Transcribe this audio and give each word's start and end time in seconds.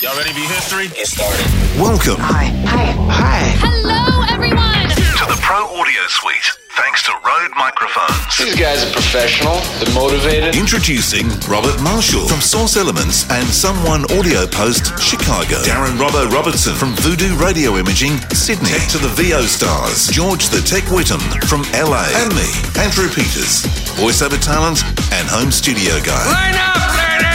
Y'all 0.00 0.16
ready 0.16 0.32
for 0.32 0.40
history? 0.48 0.88
Get 0.88 1.12
started. 1.12 1.44
Welcome 1.76 2.16
Hi. 2.24 2.48
Hi. 2.64 2.96
Hi. 3.12 3.52
Hello, 3.60 4.24
everyone. 4.32 4.88
to 4.96 5.24
the 5.28 5.36
Pro 5.44 5.68
Audio 5.76 6.00
Suite, 6.08 6.40
thanks 6.72 7.04
to 7.04 7.12
Rode 7.20 7.52
Microphones. 7.52 8.32
These 8.40 8.56
guys 8.56 8.80
are 8.80 8.88
professional. 8.96 9.60
They're 9.76 9.92
motivated. 9.92 10.56
Introducing 10.56 11.28
Robert 11.44 11.76
Marshall 11.84 12.24
from 12.32 12.40
Source 12.40 12.80
Elements 12.80 13.28
and 13.28 13.44
Someone 13.44 14.08
Audio 14.16 14.48
Post, 14.48 14.96
Chicago. 14.96 15.60
Darren 15.68 16.00
Robbo 16.00 16.24
Robertson 16.32 16.72
from 16.72 16.96
Voodoo 17.04 17.36
Radio 17.36 17.76
Imaging, 17.76 18.16
Sydney. 18.32 18.72
Tech 18.72 18.88
to 18.96 18.98
the 19.04 19.12
VO 19.12 19.44
stars, 19.44 20.08
George 20.08 20.48
the 20.48 20.64
Tech 20.64 20.88
Whittam 20.88 21.20
from 21.44 21.60
LA. 21.76 22.08
And 22.24 22.32
me, 22.32 22.48
Andrew 22.80 23.12
Peters, 23.12 23.68
voiceover 24.00 24.40
talent 24.40 24.80
and 25.12 25.28
home 25.28 25.52
studio 25.52 26.00
guy. 26.00 26.24
Here 26.24 26.56
we 26.56 27.29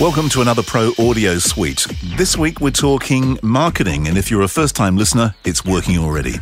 Welcome 0.00 0.28
to 0.30 0.40
another 0.40 0.64
Pro 0.64 0.90
Audio 0.98 1.38
Suite. 1.38 1.86
This 2.16 2.36
week 2.36 2.60
we're 2.60 2.72
talking 2.72 3.38
marketing, 3.44 4.08
and 4.08 4.18
if 4.18 4.28
you're 4.28 4.42
a 4.42 4.48
first 4.48 4.74
time 4.74 4.96
listener, 4.96 5.36
it's 5.44 5.64
working 5.64 5.98
already. 5.98 6.34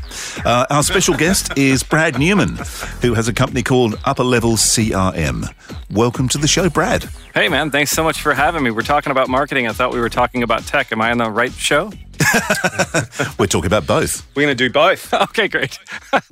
Uh, 0.42 0.64
our 0.70 0.82
special 0.82 1.14
guest 1.14 1.52
is 1.58 1.82
Brad 1.82 2.18
Newmann, 2.18 2.56
who 3.02 3.12
has 3.12 3.28
a 3.28 3.32
company 3.34 3.62
called 3.62 4.00
Upper 4.06 4.24
Level 4.24 4.52
CRM. 4.52 5.54
Welcome 5.90 6.30
to 6.30 6.38
the 6.38 6.48
show, 6.48 6.70
Brad. 6.70 7.04
Hey, 7.34 7.50
man, 7.50 7.70
thanks 7.70 7.90
so 7.90 8.02
much 8.02 8.22
for 8.22 8.32
having 8.32 8.62
me. 8.62 8.70
We're 8.70 8.80
talking 8.80 9.10
about 9.10 9.28
marketing. 9.28 9.68
I 9.68 9.72
thought 9.72 9.92
we 9.92 10.00
were 10.00 10.08
talking 10.08 10.42
about 10.42 10.64
tech. 10.64 10.90
Am 10.90 11.02
I 11.02 11.10
on 11.10 11.18
the 11.18 11.30
right 11.30 11.52
show? 11.52 11.92
We're 13.38 13.46
talking 13.46 13.66
about 13.66 13.86
both. 13.86 14.26
We're 14.34 14.44
going 14.44 14.56
to 14.56 14.68
do 14.68 14.72
both. 14.72 15.12
okay, 15.28 15.48
great. 15.48 15.78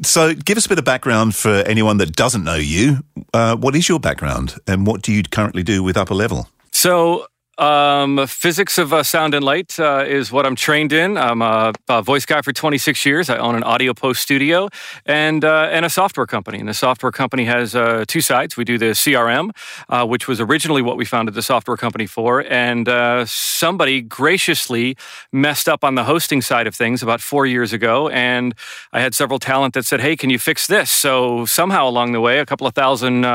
So, 0.03 0.33
give 0.33 0.57
us 0.57 0.65
a 0.65 0.69
bit 0.71 0.79
of 0.79 0.85
background 0.87 1.35
for 1.35 1.51
anyone 1.51 1.99
that 1.99 2.17
doesn't 2.17 2.45
know 2.45 2.55
you. 2.55 3.05
Uh, 3.35 3.57
what 3.57 3.77
is 3.77 3.89
your 3.89 4.01
background, 4.01 4.55
and 4.67 4.87
what 4.87 5.03
do 5.03 5.13
you 5.13 5.23
currently 5.25 5.63
do 5.63 5.83
with 5.83 5.99
Upper 5.99 6.15
Level? 6.15 6.49
So, 6.73 7.27
um, 7.59 8.27
physics 8.27 8.79
of 8.79 8.93
uh, 8.93 9.03
sound 9.03 9.35
and 9.35 9.45
light 9.45 9.79
uh, 9.79 10.05
is 10.07 10.33
what 10.33 10.47
I'm 10.47 10.57
trained 10.57 10.95
in. 10.95 11.19
I'm 11.19 11.43
a, 11.43 11.73
a 11.91 12.01
voice 12.01 12.25
guy 12.25 12.41
for 12.41 12.55
26 12.55 13.05
years. 13.05 13.29
I 13.29 13.37
own 13.37 13.55
an 13.55 13.63
audio 13.63 13.93
post 13.93 14.23
studio 14.23 14.71
and 15.05 15.45
uh, 15.45 15.69
and 15.71 15.85
a 15.85 15.91
software 15.91 16.25
company. 16.27 16.59
And 16.59 16.67
the 16.67 16.75
software 16.75 17.13
company 17.13 17.45
has 17.45 17.75
uh, 17.75 18.05
two 18.09 18.23
sides. 18.23 18.57
We 18.57 18.65
do 18.65 18.79
the 18.79 18.93
CRM, 18.93 19.51
uh, 19.91 20.07
which 20.07 20.27
was 20.27 20.41
originally 20.41 20.81
what 20.81 20.97
we 20.97 21.05
founded 21.05 21.35
the 21.35 21.43
software 21.43 21.77
company 21.77 22.07
for, 22.07 22.43
and 22.49 22.89
uh, 22.89 23.27
somebody 23.27 24.01
graciously 24.01 24.97
messed 25.31 25.69
up 25.69 25.85
on 25.85 25.97
the 25.97 26.05
hosting 26.05 26.41
side 26.41 26.67
of 26.67 26.75
things 26.75 27.03
about 27.03 27.21
four 27.21 27.45
years 27.45 27.75
ago. 27.75 28.09
And 28.09 28.55
I 28.91 29.01
had 29.01 29.15
several 29.15 29.39
talent 29.39 29.75
that 29.75 29.85
said, 29.85 30.01
"Hey, 30.01 30.17
can 30.17 30.31
you 30.31 30.39
fix 30.39 30.67
this?" 30.67 30.91
So 30.91 31.45
somehow 31.45 31.87
along 31.87 32.13
the 32.13 32.23
way, 32.23 32.39
a 32.39 32.47
couple 32.47 32.67
of 32.67 32.75
thousand 32.75 33.27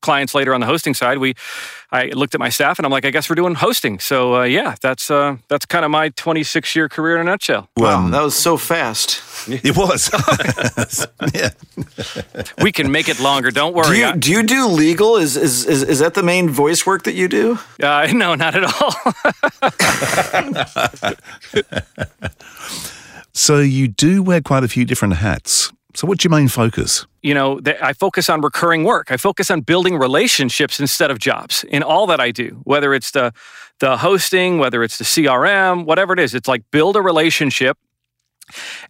clients 0.00 0.34
later 0.34 0.54
on 0.54 0.60
the 0.60 0.66
hosting 0.66 0.94
side, 0.94 1.18
we 1.18 1.34
I 1.92 2.06
looked 2.14 2.34
at 2.34 2.40
my 2.40 2.50
staff 2.50 2.78
and 2.78 2.86
I'm 2.86 2.92
like, 2.92 3.04
I 3.04 3.10
guess 3.10 3.28
we're 3.28 3.34
doing 3.36 3.54
hosting. 3.56 3.98
So 3.98 4.36
uh, 4.36 4.42
yeah, 4.44 4.74
that's 4.80 5.10
uh, 5.10 5.36
that's 5.48 5.66
kind 5.66 5.84
of 5.84 5.90
my 5.90 6.10
26 6.10 6.76
year 6.76 6.88
career 6.88 7.16
in 7.16 7.22
a 7.22 7.24
nutshell. 7.30 7.68
Wow, 7.76 8.08
that 8.10 8.22
was 8.22 8.34
so 8.36 8.56
fast. 8.56 9.22
It 9.48 9.74
was. 9.74 10.10
yeah. 11.34 11.50
We 12.62 12.72
can 12.72 12.92
make 12.92 13.08
it 13.08 13.18
longer. 13.20 13.50
Don't 13.50 13.72
Do 13.72 13.78
worry. 13.78 13.98
you 14.00 14.14
do 14.16 14.30
you 14.30 14.42
do 14.42 14.66
legal? 14.66 15.16
Is 15.16 15.34
is 15.36 15.64
is, 15.64 15.82
is 15.82 15.98
that 16.00 16.12
the 16.12 16.22
main 16.22 16.50
voice 16.50 16.84
work 16.86 17.04
that 17.04 17.14
you 17.14 17.26
do? 17.26 17.58
uh, 17.82 18.06
no, 18.12 18.34
not 18.34 18.54
at 18.54 18.64
all. 18.64 18.94
So, 23.32 23.58
you 23.60 23.88
do 23.88 24.22
wear 24.22 24.40
quite 24.40 24.64
a 24.64 24.68
few 24.68 24.84
different 24.84 25.14
hats. 25.14 25.72
So, 25.94 26.06
what's 26.06 26.24
your 26.24 26.30
main 26.30 26.48
focus? 26.48 27.06
you 27.22 27.34
know, 27.34 27.60
I 27.82 27.92
focus 27.92 28.30
on 28.30 28.40
recurring 28.40 28.84
work. 28.84 29.10
I 29.10 29.16
focus 29.16 29.50
on 29.50 29.60
building 29.60 29.98
relationships 29.98 30.80
instead 30.80 31.10
of 31.10 31.18
jobs 31.18 31.64
in 31.64 31.82
all 31.82 32.06
that 32.06 32.20
I 32.20 32.30
do, 32.30 32.60
whether 32.64 32.94
it's 32.94 33.10
the 33.10 33.32
the 33.80 33.96
hosting, 33.98 34.58
whether 34.58 34.82
it's 34.82 34.98
the 34.98 35.04
CRM, 35.04 35.84
whatever 35.86 36.12
it 36.12 36.18
is. 36.18 36.34
It's 36.34 36.48
like 36.48 36.62
build 36.70 36.96
a 36.96 37.02
relationship 37.02 37.78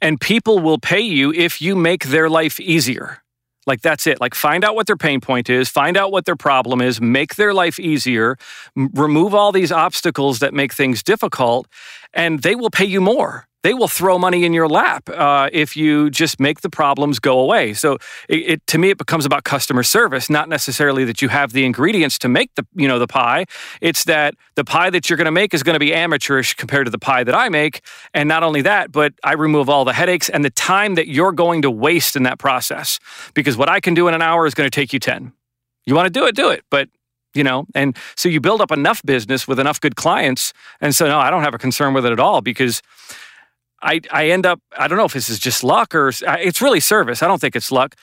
and 0.01 0.21
people 0.21 0.59
will 0.59 0.79
pay 0.79 1.01
you 1.01 1.33
if 1.33 1.61
you 1.61 1.77
make 1.77 2.07
their 2.07 2.29
life 2.29 2.59
easier. 2.59 3.23
Like 3.67 3.83
that's 3.83 4.07
it. 4.07 4.21
Like 4.21 4.35
find 4.35 4.65
out 4.65 4.75
what 4.75 4.87
their 4.87 4.97
pain 4.97 5.21
point 5.21 5.49
is, 5.51 5.69
find 5.69 5.97
out 5.97 6.11
what 6.11 6.25
their 6.25 6.35
problem 6.35 6.81
is, 6.81 7.01
make 7.01 7.37
their 7.37 7.55
life 7.55 7.79
easier, 7.79 8.37
m- 8.77 8.91
remove 8.95 9.35
all 9.35 9.53
these 9.53 9.71
obstacles 9.71 10.39
that 10.39 10.55
make 10.55 10.73
things 10.73 11.03
difficult, 11.03 11.69
and 12.13 12.43
they 12.43 12.55
will 12.55 12.71
pay 12.71 12.85
you 12.85 13.01
more. 13.01 13.47
They 13.63 13.75
will 13.75 13.89
throw 13.89 14.19
money 14.19 14.47
in 14.47 14.55
your 14.55 14.69
lap 14.69 15.11
uh, 15.11 15.51
if 15.53 15.77
you 15.77 16.09
just 16.09 16.41
make 16.41 16.63
the 16.63 16.71
problems 16.71 17.19
go 17.19 17.39
away. 17.39 17.75
So, 17.75 17.99
it, 18.27 18.39
it 18.39 18.67
to 18.69 18.79
me, 18.79 18.89
it 18.89 18.97
becomes 18.97 19.27
about 19.27 19.45
customer 19.45 19.83
service, 19.83 20.31
not 20.31 20.49
necessarily 20.49 21.05
that 21.05 21.21
you 21.21 21.29
have 21.29 21.53
the 21.53 21.67
ingredients 21.67 22.19
to 22.21 22.29
make 22.29 22.55
the 22.55 22.67
you 22.75 22.89
know 22.89 22.99
the 22.99 23.07
pie. 23.07 23.45
It's 23.83 24.05
that 24.05 24.35
the 24.55 24.65
pie 24.65 24.89
that 24.91 25.11
you're 25.11 25.19
going 25.19 25.27
to 25.27 25.31
make 25.31 25.53
is 25.53 25.63
going 25.63 25.75
to 25.75 25.81
be 25.81 25.93
amateurish 25.93 26.55
compared 26.55 26.87
to 26.87 26.91
the 26.91 26.99
pie 26.99 27.23
that 27.23 27.35
I 27.35 27.51
make, 27.51 27.83
and 28.15 28.29
not 28.29 28.43
only 28.43 28.63
that, 28.63 28.93
but 28.93 29.13
I 29.23 29.35
remove 29.35 29.69
all 29.69 29.85
the 29.85 29.93
headaches 29.93 30.31
and 30.31 30.43
the 30.43 30.51
time 30.51 30.95
that 30.95 31.09
you're 31.09 31.33
going 31.33 31.61
to 31.63 31.71
waste 31.71 32.17
in 32.17 32.23
that 32.23 32.39
process. 32.39 32.99
Because 33.35 33.59
what 33.59 33.69
I 33.69 33.81
can 33.81 33.93
do 33.93 34.09
in 34.09 34.15
an 34.15 34.23
hour 34.23 34.47
is 34.47 34.55
going 34.55 34.71
to 34.71 34.75
take 34.75 34.95
you 34.95 34.99
ten. 34.99 35.35
You 35.85 35.95
want 35.95 36.07
to 36.07 36.11
do 36.11 36.25
it, 36.25 36.35
do 36.35 36.49
it, 36.49 36.65
but 36.71 36.89
you 37.35 37.45
know 37.45 37.67
and 37.75 37.97
so 38.17 38.29
you 38.29 38.41
build 38.41 38.61
up 38.61 38.71
enough 38.71 39.03
business 39.05 39.47
with 39.47 39.59
enough 39.59 39.81
good 39.81 39.97
clients 39.97 40.53
and 40.81 40.95
so 40.95 41.07
no 41.07 41.19
i 41.19 41.31
don't 41.31 41.43
have 41.43 41.55
a 41.55 41.59
concern 41.59 41.95
with 41.95 42.05
it 42.05 42.13
at 42.13 42.21
all 42.21 42.41
because 42.41 42.83
i 43.83 44.01
i 44.11 44.29
end 44.29 44.47
up 44.47 44.61
i 44.79 44.89
don't 44.89 44.99
know 44.99 45.05
if 45.05 45.13
this 45.13 45.29
is 45.29 45.39
just 45.39 45.63
luck 45.63 45.95
or 45.95 46.13
it's 46.23 46.61
really 46.61 46.81
service 46.81 47.23
i 47.23 47.29
don't 47.29 47.41
think 47.41 47.57
it's 47.57 47.71
luck 47.71 47.95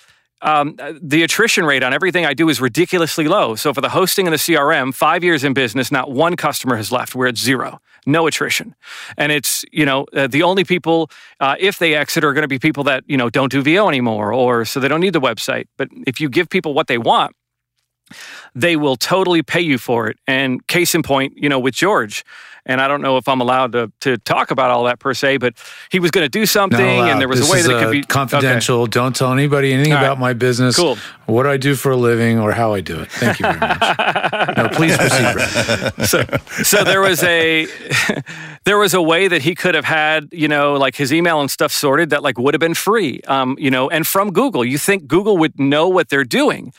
um, 0.42 0.78
the 1.02 1.24
attrition 1.24 1.66
rate 1.66 1.84
on 1.84 1.94
everything 1.94 2.26
I 2.26 2.34
do 2.34 2.50
is 2.50 2.62
ridiculously 2.62 3.28
low. 3.28 3.56
So 3.56 3.74
for 3.74 3.82
the 3.82 3.90
hosting 3.90 4.28
and 4.28 4.34
the 4.34 4.38
CRM, 4.38 4.94
five 4.94 5.24
years 5.24 5.44
in 5.44 5.54
business, 5.54 5.92
not 5.92 6.12
one 6.12 6.36
customer 6.36 6.76
has 6.76 6.92
left. 6.92 7.16
We're 7.16 7.28
at 7.28 7.38
zero, 7.38 7.80
no 8.06 8.28
attrition, 8.28 8.76
and 9.18 9.32
it's 9.32 9.66
you 9.72 9.86
know 9.86 10.06
uh, 10.14 10.28
the 10.28 10.44
only 10.44 10.64
people 10.64 11.10
uh, 11.40 11.56
if 11.60 11.80
they 11.80 11.96
exit 11.96 12.24
are 12.24 12.34
going 12.34 12.44
to 12.44 12.48
be 12.48 12.60
people 12.60 12.84
that 12.84 13.04
you 13.08 13.18
know 13.18 13.30
don't 13.30 13.52
do 13.52 13.62
VO 13.64 13.88
anymore, 13.88 14.32
or 14.32 14.64
so 14.64 14.80
they 14.80 14.88
don't 14.88 15.02
need 15.02 15.14
the 15.14 15.22
website. 15.22 15.66
But 15.76 15.90
if 16.06 16.22
you 16.22 16.30
give 16.30 16.50
people 16.50 16.74
what 16.74 16.88
they 16.88 17.00
want, 17.00 17.36
they 18.56 18.76
will 18.76 18.96
totally 18.96 19.44
pay 19.44 19.62
you 19.62 19.78
for 19.78 20.08
it. 20.08 20.18
And 20.28 20.66
case 20.68 20.96
in 20.96 21.04
point, 21.04 21.38
you 21.38 21.50
know, 21.50 21.60
with 21.60 21.74
George, 21.74 22.24
and 22.68 22.80
I 22.80 22.88
don't 22.88 23.02
know 23.02 23.18
if 23.18 23.28
I'm 23.28 23.42
allowed 23.42 23.72
to, 23.72 23.92
to 24.02 24.18
talk 24.20 24.52
about 24.52 24.70
all 24.70 24.84
that 24.84 25.00
per 25.00 25.14
se, 25.16 25.38
but 25.38 25.56
he 25.90 26.00
was 26.00 26.12
going 26.12 26.26
to 26.26 26.30
do 26.30 26.46
something, 26.46 26.80
and 26.80 27.20
there 27.20 27.28
was 27.28 27.40
This 27.40 27.50
a 27.50 27.54
way 27.54 27.62
that 27.64 27.72
it 27.72 27.84
could 27.84 27.92
be 27.92 28.04
confidential. 28.04 28.86
Don't 28.86 29.16
tell 29.16 29.34
anybody 29.34 29.74
anything 29.74 29.94
All 29.94 30.00
right. 30.00 30.06
about 30.06 30.20
my 30.20 30.34
business, 30.34 30.76
Cool. 30.76 30.98
what 31.26 31.44
do 31.44 31.50
I 31.50 31.58
do 31.58 31.74
for 31.76 31.92
a 31.92 31.98
living, 31.98 32.40
or 32.40 32.52
how 32.52 32.74
I 32.74 32.82
do 32.82 33.00
it. 33.00 33.12
Thank 33.12 33.40
you 33.40 33.46
very 33.46 33.60
much. 33.60 34.58
no, 34.58 34.70
please 34.70 34.96
proceed, 34.98 35.34
Brad. 35.34 36.08
so, 36.08 36.24
so 36.64 36.84
there 36.84 37.02
was 37.02 37.24
a 37.24 37.68
there 38.66 38.78
was 38.78 38.94
a 38.94 39.02
way 39.02 39.28
that 39.28 39.42
he 39.42 39.56
could 39.56 39.76
have 39.76 39.86
had 39.86 40.28
you 40.32 40.48
know 40.48 40.74
like 40.74 40.96
his 40.96 41.14
email 41.14 41.40
and 41.40 41.50
stuff 41.50 41.72
sorted 41.72 42.10
that 42.10 42.22
like 42.24 42.38
would 42.38 42.54
have 42.54 42.60
been 42.60 42.74
free 42.74 43.22
um, 43.28 43.56
you 43.60 43.72
know 43.72 43.90
and 43.90 44.06
from 44.06 44.32
google 44.34 44.66
you 44.66 44.78
think 44.78 45.08
google 45.08 45.38
would 45.38 45.58
know 45.60 45.88
what 45.88 46.10
they're 46.10 46.26
doing 46.26 46.74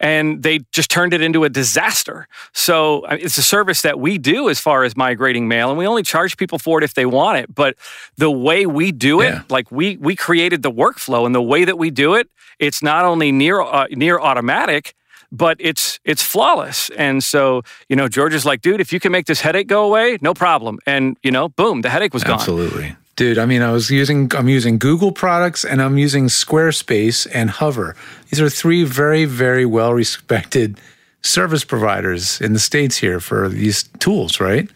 and 0.00 0.42
they 0.42 0.60
just 0.72 0.90
turned 0.90 1.12
it 1.12 1.20
into 1.20 1.44
a 1.44 1.48
disaster 1.48 2.26
so 2.52 3.04
I 3.06 3.16
mean, 3.16 3.24
it's 3.26 3.36
a 3.36 3.42
service 3.42 3.82
that 3.82 4.00
we 4.00 4.16
do 4.16 4.48
as 4.48 4.58
far 4.60 4.84
as 4.84 4.96
migrating 4.96 5.33
mail 5.42 5.68
and 5.68 5.78
we 5.78 5.86
only 5.86 6.02
charge 6.02 6.36
people 6.36 6.58
for 6.58 6.78
it 6.78 6.84
if 6.84 6.94
they 6.94 7.06
want 7.06 7.38
it 7.38 7.52
but 7.54 7.74
the 8.16 8.30
way 8.30 8.66
we 8.66 8.92
do 8.92 9.20
it 9.20 9.32
Yeah. 9.32 9.42
like 9.50 9.70
we 9.70 9.96
we 9.98 10.14
created 10.16 10.62
the 10.62 10.70
workflow 10.70 11.26
and 11.26 11.34
the 11.34 11.42
way 11.42 11.64
that 11.64 11.76
we 11.78 11.90
do 11.90 12.14
it 12.14 12.28
it's 12.58 12.82
not 12.82 13.04
only 13.04 13.32
near 13.32 13.60
uh, 13.60 13.86
near 13.90 14.18
automatic 14.20 14.94
but 15.32 15.56
it's 15.58 15.98
it's 16.04 16.22
flawless. 16.22 16.90
And 16.96 17.24
so, 17.24 17.62
you 17.88 17.96
know, 17.96 18.06
George 18.06 18.34
is 18.34 18.44
like, 18.46 18.60
dude, 18.62 18.80
if 18.80 18.92
you 18.92 19.00
can 19.00 19.10
make 19.10 19.26
this 19.26 19.40
headache 19.40 19.66
go 19.66 19.84
away, 19.84 20.16
no 20.20 20.32
problem. 20.32 20.78
And 20.86 21.16
you 21.24 21.32
know, 21.32 21.48
boom, 21.48 21.82
the 21.82 21.88
headache 21.90 22.14
was 22.14 22.22
gone. 22.22 22.34
Absolutely. 22.38 22.94
Dude, 23.16 23.38
I 23.38 23.46
mean, 23.46 23.60
I 23.62 23.72
was 23.72 23.90
using, 23.90 24.30
I'm 24.36 24.48
using 24.48 24.78
Google 24.78 25.10
products 25.12 25.64
and 25.64 25.80
I'm 25.82 25.98
using 25.98 26.26
Squarespace 26.28 27.26
and 27.34 27.50
Hover. 27.50 27.96
These 28.30 28.40
are 28.40 28.48
three 28.50 28.84
very, 28.84 29.24
very 29.24 29.66
well 29.66 29.92
respected 29.92 30.78
service 31.22 31.64
providers 31.64 32.40
in 32.40 32.52
the 32.52 32.58
States 32.60 32.98
here 32.98 33.18
for 33.18 33.48
these 33.48 33.84
tools, 33.98 34.40
right? 34.40 34.68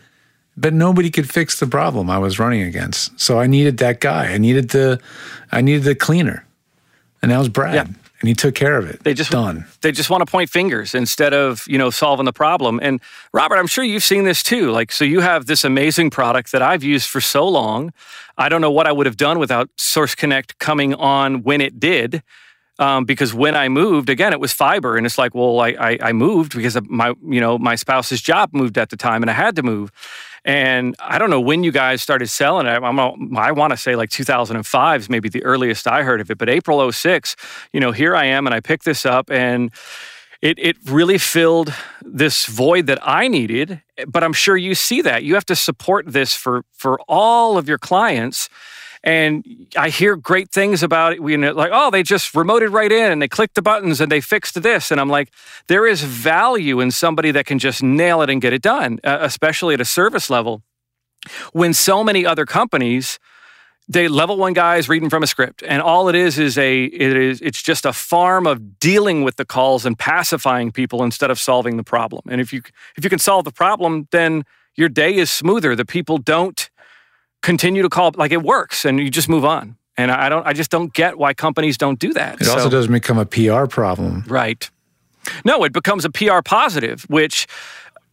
But 0.60 0.74
nobody 0.74 1.10
could 1.10 1.30
fix 1.30 1.60
the 1.60 1.66
problem 1.66 2.10
I 2.10 2.18
was 2.18 2.38
running 2.38 2.62
against. 2.62 3.18
So 3.20 3.38
I 3.38 3.46
needed 3.46 3.78
that 3.78 4.00
guy. 4.00 4.32
I 4.32 4.38
needed 4.38 4.70
the, 4.70 5.00
I 5.52 5.60
needed 5.60 5.84
the 5.84 5.94
cleaner. 5.94 6.44
And 7.22 7.30
that 7.30 7.38
was 7.38 7.48
Brad. 7.48 7.74
Yeah. 7.74 7.94
And 8.20 8.26
he 8.26 8.34
took 8.34 8.56
care 8.56 8.76
of 8.76 8.88
it. 8.88 9.04
They 9.04 9.14
just 9.14 9.30
done. 9.30 9.64
They 9.80 9.92
just 9.92 10.10
want 10.10 10.26
to 10.26 10.30
point 10.30 10.50
fingers 10.50 10.92
instead 10.92 11.32
of 11.32 11.64
you 11.68 11.78
know 11.78 11.88
solving 11.90 12.24
the 12.24 12.32
problem. 12.32 12.80
And 12.82 13.00
Robert, 13.32 13.56
I'm 13.56 13.68
sure 13.68 13.84
you've 13.84 14.02
seen 14.02 14.24
this 14.24 14.42
too. 14.42 14.72
Like, 14.72 14.90
so 14.90 15.04
you 15.04 15.20
have 15.20 15.46
this 15.46 15.62
amazing 15.62 16.10
product 16.10 16.50
that 16.50 16.60
I've 16.60 16.82
used 16.82 17.08
for 17.08 17.20
so 17.20 17.46
long. 17.46 17.92
I 18.36 18.48
don't 18.48 18.60
know 18.60 18.72
what 18.72 18.88
I 18.88 18.92
would 18.92 19.06
have 19.06 19.16
done 19.16 19.38
without 19.38 19.70
Source 19.76 20.16
Connect 20.16 20.58
coming 20.58 20.94
on 20.94 21.44
when 21.44 21.60
it 21.60 21.78
did. 21.78 22.24
Um, 22.80 23.04
because 23.04 23.34
when 23.34 23.56
I 23.56 23.68
moved, 23.68 24.08
again, 24.08 24.32
it 24.32 24.38
was 24.38 24.52
fiber, 24.52 24.96
and 24.96 25.04
it's 25.04 25.18
like, 25.18 25.34
well, 25.34 25.58
I, 25.58 25.70
I, 25.70 25.98
I 26.00 26.12
moved 26.12 26.54
because 26.54 26.78
my, 26.88 27.12
you 27.26 27.40
know, 27.40 27.58
my 27.58 27.74
spouse's 27.74 28.20
job 28.20 28.50
moved 28.52 28.78
at 28.78 28.90
the 28.90 28.96
time, 28.96 29.20
and 29.22 29.30
I 29.30 29.34
had 29.34 29.56
to 29.56 29.64
move. 29.64 29.90
And 30.48 30.96
I 30.98 31.18
don't 31.18 31.28
know 31.28 31.42
when 31.42 31.62
you 31.62 31.70
guys 31.70 32.00
started 32.00 32.28
selling 32.28 32.66
it. 32.66 32.82
I'm, 32.82 33.36
I 33.36 33.52
want 33.52 33.72
to 33.72 33.76
say 33.76 33.96
like 33.96 34.08
2005 34.08 35.00
is 35.02 35.10
maybe 35.10 35.28
the 35.28 35.44
earliest 35.44 35.86
I 35.86 36.02
heard 36.04 36.22
of 36.22 36.30
it, 36.30 36.38
but 36.38 36.48
April 36.48 36.90
06, 36.90 37.36
you 37.74 37.80
know, 37.80 37.92
here 37.92 38.16
I 38.16 38.24
am, 38.24 38.46
and 38.46 38.54
I 38.54 38.60
picked 38.60 38.86
this 38.86 39.04
up, 39.04 39.30
and 39.30 39.70
it 40.40 40.58
it 40.58 40.78
really 40.86 41.18
filled 41.18 41.74
this 42.00 42.46
void 42.46 42.86
that 42.86 42.98
I 43.02 43.28
needed. 43.28 43.82
But 44.06 44.24
I'm 44.24 44.32
sure 44.32 44.56
you 44.56 44.74
see 44.74 45.02
that 45.02 45.22
you 45.22 45.34
have 45.34 45.44
to 45.46 45.54
support 45.54 46.06
this 46.06 46.34
for 46.34 46.64
for 46.72 46.98
all 47.08 47.58
of 47.58 47.68
your 47.68 47.78
clients. 47.78 48.48
And 49.04 49.68
I 49.76 49.88
hear 49.90 50.16
great 50.16 50.50
things 50.50 50.82
about 50.82 51.12
it. 51.12 51.22
We 51.22 51.32
you 51.32 51.38
know, 51.38 51.52
like, 51.52 51.70
oh, 51.72 51.90
they 51.90 52.02
just 52.02 52.34
remoted 52.34 52.72
right 52.72 52.90
in 52.90 53.12
and 53.12 53.22
they 53.22 53.28
clicked 53.28 53.54
the 53.54 53.62
buttons 53.62 54.00
and 54.00 54.10
they 54.10 54.20
fixed 54.20 54.60
this. 54.62 54.90
And 54.90 55.00
I'm 55.00 55.08
like, 55.08 55.32
there 55.68 55.86
is 55.86 56.02
value 56.02 56.80
in 56.80 56.90
somebody 56.90 57.30
that 57.30 57.46
can 57.46 57.58
just 57.58 57.82
nail 57.82 58.22
it 58.22 58.30
and 58.30 58.40
get 58.40 58.52
it 58.52 58.62
done, 58.62 58.98
uh, 59.04 59.18
especially 59.20 59.74
at 59.74 59.80
a 59.80 59.84
service 59.84 60.28
level. 60.28 60.62
When 61.52 61.74
so 61.74 62.02
many 62.02 62.24
other 62.24 62.46
companies 62.46 63.18
they 63.88 64.06
level 64.06 64.36
one 64.36 64.52
guys 64.52 64.88
reading 64.88 65.08
from 65.08 65.22
a 65.22 65.26
script 65.26 65.62
and 65.66 65.80
all 65.80 66.08
it 66.08 66.14
is 66.14 66.38
is 66.38 66.58
a 66.58 66.84
it 66.84 67.16
is 67.16 67.40
it's 67.40 67.62
just 67.62 67.86
a 67.86 67.92
farm 67.92 68.46
of 68.46 68.78
dealing 68.78 69.22
with 69.22 69.36
the 69.36 69.44
calls 69.44 69.86
and 69.86 69.98
pacifying 69.98 70.70
people 70.70 71.02
instead 71.02 71.30
of 71.30 71.40
solving 71.40 71.76
the 71.76 71.82
problem 71.82 72.22
and 72.28 72.40
if 72.40 72.52
you 72.52 72.62
if 72.96 73.04
you 73.04 73.10
can 73.10 73.18
solve 73.18 73.44
the 73.44 73.50
problem 73.50 74.06
then 74.10 74.44
your 74.76 74.88
day 74.88 75.14
is 75.14 75.30
smoother 75.30 75.74
the 75.74 75.86
people 75.86 76.18
don't 76.18 76.67
continue 77.42 77.82
to 77.82 77.88
call 77.88 78.12
like 78.16 78.32
it 78.32 78.42
works 78.42 78.84
and 78.84 78.98
you 78.98 79.10
just 79.10 79.28
move 79.28 79.44
on 79.44 79.76
and 79.96 80.10
i 80.10 80.28
don't 80.28 80.46
i 80.46 80.52
just 80.52 80.70
don't 80.70 80.92
get 80.92 81.18
why 81.18 81.32
companies 81.34 81.76
don't 81.78 81.98
do 81.98 82.12
that 82.12 82.40
It 82.40 82.48
also 82.48 82.68
doesn't 82.70 82.92
become 82.92 83.18
a 83.18 83.26
PR 83.26 83.66
problem. 83.66 84.24
right 84.28 84.68
no 85.44 85.62
it 85.64 85.72
becomes 85.72 86.04
a 86.04 86.10
pr 86.10 86.40
positive 86.44 87.02
which 87.08 87.46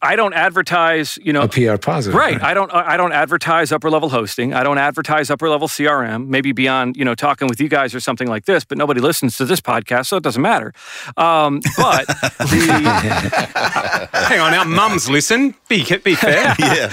i 0.02 0.16
don't 0.16 0.34
advertise 0.34 1.18
you 1.24 1.34
know 1.34 1.42
A 1.44 1.48
PR 1.48 1.78
positive. 1.78 2.14
Right. 2.20 2.40
I 2.44 2.54
don't. 2.54 2.72
I 2.72 2.96
don't 2.98 3.14
advertise 3.14 3.72
upper 3.72 3.90
level 3.90 4.10
hosting. 4.10 4.54
I 4.54 4.62
don't 4.62 4.78
advertise 4.78 5.32
upper 5.32 5.50
level 5.50 5.68
CRM. 5.68 6.28
Maybe 6.28 6.52
beyond 6.52 6.96
you 6.98 7.06
know 7.06 7.16
talking 7.16 7.48
with 7.48 7.60
you 7.62 7.70
guys 7.70 7.96
or 7.96 8.00
something 8.02 8.28
like 8.28 8.46
this. 8.46 8.66
But 8.66 8.78
nobody 8.78 9.00
listens 9.02 9.38
to 9.38 9.46
this 9.46 9.62
podcast, 9.62 10.08
so 10.08 10.18
it 10.18 10.24
doesn't 10.24 10.42
matter. 10.42 10.74
Um, 11.18 11.62
but 11.78 12.06
the, 12.52 14.10
Hang 14.14 14.40
on, 14.42 14.54
our 14.54 14.66
mums 14.66 15.10
listen. 15.10 15.56
Be 15.70 15.84
be 16.04 16.14
fair. 16.14 16.54
Yeah. 16.60 16.92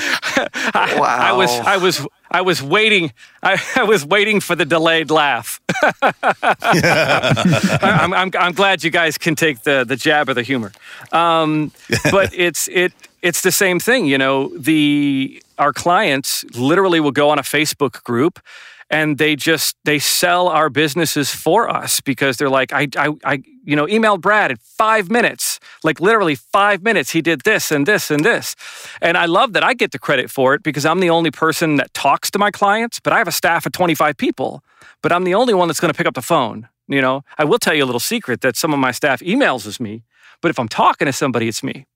Wow. 0.98 1.02
I 1.30 1.32
was 1.32 1.50
I 1.50 1.76
was 1.76 2.06
I 2.32 2.40
was 2.42 2.62
waiting. 2.62 3.12
I, 3.42 3.60
I 3.76 3.84
was 3.84 4.04
waiting 4.04 4.40
for 4.40 4.56
the 4.56 4.64
delayed 4.64 5.10
laugh. 5.10 5.60
I- 6.42 7.98
I'm, 8.02 8.12
I'm, 8.14 8.30
I'm 8.38 8.52
glad 8.52 8.82
you 8.84 8.90
guys 8.90 9.18
can 9.18 9.34
take 9.34 9.62
the 9.62 9.84
the 9.84 9.96
jab 9.96 10.28
of 10.28 10.34
the 10.34 10.42
humor. 10.42 10.72
Um, 11.12 11.72
but 12.10 12.32
it's 12.34 12.68
it 12.68 12.92
it's 13.22 13.42
the 13.42 13.52
same 13.52 13.78
thing. 13.80 14.06
You 14.06 14.18
know, 14.18 14.48
the 14.56 15.42
our 15.58 15.72
clients 15.72 16.44
literally 16.56 17.00
will 17.00 17.12
go 17.12 17.30
on 17.30 17.38
a 17.38 17.42
Facebook 17.42 18.02
group. 18.04 18.40
And 18.90 19.16
they 19.16 19.36
just 19.36 19.74
they 19.84 19.98
sell 19.98 20.48
our 20.48 20.68
businesses 20.68 21.34
for 21.34 21.66
us 21.70 22.02
because 22.02 22.36
they're 22.36 22.50
like 22.50 22.74
I 22.74 22.88
I, 22.98 23.08
I 23.24 23.42
you 23.64 23.74
know 23.74 23.86
emailed 23.86 24.20
Brad 24.20 24.50
in 24.50 24.58
five 24.58 25.10
minutes 25.10 25.51
like 25.84 26.00
literally 26.00 26.34
five 26.34 26.82
minutes 26.82 27.10
he 27.10 27.20
did 27.22 27.42
this 27.42 27.70
and 27.70 27.86
this 27.86 28.10
and 28.10 28.24
this. 28.24 28.56
And 29.00 29.16
I 29.16 29.26
love 29.26 29.52
that 29.54 29.64
I 29.64 29.74
get 29.74 29.92
the 29.92 29.98
credit 29.98 30.30
for 30.30 30.54
it 30.54 30.62
because 30.62 30.84
I'm 30.84 31.00
the 31.00 31.10
only 31.10 31.30
person 31.30 31.76
that 31.76 31.92
talks 31.94 32.30
to 32.32 32.38
my 32.38 32.50
clients 32.50 33.00
but 33.00 33.12
I 33.12 33.18
have 33.18 33.28
a 33.28 33.32
staff 33.32 33.66
of 33.66 33.72
25 33.72 34.16
people 34.16 34.62
but 35.02 35.12
I'm 35.12 35.24
the 35.24 35.34
only 35.34 35.54
one 35.54 35.68
that's 35.68 35.80
going 35.80 35.92
to 35.92 35.96
pick 35.96 36.06
up 36.06 36.14
the 36.14 36.22
phone 36.22 36.68
you 36.88 37.00
know? 37.00 37.22
I 37.38 37.44
will 37.44 37.58
tell 37.58 37.74
you 37.74 37.84
a 37.84 37.86
little 37.86 38.00
secret 38.00 38.40
that 38.42 38.56
some 38.56 38.72
of 38.72 38.78
my 38.78 38.90
staff 38.92 39.20
emails 39.20 39.66
is 39.66 39.80
me 39.80 40.02
but 40.40 40.50
if 40.50 40.58
I'm 40.58 40.68
talking 40.68 41.06
to 41.06 41.12
somebody 41.12 41.48
it's 41.48 41.62
me. 41.62 41.86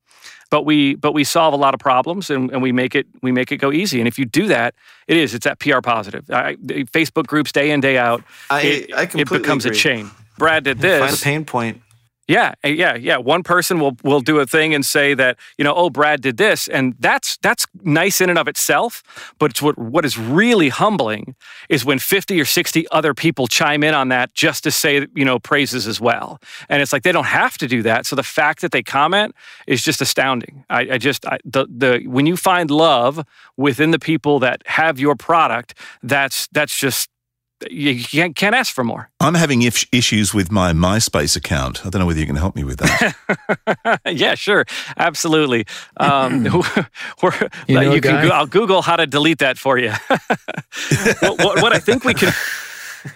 But 0.48 0.64
we 0.64 0.94
but 0.94 1.12
we 1.12 1.24
solve 1.24 1.54
a 1.54 1.56
lot 1.56 1.74
of 1.74 1.80
problems 1.80 2.30
and, 2.30 2.50
and 2.52 2.62
we 2.62 2.70
make 2.72 2.94
it 2.94 3.06
we 3.20 3.32
make 3.32 3.50
it 3.50 3.56
go 3.56 3.72
easy. 3.72 3.98
And 4.00 4.06
if 4.06 4.18
you 4.18 4.24
do 4.24 4.46
that 4.48 4.74
it 5.08 5.16
is 5.16 5.34
it's 5.34 5.44
that 5.44 5.58
pr 5.58 5.80
positive. 5.80 6.24
I, 6.30 6.54
facebook 6.92 7.26
groups 7.26 7.52
day 7.52 7.70
in 7.72 7.80
day 7.80 7.98
out 7.98 8.22
I- 8.50 8.62
it, 8.62 8.94
I 8.94 9.02
it 9.02 9.10
completely 9.10 9.38
becomes 9.38 9.64
a 9.66 9.70
chain. 9.70 10.10
Brad 10.38 10.64
did 10.64 10.78
this. 10.78 11.00
Find 11.00 11.14
a 11.14 11.22
pain 11.22 11.44
point. 11.44 11.80
Yeah, 12.28 12.55
yeah, 12.64 12.96
yeah. 12.96 13.19
One 13.19 13.44
person 13.44 13.78
will 13.78 13.96
will 14.02 14.20
do 14.20 14.40
a 14.40 14.46
thing 14.46 14.75
and 14.75 14.84
say 14.84 15.14
that 15.14 15.38
you 15.58 15.64
know, 15.64 15.75
oh, 15.75 15.90
Brad 15.90 16.20
did 16.23 16.38
this, 16.38 16.67
and 16.67 16.96
that's 16.99 17.37
that's 17.37 17.67
nice 17.84 18.20
in 18.20 18.31
and 18.31 18.38
of 18.38 18.49
itself. 18.49 19.02
But 19.38 19.52
it's 19.52 19.62
what 19.62 19.78
what 19.78 20.05
is 20.05 20.19
really 20.19 20.69
humbling 20.69 21.37
is 21.69 21.84
when 21.84 22.00
fifty 22.00 22.40
or 22.40 22.44
sixty 22.44 22.88
other 22.90 23.14
people 23.14 23.46
chime 23.46 23.84
in 23.84 23.94
on 23.94 24.08
that 24.08 24.34
just 24.34 24.64
to 24.64 24.73
say 24.73 25.06
you 25.14 25.25
know 25.25 25.38
praises 25.38 25.87
as 25.87 26.00
well. 26.00 26.40
And 26.69 26.82
it's 26.82 26.93
like 26.93 27.05
they 27.05 27.12
don't 27.12 27.26
have 27.26 27.58
to 27.58 27.69
do 27.69 27.82
that. 27.82 28.06
So 28.06 28.17
the 28.17 28.25
fact 28.25 28.61
that 28.61 28.73
they 28.73 28.82
comment 28.82 29.34
is 29.69 29.82
just 29.82 30.00
astounding. 30.00 30.64
I, 30.69 30.81
I 30.93 30.99
just 30.99 31.25
I, 31.26 31.38
the 31.44 31.67
the 31.67 32.02
when 32.06 32.26
you 32.26 32.37
find 32.37 32.73
love 32.73 33.25
within 33.56 33.93
the 33.93 34.00
people 34.00 34.40
that 34.40 34.62
have 34.67 34.99
your 34.99 35.14
product, 35.14 35.75
that's 36.02 36.49
that's 36.49 36.76
just 36.76 37.08
you 37.70 38.02
can't, 38.02 38.36
can't 38.36 38.54
ask 38.54 38.74
for 38.74 38.84
more. 38.84 39.08
I'm 39.20 39.34
having 39.34 39.62
if- 39.62 39.86
issues 39.92 40.34
with 40.34 40.50
my 40.52 40.72
MySpace 40.72 41.36
account. 41.36 41.84
I 41.86 41.90
don't 41.90 42.00
know 42.00 42.06
whether 42.06 42.20
you 42.20 42.26
can 42.26 42.36
help 42.36 42.54
me 42.56 42.64
with 42.64 42.78
that. 42.78 44.00
yeah, 44.06 44.34
sure, 44.34 44.64
absolutely. 44.96 45.66
Um, 45.96 46.44
we're, 47.22 47.32
You 47.66 47.74
know 47.80 47.92
you 47.94 48.00
can. 48.00 48.28
Go, 48.28 48.34
I'll 48.34 48.46
Google 48.46 48.82
how 48.82 48.96
to 48.96 49.06
delete 49.06 49.38
that 49.38 49.58
for 49.58 49.78
you. 49.78 49.92
what, 51.20 51.38
what, 51.38 51.62
what 51.62 51.72
I 51.72 51.78
think 51.78 52.04
we 52.04 52.14
can, 52.14 52.32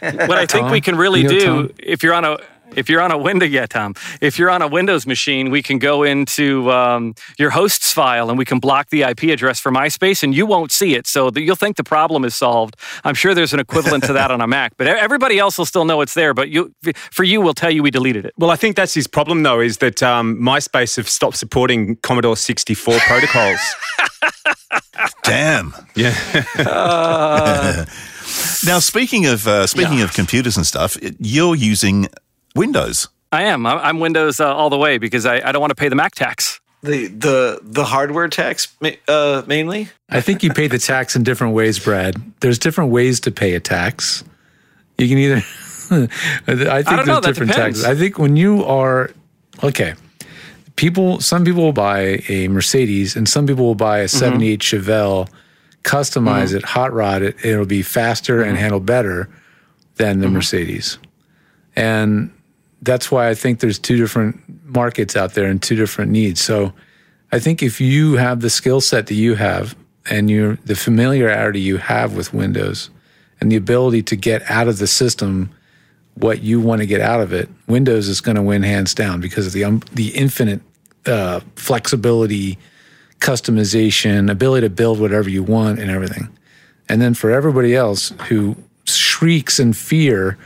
what 0.00 0.38
I 0.38 0.46
think 0.46 0.62
Tom? 0.64 0.70
we 0.70 0.80
can 0.80 0.96
really 0.96 1.20
You 1.22 1.28
know 1.28 1.38
do, 1.38 1.44
Tom? 1.44 1.70
if 1.78 2.02
you're 2.02 2.14
on 2.14 2.24
a 2.24 2.38
if 2.76 2.88
you're 2.88 3.00
on 3.00 3.10
a 3.10 3.18
window, 3.18 3.46
yeah, 3.50 3.66
Tom. 3.66 3.94
If 4.20 4.38
you're 4.38 4.50
on 4.50 4.62
a 4.62 4.68
Windows 4.68 5.06
machine, 5.06 5.50
we 5.50 5.62
can 5.62 5.78
go 5.78 6.02
into 6.02 6.70
um, 6.70 7.14
your 7.38 7.50
hosts 7.50 7.92
file 7.92 8.28
and 8.28 8.38
we 8.38 8.44
can 8.44 8.58
block 8.58 8.90
the 8.90 9.02
IP 9.02 9.24
address 9.24 9.60
for 9.60 9.72
MySpace, 9.72 10.22
and 10.22 10.34
you 10.34 10.46
won't 10.46 10.72
see 10.72 10.94
it. 10.94 11.06
So 11.06 11.30
that 11.30 11.40
you'll 11.40 11.56
think 11.56 11.76
the 11.76 11.84
problem 11.84 12.24
is 12.24 12.34
solved. 12.34 12.76
I'm 13.04 13.14
sure 13.14 13.34
there's 13.34 13.52
an 13.52 13.60
equivalent 13.60 14.04
to 14.04 14.12
that 14.14 14.30
on 14.30 14.40
a 14.40 14.46
Mac, 14.50 14.76
but 14.76 14.86
everybody 14.86 15.38
else 15.38 15.58
will 15.58 15.66
still 15.66 15.84
know 15.84 16.00
it's 16.00 16.14
there. 16.14 16.34
But 16.34 16.50
you, 16.50 16.74
for 17.10 17.24
you, 17.24 17.40
we'll 17.40 17.54
tell 17.54 17.70
you 17.70 17.82
we 17.82 17.90
deleted 17.90 18.24
it. 18.24 18.34
Well, 18.38 18.50
I 18.50 18.56
think 18.56 18.76
that's 18.76 18.94
his 18.94 19.06
problem, 19.06 19.42
though, 19.42 19.60
is 19.60 19.78
that 19.78 20.02
um, 20.02 20.36
MySpace 20.36 20.96
have 20.96 21.08
stopped 21.08 21.36
supporting 21.36 21.96
Commodore 21.96 22.36
64 22.36 22.98
protocols. 23.06 23.60
Damn. 25.22 25.74
Yeah. 25.94 26.14
Now, 28.64 28.78
speaking 28.78 29.26
of 29.26 29.46
uh, 29.46 29.66
speaking 29.66 30.02
of 30.02 30.12
computers 30.12 30.56
and 30.56 30.66
stuff, 30.66 30.96
you're 31.18 31.54
using 31.54 32.08
Windows. 32.54 33.08
I 33.32 33.42
am. 33.44 33.64
I'm 33.66 33.78
I'm 33.78 34.00
Windows 34.00 34.40
uh, 34.40 34.52
all 34.54 34.70
the 34.70 34.78
way 34.78 34.98
because 34.98 35.24
I, 35.26 35.36
I 35.46 35.52
don't 35.52 35.60
want 35.60 35.70
to 35.70 35.74
pay 35.76 35.88
the 35.88 35.94
Mac 35.96 36.14
tax. 36.14 36.60
The 36.82 37.06
the 37.08 37.60
the 37.62 37.84
hardware 37.84 38.26
tax 38.28 38.74
ma- 38.80 38.90
uh, 39.06 39.42
mainly. 39.46 39.88
I 40.08 40.20
think 40.20 40.42
you 40.42 40.52
pay 40.52 40.66
the 40.66 40.78
tax 40.78 41.14
in 41.14 41.22
different 41.22 41.54
ways, 41.54 41.78
Brad. 41.78 42.16
There's 42.40 42.58
different 42.58 42.90
ways 42.90 43.20
to 43.20 43.30
pay 43.30 43.54
a 43.54 43.60
tax. 43.60 44.24
You 44.98 45.08
can 45.08 45.18
either. 45.18 45.36
I 46.46 46.82
think 46.82 46.88
don't 46.88 47.06
know, 47.06 47.20
that 47.20 47.22
different 47.24 47.52
depends. 47.52 47.82
taxes. 47.82 47.84
I 47.84 47.94
think 47.94 48.18
when 48.18 48.36
you 48.36 48.64
are 48.64 49.10
okay, 49.62 49.94
people. 50.76 51.20
Some 51.20 51.44
people 51.44 51.62
will 51.62 51.72
buy 51.72 52.22
a 52.28 52.48
Mercedes, 52.48 53.14
and 53.14 53.28
some 53.28 53.46
people 53.46 53.64
will 53.66 53.74
buy 53.74 53.98
a 53.98 54.04
Mm-hmm. 54.06 54.18
'78 54.18 54.60
Chevelle, 54.60 55.28
customize 55.84 56.54
it, 56.54 56.62
hot 56.64 56.92
rod 56.92 57.22
it. 57.22 57.36
It'll 57.44 57.66
be 57.66 57.82
faster 57.82 58.38
Mm-hmm. 58.40 58.48
and 58.48 58.58
handle 58.58 58.80
better 58.80 59.28
than 59.96 60.20
the 60.20 60.28
Mercedes, 60.28 60.98
and 61.76 62.32
that's 62.82 63.10
why 63.10 63.28
I 63.28 63.34
think 63.34 63.60
there's 63.60 63.78
two 63.78 63.96
different 63.96 64.40
markets 64.64 65.16
out 65.16 65.34
there 65.34 65.46
and 65.46 65.62
two 65.62 65.76
different 65.76 66.10
needs. 66.10 66.40
So 66.40 66.72
I 67.32 67.38
think 67.38 67.62
if 67.62 67.80
you 67.80 68.14
have 68.14 68.40
the 68.40 68.50
skill 68.50 68.80
set 68.80 69.06
that 69.08 69.14
you 69.14 69.34
have 69.34 69.76
and 70.08 70.30
you 70.30 70.56
the 70.64 70.74
familiarity 70.74 71.60
you 71.60 71.76
have 71.76 72.16
with 72.16 72.32
Windows 72.32 72.90
and 73.40 73.50
the 73.50 73.56
ability 73.56 74.02
to 74.04 74.16
get 74.16 74.48
out 74.50 74.68
of 74.68 74.78
the 74.78 74.86
system 74.86 75.50
what 76.14 76.42
you 76.42 76.60
want 76.60 76.80
to 76.80 76.86
get 76.86 77.00
out 77.00 77.20
of 77.20 77.32
it, 77.32 77.48
Windows 77.66 78.08
is 78.08 78.20
going 78.20 78.34
to 78.34 78.42
win 78.42 78.62
hands 78.62 78.94
down 78.94 79.20
because 79.20 79.46
of 79.46 79.52
the 79.52 79.64
um, 79.64 79.82
the 79.92 80.08
infinite 80.08 80.60
uh, 81.06 81.40
flexibility, 81.56 82.58
customization, 83.20 84.30
ability 84.30 84.66
to 84.66 84.70
build 84.70 85.00
whatever 85.00 85.28
you 85.28 85.42
want, 85.42 85.78
and 85.78 85.90
everything. 85.90 86.28
And 86.88 87.00
then 87.00 87.14
for 87.14 87.30
everybody 87.30 87.74
else 87.76 88.12
who 88.28 88.56
shrieks 88.84 89.60
in 89.60 89.72
fear 89.72 90.36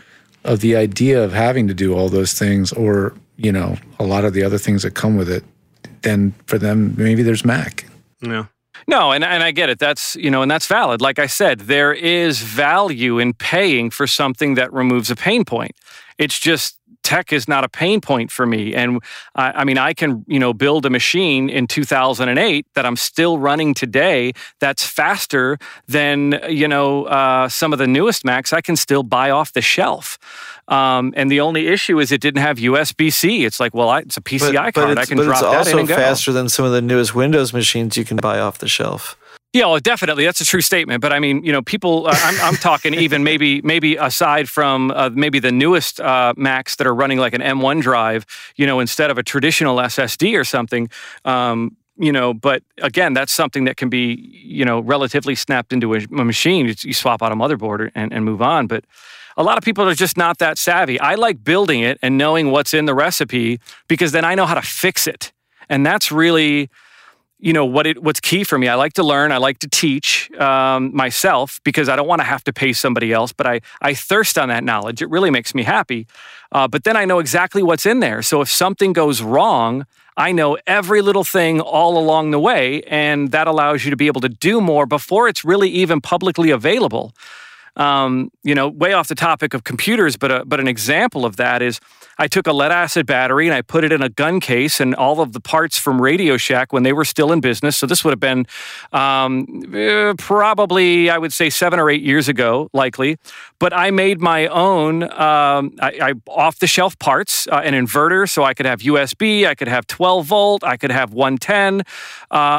of 0.44 0.60
the 0.60 0.76
idea 0.76 1.22
of 1.22 1.32
having 1.32 1.68
to 1.68 1.74
do 1.74 1.94
all 1.94 2.08
those 2.08 2.34
things, 2.34 2.72
or 2.72 3.14
you 3.36 3.52
know, 3.52 3.76
a 3.98 4.04
lot 4.04 4.24
of 4.24 4.32
the 4.32 4.42
other 4.42 4.58
things 4.58 4.82
that 4.82 4.92
come 4.92 5.16
with 5.16 5.28
it, 5.28 5.44
then 6.02 6.34
for 6.46 6.58
them 6.58 6.94
maybe 6.96 7.22
there's 7.22 7.44
Mac. 7.44 7.86
yeah. 8.20 8.46
No, 8.86 9.12
and, 9.12 9.24
and 9.24 9.42
I 9.42 9.50
get 9.50 9.70
it. 9.70 9.78
That's 9.78 10.14
you 10.16 10.30
know, 10.30 10.42
and 10.42 10.50
that's 10.50 10.66
valid. 10.66 11.00
Like 11.00 11.18
I 11.18 11.26
said, 11.26 11.60
there 11.60 11.92
is 11.92 12.40
value 12.40 13.18
in 13.18 13.32
paying 13.32 13.90
for 13.90 14.06
something 14.06 14.54
that 14.54 14.72
removes 14.72 15.10
a 15.10 15.16
pain 15.16 15.44
point. 15.44 15.72
It's 16.18 16.38
just 16.38 16.78
tech 17.04 17.32
is 17.32 17.46
not 17.46 17.62
a 17.62 17.68
pain 17.68 18.00
point 18.00 18.32
for 18.32 18.46
me. 18.46 18.74
And 18.74 19.00
I, 19.36 19.52
I 19.52 19.64
mean, 19.64 19.78
I 19.78 19.94
can 19.94 20.24
you 20.26 20.40
know 20.40 20.52
build 20.52 20.84
a 20.86 20.90
machine 20.90 21.48
in 21.48 21.66
2008 21.66 22.66
that 22.74 22.84
I'm 22.84 22.96
still 22.96 23.38
running 23.38 23.74
today. 23.74 24.32
That's 24.58 24.84
faster 24.84 25.58
than 25.86 26.40
you 26.48 26.66
know 26.66 27.04
uh, 27.04 27.48
some 27.48 27.72
of 27.72 27.78
the 27.78 27.86
newest 27.86 28.24
Macs. 28.24 28.52
I 28.52 28.60
can 28.60 28.74
still 28.76 29.02
buy 29.02 29.30
off 29.30 29.52
the 29.52 29.62
shelf. 29.62 30.18
Um, 30.66 31.12
and 31.14 31.30
the 31.30 31.40
only 31.40 31.68
issue 31.68 32.00
is 32.00 32.10
it 32.10 32.22
didn't 32.22 32.40
have 32.40 32.56
USB 32.56 33.12
C. 33.12 33.44
It's 33.44 33.60
like, 33.60 33.74
well, 33.74 33.90
I, 33.90 34.00
it's 34.00 34.16
a 34.16 34.22
PCI 34.22 34.72
card. 34.72 34.98
I 34.98 35.04
can 35.04 35.18
but 35.18 35.24
drop 35.24 35.42
it's 35.42 35.42
that 35.42 35.58
also 35.58 35.72
in 35.72 35.78
and 35.80 35.88
go. 35.88 35.96
faster 35.96 36.32
than 36.32 36.48
some 36.48 36.64
of 36.64 36.72
the 36.72 36.80
newest 36.80 37.14
Windows 37.14 37.52
machines 37.52 37.96
you 37.98 38.04
can 38.04 38.16
buy 38.16 38.40
off 38.40 38.58
the 38.58 38.68
shelf. 38.68 39.16
Yeah, 39.54 39.66
well, 39.66 39.78
definitely, 39.78 40.24
that's 40.24 40.40
a 40.40 40.44
true 40.44 40.60
statement. 40.60 41.00
But 41.00 41.12
I 41.12 41.20
mean, 41.20 41.44
you 41.44 41.52
know, 41.52 41.62
people. 41.62 42.08
Uh, 42.08 42.16
I'm, 42.16 42.40
I'm 42.40 42.54
talking 42.56 42.92
even 42.92 43.22
maybe 43.22 43.62
maybe 43.62 43.94
aside 43.94 44.48
from 44.48 44.90
uh, 44.90 45.10
maybe 45.14 45.38
the 45.38 45.52
newest 45.52 46.00
uh, 46.00 46.34
Macs 46.36 46.74
that 46.74 46.88
are 46.88 46.94
running 46.94 47.18
like 47.18 47.34
an 47.34 47.40
M1 47.40 47.80
drive, 47.80 48.26
you 48.56 48.66
know, 48.66 48.80
instead 48.80 49.12
of 49.12 49.16
a 49.16 49.22
traditional 49.22 49.76
SSD 49.76 50.36
or 50.36 50.42
something. 50.42 50.90
Um, 51.24 51.76
you 51.96 52.10
know, 52.10 52.34
but 52.34 52.64
again, 52.82 53.12
that's 53.14 53.32
something 53.32 53.62
that 53.66 53.76
can 53.76 53.88
be, 53.88 54.14
you 54.44 54.64
know, 54.64 54.80
relatively 54.80 55.36
snapped 55.36 55.72
into 55.72 55.94
a, 55.94 55.98
a 55.98 56.24
machine. 56.24 56.66
You, 56.66 56.74
you 56.82 56.92
swap 56.92 57.22
out 57.22 57.30
a 57.30 57.36
motherboard 57.36 57.92
and, 57.94 58.12
and 58.12 58.24
move 58.24 58.42
on. 58.42 58.66
But 58.66 58.84
a 59.36 59.44
lot 59.44 59.56
of 59.56 59.62
people 59.62 59.88
are 59.88 59.94
just 59.94 60.16
not 60.16 60.38
that 60.38 60.58
savvy. 60.58 60.98
I 60.98 61.14
like 61.14 61.44
building 61.44 61.80
it 61.80 62.00
and 62.02 62.18
knowing 62.18 62.50
what's 62.50 62.74
in 62.74 62.86
the 62.86 62.94
recipe 62.94 63.60
because 63.86 64.10
then 64.10 64.24
I 64.24 64.34
know 64.34 64.46
how 64.46 64.54
to 64.54 64.62
fix 64.62 65.06
it. 65.06 65.32
And 65.68 65.86
that's 65.86 66.10
really 66.10 66.68
you 67.44 67.52
know 67.52 67.66
what 67.66 67.86
it 67.86 68.02
what's 68.02 68.20
key 68.20 68.42
for 68.42 68.58
me. 68.58 68.68
I 68.68 68.74
like 68.74 68.94
to 68.94 69.02
learn. 69.02 69.30
I 69.30 69.36
like 69.36 69.58
to 69.58 69.68
teach 69.68 70.32
um, 70.40 70.96
myself 70.96 71.60
because 71.62 71.88
i 71.90 71.94
don't 71.94 72.08
want 72.08 72.20
to 72.20 72.24
have 72.24 72.42
to 72.44 72.52
pay 72.52 72.72
somebody 72.72 73.12
else 73.12 73.32
but 73.32 73.46
i 73.46 73.60
i 73.82 73.92
thirst 73.92 74.38
on 74.38 74.48
that 74.48 74.64
knowledge. 74.64 75.02
It 75.02 75.10
really 75.10 75.30
makes 75.30 75.54
me 75.54 75.62
happy. 75.62 76.06
Uh, 76.50 76.66
but 76.66 76.84
then 76.84 76.96
i 76.96 77.04
know 77.04 77.18
exactly 77.18 77.62
what's 77.62 77.86
in 77.86 78.00
there. 78.00 78.22
So 78.22 78.40
if 78.40 78.50
something 78.50 78.92
goes 78.94 79.20
wrong 79.22 79.86
i 80.16 80.32
know 80.32 80.56
every 80.66 81.02
little 81.02 81.24
thing 81.24 81.60
all 81.60 81.98
along 81.98 82.30
the 82.30 82.40
way 82.40 82.82
and 82.86 83.30
that 83.32 83.46
allows 83.46 83.84
you 83.84 83.90
to 83.90 83.96
be 83.96 84.06
able 84.06 84.20
to 84.20 84.28
do 84.28 84.60
more 84.60 84.86
before 84.86 85.28
it's 85.28 85.44
really 85.44 85.68
even 85.68 86.00
publicly 86.00 86.50
available 86.50 87.12
um, 87.76 88.30
you 88.42 88.54
know, 88.54 88.68
way 88.68 88.92
off 88.92 89.08
the 89.08 89.14
topic 89.14 89.54
of 89.54 89.64
computers, 89.64 90.16
but 90.16 90.30
a, 90.30 90.44
but 90.44 90.60
an 90.60 90.68
example 90.68 91.24
of 91.24 91.36
that 91.36 91.62
is 91.62 91.80
I 92.18 92.28
took 92.28 92.46
a 92.46 92.52
lead 92.52 92.70
acid 92.70 93.06
battery 93.06 93.46
and 93.46 93.54
I 93.54 93.62
put 93.62 93.82
it 93.82 93.92
in 93.92 94.02
a 94.02 94.08
gun 94.08 94.38
case 94.40 94.80
and 94.80 94.94
all 94.94 95.20
of 95.20 95.32
the 95.32 95.40
parts 95.40 95.78
from 95.78 96.00
Radio 96.00 96.36
Shack 96.36 96.72
when 96.72 96.84
they 96.84 96.92
were 96.92 97.04
still 97.04 97.32
in 97.32 97.40
business. 97.40 97.76
So 97.76 97.86
this 97.86 98.04
would 98.04 98.12
have 98.12 98.20
been 98.20 98.46
um, 98.92 99.64
eh, 99.74 100.12
probably, 100.18 101.10
I 101.10 101.18
would 101.18 101.32
say, 101.32 101.50
seven 101.50 101.80
or 101.80 101.90
eight 101.90 102.02
years 102.02 102.28
ago, 102.28 102.70
likely. 102.72 103.16
But 103.58 103.72
I 103.72 103.90
made 103.90 104.20
my 104.20 104.46
own 104.46 105.04
um, 105.04 105.74
I, 105.80 105.98
I 106.00 106.12
off 106.28 106.58
the 106.58 106.66
shelf 106.66 106.98
parts, 106.98 107.46
uh, 107.48 107.60
an 107.64 107.74
inverter, 107.74 108.28
so 108.28 108.44
I 108.44 108.54
could 108.54 108.66
have 108.66 108.80
USB, 108.80 109.46
I 109.46 109.54
could 109.54 109.68
have 109.68 109.86
12 109.86 110.26
volt, 110.26 110.64
I 110.64 110.76
could 110.76 110.92
have 110.92 111.12
110. 111.12 111.80
Uh, 111.80 111.84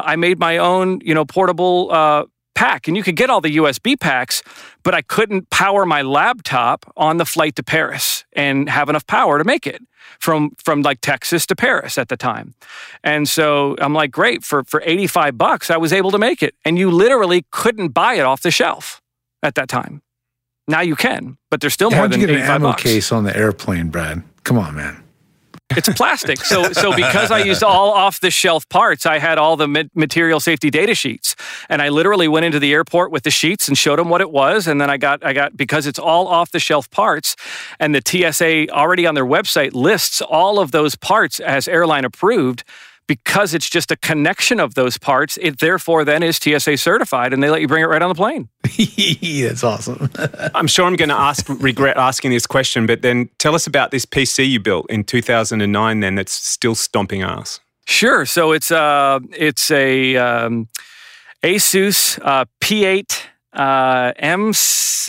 I 0.04 0.16
made 0.16 0.38
my 0.38 0.58
own, 0.58 1.00
you 1.02 1.14
know, 1.14 1.24
portable. 1.24 1.90
Uh, 1.90 2.24
pack 2.56 2.88
and 2.88 2.96
you 2.96 3.04
could 3.04 3.14
get 3.14 3.30
all 3.30 3.40
the 3.40 3.56
USB 3.58 3.98
packs, 3.98 4.42
but 4.82 4.94
I 4.94 5.02
couldn't 5.02 5.50
power 5.50 5.86
my 5.86 6.02
laptop 6.02 6.92
on 6.96 7.18
the 7.18 7.24
flight 7.24 7.54
to 7.56 7.62
Paris 7.62 8.24
and 8.32 8.68
have 8.68 8.88
enough 8.88 9.06
power 9.06 9.38
to 9.38 9.44
make 9.44 9.66
it 9.66 9.80
from 10.18 10.50
from 10.64 10.82
like 10.82 11.00
Texas 11.00 11.46
to 11.46 11.54
Paris 11.54 11.98
at 11.98 12.08
the 12.08 12.16
time. 12.16 12.54
And 13.04 13.28
so 13.28 13.76
I'm 13.78 13.92
like, 13.94 14.10
great, 14.10 14.42
for 14.42 14.64
for 14.64 14.82
85 14.84 15.38
bucks, 15.38 15.70
I 15.70 15.76
was 15.76 15.92
able 15.92 16.10
to 16.10 16.18
make 16.18 16.42
it. 16.42 16.54
And 16.64 16.78
you 16.78 16.90
literally 16.90 17.44
couldn't 17.52 17.88
buy 17.88 18.14
it 18.14 18.22
off 18.22 18.42
the 18.42 18.50
shelf 18.50 19.00
at 19.42 19.54
that 19.54 19.68
time. 19.68 20.02
Now 20.66 20.80
you 20.80 20.96
can, 20.96 21.36
but 21.50 21.60
there's 21.60 21.74
still 21.74 21.90
more 21.90 22.00
How'd 22.00 22.12
than 22.12 22.20
you 22.20 22.26
can 22.26 22.36
get 22.36 22.42
an 22.42 22.50
85 22.50 22.54
ammo 22.56 22.68
bucks. 22.70 22.82
case 22.82 23.12
on 23.12 23.22
the 23.24 23.36
airplane, 23.36 23.88
Brad? 23.88 24.24
Come 24.42 24.58
on, 24.58 24.74
man. 24.74 25.05
It's 25.70 25.88
plastic. 25.88 26.44
So, 26.44 26.72
so 26.72 26.94
because 26.94 27.30
I 27.30 27.40
used 27.40 27.62
all 27.62 27.90
off 27.90 28.20
the 28.20 28.30
shelf 28.30 28.68
parts, 28.68 29.04
I 29.04 29.18
had 29.18 29.36
all 29.36 29.56
the 29.56 29.88
material 29.94 30.38
safety 30.38 30.70
data 30.70 30.94
sheets, 30.94 31.34
and 31.68 31.82
I 31.82 31.88
literally 31.88 32.28
went 32.28 32.46
into 32.46 32.58
the 32.60 32.72
airport 32.72 33.10
with 33.10 33.24
the 33.24 33.30
sheets 33.30 33.66
and 33.66 33.76
showed 33.76 33.98
them 33.98 34.08
what 34.08 34.20
it 34.20 34.30
was, 34.30 34.66
and 34.68 34.80
then 34.80 34.90
I 34.90 34.96
got, 34.96 35.24
I 35.24 35.32
got 35.32 35.56
because 35.56 35.86
it's 35.86 35.98
all 35.98 36.28
off 36.28 36.52
the 36.52 36.60
shelf 36.60 36.88
parts, 36.90 37.34
and 37.80 37.94
the 37.94 38.02
TSA 38.04 38.68
already 38.70 39.06
on 39.06 39.14
their 39.14 39.26
website 39.26 39.74
lists 39.74 40.22
all 40.22 40.60
of 40.60 40.70
those 40.70 40.94
parts 40.94 41.40
as 41.40 41.66
airline 41.66 42.04
approved. 42.04 42.62
Because 43.06 43.54
it's 43.54 43.70
just 43.70 43.92
a 43.92 43.96
connection 43.96 44.58
of 44.58 44.74
those 44.74 44.98
parts, 44.98 45.38
it 45.40 45.60
therefore 45.60 46.04
then 46.04 46.22
is 46.22 46.36
TSA 46.36 46.76
certified, 46.78 47.32
and 47.32 47.42
they 47.42 47.50
let 47.50 47.60
you 47.60 47.68
bring 47.68 47.84
it 47.84 47.86
right 47.86 48.02
on 48.02 48.08
the 48.08 48.14
plane. 48.14 48.48
That's 49.48 49.62
awesome. 49.62 50.10
I'm 50.54 50.66
sure 50.66 50.86
I'm 50.86 50.96
going 50.96 51.10
to 51.10 51.14
ask, 51.14 51.48
regret 51.48 51.96
asking 51.96 52.32
this 52.32 52.46
question, 52.46 52.84
but 52.86 53.02
then 53.02 53.28
tell 53.38 53.54
us 53.54 53.66
about 53.66 53.92
this 53.92 54.04
PC 54.04 54.48
you 54.48 54.60
built 54.60 54.90
in 54.90 55.04
2009. 55.04 56.00
Then 56.00 56.14
that's 56.16 56.32
still 56.32 56.74
stomping 56.74 57.22
ass. 57.22 57.60
Sure. 57.86 58.26
So 58.26 58.52
it's 58.52 58.70
uh 58.72 59.20
it's 59.32 59.70
a 59.70 60.16
um, 60.16 60.68
Asus 61.42 62.18
uh, 62.22 62.44
P8 62.60 63.22
uh, 63.56 64.12
M 64.16 64.52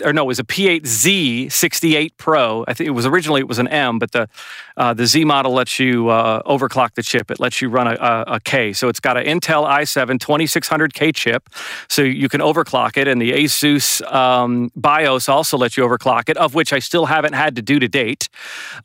or 0.03 0.13
no, 0.13 0.23
it 0.23 0.27
was 0.27 0.39
a 0.39 0.43
P8Z 0.43 1.51
68 1.51 2.17
Pro. 2.17 2.65
I 2.67 2.73
think 2.73 2.87
it 2.87 2.91
was 2.91 3.05
originally 3.05 3.41
it 3.41 3.47
was 3.47 3.59
an 3.59 3.67
M, 3.67 3.99
but 3.99 4.11
the 4.11 4.29
uh, 4.75 4.93
the 4.93 5.07
Z 5.07 5.25
model 5.25 5.53
lets 5.53 5.79
you 5.79 6.09
uh, 6.09 6.43
overclock 6.43 6.93
the 6.93 7.01
chip. 7.01 7.31
It 7.31 7.39
lets 7.39 7.61
you 7.61 7.69
run 7.69 7.87
a, 7.87 7.95
a, 7.95 8.35
a 8.35 8.39
K. 8.39 8.73
So 8.73 8.89
it's 8.89 8.99
got 8.99 9.17
an 9.17 9.25
Intel 9.25 9.67
i7 9.67 10.19
2600K 10.19 11.15
chip, 11.15 11.49
so 11.87 12.01
you 12.01 12.29
can 12.29 12.41
overclock 12.41 12.97
it. 12.97 13.07
And 13.07 13.21
the 13.21 13.31
Asus 13.31 14.01
um, 14.13 14.71
BIOS 14.75 15.29
also 15.29 15.57
lets 15.57 15.77
you 15.77 15.83
overclock 15.83 16.29
it, 16.29 16.37
of 16.37 16.53
which 16.53 16.73
I 16.73 16.79
still 16.79 17.07
haven't 17.07 17.33
had 17.33 17.55
to 17.55 17.61
do 17.61 17.79
to 17.79 17.87
date. 17.87 18.29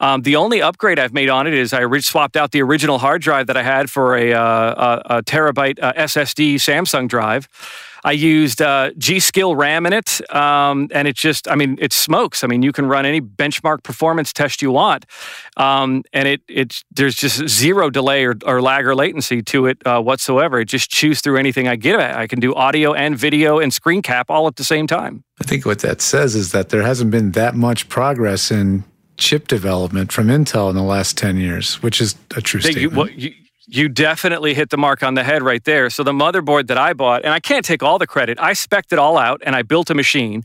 Um, 0.01 0.23
the 0.23 0.37
only 0.37 0.63
upgrade 0.63 0.99
I've 0.99 1.13
made 1.13 1.29
on 1.29 1.47
it 1.47 1.55
is 1.55 1.73
I 1.73 1.83
swapped 2.01 2.37
out 2.37 2.53
the 2.53 2.63
original 2.63 2.99
hard 2.99 3.23
drive 3.23 3.47
that 3.49 3.57
I 3.57 3.63
had 3.63 3.91
for 3.91 4.17
a, 4.17 4.33
uh, 4.33 5.03
a 5.05 5.23
terabyte 5.23 5.79
uh, 5.83 5.93
SSD 5.93 6.55
Samsung 6.55 7.09
drive. 7.09 7.49
I 8.05 8.13
used 8.13 8.61
uh, 8.61 8.91
G 8.99 9.21
Skill 9.21 9.55
RAM 9.55 9.87
in 9.87 9.93
it, 9.93 10.21
um, 10.35 10.89
and 10.93 11.07
it 11.07 11.15
just, 11.17 11.49
I 11.49 11.55
mean, 11.55 11.79
it 11.81 11.93
smokes. 11.93 12.43
I 12.43 12.47
mean, 12.49 12.63
you 12.63 12.73
can 12.73 12.87
run 12.87 13.07
any 13.07 13.21
benchmark 13.21 13.83
performance 13.83 14.33
test 14.33 14.61
you 14.63 14.73
want, 14.73 15.07
um, 15.57 16.03
and 16.13 16.27
it 16.27 16.43
it 16.49 16.83
there's 16.91 17.15
just 17.15 17.49
zero 17.49 17.91
delay 17.91 18.25
or, 18.25 18.37
or 18.45 18.61
lag 18.61 18.87
or 18.87 18.95
latency 18.95 19.43
to 19.43 19.67
it 19.67 19.79
uh, 19.87 20.01
whatsoever. 20.01 20.61
It 20.61 20.67
just 20.67 20.91
chews 20.91 21.21
through 21.21 21.37
anything 21.39 21.69
I 21.69 21.77
give 21.77 22.01
it. 22.01 22.15
I 22.15 22.27
can 22.27 22.41
do 22.41 22.55
audio 22.55 22.93
and 22.93 23.17
video 23.17 23.59
and 23.59 23.73
screen 23.73 24.03
cap 24.03 24.31
all 24.31 24.47
at 24.47 24.57
the 24.57 24.65
same 24.65 24.87
time. 24.87 25.23
I 25.41 25.45
think 25.45 25.65
what 25.65 25.81
that 25.81 26.01
says 26.01 26.35
is 26.35 26.53
that 26.53 26.71
there 26.71 26.83
hasn't 26.83 27.11
been 27.11 27.33
that 27.33 27.55
much 27.55 27.89
progress 27.89 28.51
in 28.51 28.85
chip 29.17 29.47
development 29.47 30.11
from 30.11 30.27
Intel 30.29 30.71
in 30.71 30.77
the 30.77 30.83
last 30.83 31.17
10 31.19 31.37
years, 31.37 31.83
which 31.83 32.01
is 32.01 32.17
a 32.35 32.41
true 32.41 32.61
That 32.61 32.69
you, 32.75 32.91
statement. 32.91 32.97
well, 32.97 33.11
you, 33.11 33.33
you 33.73 33.89
definitely 33.89 34.53
hit 34.53 34.69
the 34.69 34.77
mark 34.77 35.03
on 35.03 35.15
the 35.15 35.25
head 35.25 35.43
right 35.43 35.65
there. 35.65 35.89
So 35.89 36.03
the 36.03 36.13
motherboard 36.13 36.67
that 36.67 36.77
I 36.77 36.93
bought, 36.93 37.25
and 37.25 37.33
I 37.33 37.41
can't 37.41 37.65
take 37.65 37.83
all 37.83 37.99
the 37.99 38.07
credit. 38.07 38.39
I 38.39 38.53
spec'd 38.53 38.93
it 38.93 38.99
all 38.99 39.17
out 39.17 39.41
and 39.45 39.57
I 39.57 39.63
built 39.63 39.89
a 39.89 39.95
machine. 39.95 40.45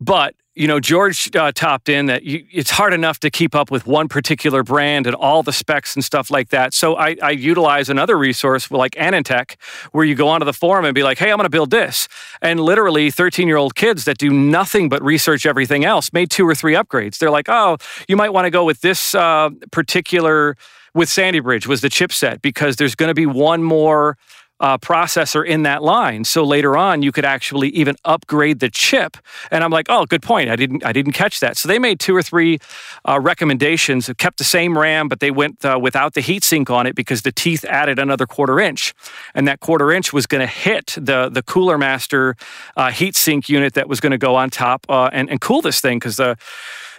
But 0.00 0.34
you 0.54 0.66
know, 0.66 0.80
George 0.80 1.34
uh, 1.34 1.50
topped 1.52 1.88
in 1.88 2.06
that 2.06 2.24
you, 2.24 2.44
it's 2.52 2.70
hard 2.70 2.92
enough 2.92 3.18
to 3.20 3.30
keep 3.30 3.54
up 3.54 3.70
with 3.70 3.86
one 3.86 4.06
particular 4.06 4.62
brand 4.62 5.06
and 5.06 5.16
all 5.16 5.42
the 5.42 5.52
specs 5.52 5.94
and 5.94 6.04
stuff 6.04 6.30
like 6.30 6.50
that. 6.50 6.74
So 6.74 6.94
I, 6.96 7.16
I 7.22 7.30
utilize 7.30 7.88
another 7.88 8.18
resource 8.18 8.70
like 8.70 8.92
AnandTech, 8.92 9.56
where 9.92 10.04
you 10.04 10.14
go 10.14 10.28
onto 10.28 10.44
the 10.44 10.52
forum 10.52 10.84
and 10.84 10.94
be 10.94 11.02
like, 11.02 11.18
"Hey, 11.18 11.30
I'm 11.30 11.38
going 11.38 11.46
to 11.46 11.50
build 11.50 11.70
this," 11.70 12.06
and 12.42 12.60
literally 12.60 13.10
13 13.10 13.48
year 13.48 13.56
old 13.56 13.74
kids 13.74 14.04
that 14.04 14.18
do 14.18 14.30
nothing 14.30 14.90
but 14.90 15.02
research 15.02 15.46
everything 15.46 15.86
else 15.86 16.12
made 16.12 16.30
two 16.30 16.46
or 16.46 16.54
three 16.54 16.74
upgrades. 16.74 17.16
They're 17.16 17.30
like, 17.30 17.48
"Oh, 17.48 17.78
you 18.06 18.16
might 18.16 18.30
want 18.30 18.44
to 18.44 18.50
go 18.50 18.64
with 18.64 18.82
this 18.82 19.14
uh, 19.14 19.50
particular." 19.70 20.56
With 20.94 21.08
Sandy 21.08 21.40
Bridge 21.40 21.66
was 21.66 21.80
the 21.80 21.88
chipset 21.88 22.42
because 22.42 22.76
there's 22.76 22.94
going 22.94 23.08
to 23.08 23.14
be 23.14 23.26
one 23.26 23.62
more 23.62 24.16
uh, 24.62 24.78
processor 24.78 25.44
in 25.44 25.64
that 25.64 25.82
line. 25.82 26.22
So 26.22 26.44
later 26.44 26.76
on, 26.76 27.02
you 27.02 27.10
could 27.10 27.24
actually 27.24 27.70
even 27.70 27.96
upgrade 28.04 28.60
the 28.60 28.70
chip. 28.70 29.16
And 29.50 29.64
I'm 29.64 29.72
like, 29.72 29.86
oh, 29.88 30.06
good 30.06 30.22
point. 30.22 30.48
I 30.48 30.56
didn't, 30.56 30.86
I 30.86 30.92
didn't 30.92 31.12
catch 31.12 31.40
that. 31.40 31.56
So 31.56 31.66
they 31.66 31.80
made 31.80 31.98
two 31.98 32.14
or 32.14 32.22
three 32.22 32.58
uh, 33.04 33.18
recommendations. 33.18 34.08
It 34.08 34.18
kept 34.18 34.38
the 34.38 34.44
same 34.44 34.78
RAM, 34.78 35.08
but 35.08 35.18
they 35.18 35.32
went 35.32 35.64
uh, 35.64 35.80
without 35.82 36.14
the 36.14 36.20
heatsink 36.20 36.70
on 36.70 36.86
it 36.86 36.94
because 36.94 37.22
the 37.22 37.32
teeth 37.32 37.64
added 37.64 37.98
another 37.98 38.24
quarter 38.24 38.60
inch, 38.60 38.94
and 39.34 39.48
that 39.48 39.58
quarter 39.58 39.90
inch 39.90 40.12
was 40.12 40.26
going 40.26 40.40
to 40.40 40.46
hit 40.46 40.94
the 40.96 41.28
the 41.28 41.42
Cooler 41.42 41.76
Master 41.76 42.36
uh, 42.76 42.88
heatsink 42.88 43.48
unit 43.48 43.74
that 43.74 43.88
was 43.88 43.98
going 43.98 44.12
to 44.12 44.18
go 44.18 44.36
on 44.36 44.48
top 44.48 44.86
uh, 44.88 45.10
and 45.12 45.28
and 45.28 45.40
cool 45.40 45.60
this 45.60 45.80
thing 45.80 45.98
because 45.98 46.16
the 46.16 46.36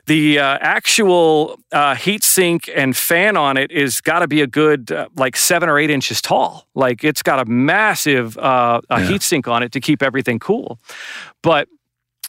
the 0.05 0.39
uh, 0.39 0.57
actual 0.61 1.57
uh, 1.71 1.95
heat 1.95 2.23
sink 2.23 2.69
and 2.75 2.95
fan 2.95 3.37
on 3.37 3.55
it 3.57 3.71
is 3.71 4.01
got 4.01 4.19
to 4.19 4.27
be 4.27 4.41
a 4.41 4.47
good 4.47 4.91
uh, 4.91 5.07
like 5.15 5.35
seven 5.37 5.69
or 5.69 5.79
eight 5.79 5.89
inches 5.89 6.21
tall. 6.21 6.67
Like 6.75 7.03
it's 7.03 7.23
got 7.23 7.39
a 7.39 7.45
massive 7.45 8.37
uh, 8.37 8.81
a 8.89 8.99
Yeah. 8.99 9.07
heat 9.07 9.21
sink 9.23 9.47
on 9.47 9.63
it 9.63 9.71
to 9.71 9.79
keep 9.79 10.03
everything 10.03 10.39
cool. 10.39 10.77
But 11.41 11.67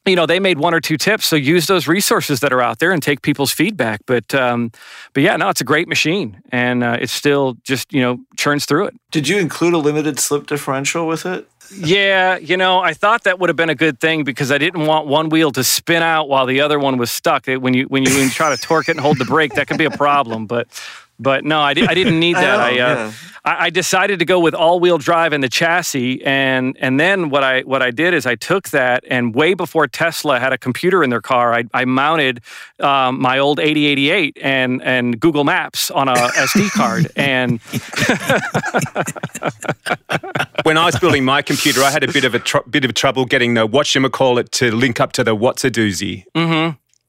you 0.07 0.17
know 0.17 0.27
they 0.27 0.39
made 0.39 0.59
one 0.59 0.75
or 0.75 0.81
two 0.81 0.97
tips, 0.97 1.27
so 1.27 1.37
use 1.37 1.67
those 1.67 1.89
resources 1.89 2.41
that 2.41 2.53
are 2.53 2.61
out 2.61 2.79
there 2.79 2.93
and 2.93 3.03
take 3.03 3.23
people's 3.23 3.53
feedback. 3.53 4.01
But 4.07 4.35
um, 4.35 4.71
but 5.15 5.23
yeah, 5.23 5.37
no, 5.37 5.49
it's 5.49 5.61
a 5.61 5.65
great 5.65 5.89
machine, 5.89 6.43
and 6.51 6.85
uh, 6.85 6.99
it 7.01 7.09
still 7.11 7.57
just 7.65 7.93
you 7.93 8.01
know 8.03 8.21
churns 8.37 8.67
through 8.67 8.87
it. 8.87 8.95
Did 9.11 9.29
you 9.29 9.39
include 9.39 9.73
a 9.75 9.79
limited 9.79 10.19
slip 10.21 10.47
differential 10.47 11.07
with 11.07 11.25
it? 11.25 11.49
Yeah, 11.75 12.37
you 12.37 12.59
know, 12.59 12.81
I 12.81 12.93
thought 12.93 13.25
that 13.25 13.39
would 13.39 13.49
have 13.49 13.57
been 13.57 13.71
a 13.71 13.75
good 13.75 13.99
thing 13.99 14.23
because 14.25 14.53
I 14.53 14.59
didn't 14.59 14.85
want 14.85 15.07
one 15.07 15.31
wheel 15.31 15.51
to 15.53 15.65
spin 15.65 16.03
out 16.03 16.29
while 16.29 16.45
the 16.45 16.61
other 16.61 16.79
one 16.79 16.99
was 16.99 17.11
stuck. 17.11 17.49
It- 17.49 17.63
When 17.63 17.73
you 17.73 17.85
when 17.85 18.05
you, 18.05 18.13
when 18.15 18.25
you 18.25 18.31
try 18.31 18.55
to 18.55 18.61
torque 18.61 18.89
it 18.89 18.93
and 18.93 19.01
hold 19.01 19.19
the 19.19 19.25
brake, 19.25 19.55
that 19.55 19.67
could 19.69 19.79
be 19.79 19.87
a 19.87 19.91
problem. 19.91 20.47
But 20.47 20.69
But 21.19 21.45
no, 21.45 21.61
I, 21.61 21.75
di- 21.75 21.87
I 21.87 21.95
didn't 21.95 22.19
need 22.19 22.37
that. 22.45 22.57
know, 22.59 22.65
I, 22.65 22.71
uh, 22.71 22.75
yeah. 22.97 23.13
I 23.45 23.67
I 23.67 23.71
decided 23.71 24.19
to 24.21 24.25
go 24.25 24.41
with 24.41 24.55
all-wheel 24.55 24.97
drive 24.99 25.33
in 25.35 25.41
the 25.43 25.49
chassis, 25.51 26.23
and 26.25 26.77
and 26.81 26.99
then 26.99 27.29
what 27.29 27.45
I 27.45 27.61
what 27.63 27.83
I 27.83 27.91
did 27.91 28.15
is 28.15 28.25
I 28.27 28.35
took 28.37 28.71
that, 28.71 29.05
and 29.09 29.35
way 29.35 29.55
before 29.55 29.87
Tesla 29.87 30.41
had 30.41 30.53
a 30.53 30.59
computer 30.59 31.05
in 31.05 31.11
their 31.11 31.21
car, 31.21 31.53
I, 31.55 31.65
I 31.75 31.85
mounted 31.85 32.41
um, 32.81 33.21
my 33.21 33.39
old 33.39 33.61
8088 33.61 34.39
and 34.43 34.83
and 34.83 35.21
Google 35.21 35.45
Maps 35.45 35.91
on 35.91 36.09
a 36.09 36.15
SD 36.15 36.71
card, 36.71 37.11
and 37.17 37.61
when 40.65 40.79
I 40.79 40.87
was 40.87 40.99
building 40.99 41.25
my 41.25 41.43
computer, 41.43 41.83
I 41.83 41.91
had 41.91 42.03
a 42.03 42.11
bit 42.13 42.25
of 42.25 42.35
a 42.35 42.39
tr- 42.39 42.67
bit 42.69 42.85
of 42.85 42.95
trouble 42.95 43.25
getting 43.27 43.55
the 43.55 43.67
what 43.67 43.87
call 44.11 44.39
it 44.39 44.51
to 44.53 44.75
link 44.75 45.01
up 45.01 45.13
to 45.13 45.25
the 45.25 45.35
what's 45.35 45.65
a 45.65 45.71
doozy. 45.71 46.25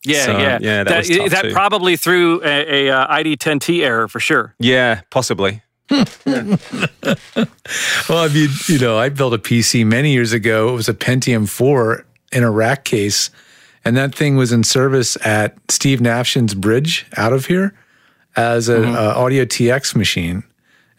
Yeah, 0.06 0.26
So, 0.26 0.38
yeah, 0.38 0.58
yeah, 0.62 0.84
that 0.84 0.98
was 0.98 1.10
tough 1.10 1.30
that 1.32 1.42
too. 1.44 1.52
probably 1.52 1.98
threw 1.98 2.42
a, 2.44 2.90
a 2.90 2.92
uh, 2.92 3.08
ID10T 3.16 3.84
error 3.84 4.08
for 4.08 4.20
sure. 4.20 4.56
Yeah, 4.60 5.02
possibly. 5.10 5.62
Well, 8.08 8.20
I 8.20 8.28
mean, 8.32 8.50
you 8.68 8.78
know, 8.80 8.98
I 8.98 9.10
built 9.10 9.34
a 9.34 9.38
PC 9.38 9.86
many 9.86 10.12
years 10.12 10.34
ago. 10.34 10.70
It 10.70 10.74
was 10.74 10.90
a 10.90 10.94
Pentium 10.94 11.50
4 11.50 12.06
in 12.32 12.44
a 12.44 12.52
rack 12.52 12.86
case, 12.86 13.30
and 13.84 13.98
that 13.98 14.14
thing 14.14 14.36
was 14.36 14.52
in 14.52 14.64
service 14.64 15.18
at 15.26 15.56
Steve 15.70 16.00
Nafshin's 16.00 16.54
Bridge 16.54 17.06
out 17.18 17.34
of 17.34 17.48
here 17.48 17.74
as 18.36 18.70
an 18.70 18.86
uh, 18.86 19.14
Audio 19.16 19.46
TX 19.46 19.96
machine 19.96 20.44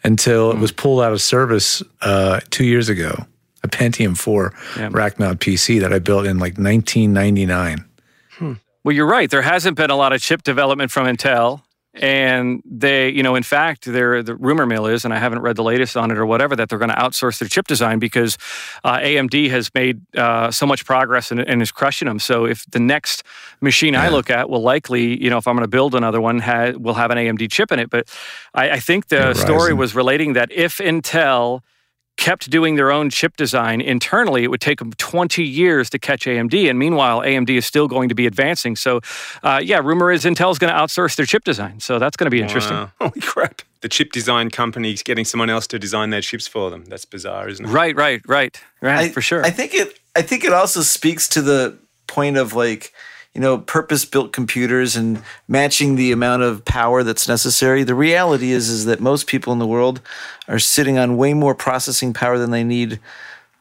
until 0.03 0.51
it 0.51 0.57
was 0.57 0.71
pulled 0.71 1.01
out 1.01 1.13
of 1.13 1.21
service 1.21 1.81
uh, 2.01 2.39
two 2.49 2.65
years 2.65 2.89
ago. 2.89 3.25
A 3.63 3.67
Pentium 3.67 4.17
4 4.17 4.53
rack 4.91 5.19
mount 5.19 5.39
PC 5.39 5.79
that 5.81 5.91
I 5.93 5.99
built 5.99 6.25
in 6.25 6.37
like 6.39 6.57
1999. 6.57 7.85
Well, 8.87 8.95
you're 8.95 9.05
right. 9.05 9.29
There 9.29 9.41
hasn't 9.41 9.75
been 9.75 9.89
a 9.89 9.97
lot 9.97 10.13
of 10.13 10.21
chip 10.21 10.43
development 10.43 10.91
from 10.91 11.07
Intel. 11.07 11.61
And 11.93 12.63
they, 12.63 13.09
you 13.09 13.21
know, 13.21 13.35
in 13.35 13.43
fact, 13.43 13.83
there 13.83 14.23
the 14.23 14.33
rumor 14.33 14.65
mill 14.65 14.85
is, 14.85 15.03
and 15.03 15.13
I 15.13 15.17
haven't 15.17 15.39
read 15.39 15.57
the 15.57 15.63
latest 15.63 15.97
on 15.97 16.09
it 16.09 16.17
or 16.17 16.25
whatever, 16.25 16.55
that 16.55 16.69
they're 16.69 16.79
going 16.79 16.91
to 16.91 16.95
outsource 16.95 17.37
their 17.39 17.49
chip 17.49 17.67
design 17.67 17.99
because 17.99 18.37
uh, 18.85 18.99
AMD 18.99 19.49
has 19.49 19.69
made 19.75 19.99
uh, 20.15 20.51
so 20.51 20.65
much 20.65 20.85
progress 20.85 21.31
and, 21.31 21.41
and 21.41 21.61
is 21.61 21.69
crushing 21.69 22.07
them. 22.07 22.17
So 22.17 22.45
if 22.45 22.65
the 22.67 22.79
next 22.79 23.23
machine 23.59 23.93
I 23.93 24.07
look 24.07 24.29
at 24.29 24.49
will 24.49 24.61
likely, 24.61 25.21
you 25.21 25.29
know, 25.29 25.37
if 25.37 25.47
I'm 25.49 25.55
going 25.55 25.65
to 25.65 25.67
build 25.67 25.93
another 25.93 26.21
one, 26.21 26.39
ha- 26.39 26.71
will 26.77 26.93
have 26.93 27.11
an 27.11 27.17
AMD 27.17 27.51
chip 27.51 27.73
in 27.73 27.79
it. 27.79 27.89
But 27.89 28.07
I, 28.53 28.69
I 28.69 28.79
think 28.79 29.09
the 29.09 29.33
Yeah, 29.33 29.33
story 29.33 29.73
was 29.73 29.95
relating 29.95 30.31
that 30.31 30.49
if 30.49 30.77
Intel 30.77 31.59
kept 32.17 32.49
doing 32.49 32.75
their 32.75 32.91
own 32.91 33.09
chip 33.09 33.37
design 33.37 33.79
internally, 33.79 34.43
it 34.43 34.47
would 34.49 34.61
take 34.61 34.79
them 34.79 34.91
20 34.93 35.43
years 35.43 35.89
to 35.91 35.99
catch 35.99 36.25
AMD. 36.25 36.69
And 36.69 36.77
meanwhile, 36.77 37.21
AMD 37.21 37.49
is 37.51 37.65
still 37.65 37.87
going 37.87 38.09
to 38.09 38.15
be 38.15 38.25
advancing. 38.25 38.75
So, 38.75 39.01
uh, 39.43 39.61
yeah, 39.63 39.79
rumor 39.79 40.11
is 40.11 40.25
Intel's 40.25 40.59
going 40.59 40.73
to 40.73 40.77
outsource 40.77 41.15
their 41.15 41.25
chip 41.25 41.43
design. 41.43 41.79
So 41.79 41.99
that's 41.99 42.17
going 42.17 42.25
to 42.25 42.31
be 42.31 42.41
interesting. 42.41 42.75
Wow. 42.75 42.91
Holy 42.99 43.21
crap. 43.21 43.61
The 43.81 43.89
chip 43.89 44.11
design 44.11 44.49
company's 44.49 45.03
getting 45.03 45.23
someone 45.23 45.49
else 45.49 45.67
to 45.67 45.79
design 45.79 46.09
their 46.09 46.21
chips 46.21 46.47
for 46.47 46.71
them. 46.71 46.85
That's 46.85 47.05
bizarre, 47.05 47.47
isn't 47.47 47.63
it? 47.63 47.69
Right, 47.69 47.95
right, 47.95 48.21
right, 48.27 48.59
right, 48.81 48.97
I, 48.97 49.09
for 49.09 49.21
sure. 49.21 49.45
I 49.45 49.51
think 49.51 49.73
it. 49.75 49.99
I 50.15 50.23
think 50.23 50.43
it 50.43 50.51
also 50.51 50.81
speaks 50.81 51.29
to 51.29 51.43
the 51.43 51.77
point 52.07 52.37
of 52.37 52.53
like, 52.53 52.91
you 53.37 53.43
know, 53.43 53.59
purpose-built 53.59 54.33
computers 54.33 54.95
and 54.95 55.21
matching 55.47 55.95
the 55.95 56.11
amount 56.11 56.41
of 56.41 56.65
power 56.65 57.03
that's 57.03 57.27
necessary. 57.27 57.83
The 57.83 57.93
reality 57.93 58.51
is, 58.51 58.67
is 58.67 58.85
that 58.85 58.99
most 58.99 59.27
people 59.27 59.53
in 59.53 59.59
the 59.59 59.67
world 59.67 60.01
are 60.47 60.57
sitting 60.57 60.97
on 60.97 61.17
way 61.17 61.35
more 61.35 61.53
processing 61.53 62.13
power 62.13 62.39
than 62.39 62.49
they 62.49 62.63
need, 62.63 62.99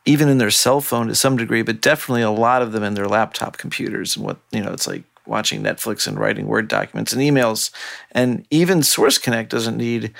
even 0.06 0.30
in 0.30 0.38
their 0.38 0.50
cell 0.50 0.80
phone 0.80 1.08
to 1.08 1.14
some 1.14 1.36
degree, 1.36 1.60
but 1.60 1.82
definitely 1.82 2.22
a 2.22 2.30
lot 2.30 2.62
of 2.62 2.72
them 2.72 2.82
in 2.82 2.94
their 2.94 3.06
laptop 3.06 3.58
computers. 3.58 4.16
And 4.16 4.24
what 4.24 4.38
you 4.50 4.62
know, 4.62 4.72
it's 4.72 4.86
like 4.86 5.02
watching 5.26 5.62
Netflix 5.62 6.06
and 6.06 6.18
writing 6.18 6.46
Word 6.46 6.68
documents 6.68 7.12
and 7.12 7.20
emails, 7.20 7.70
and 8.12 8.46
even 8.50 8.82
Source 8.82 9.18
Connect 9.18 9.50
doesn't 9.50 9.76
need, 9.76 10.14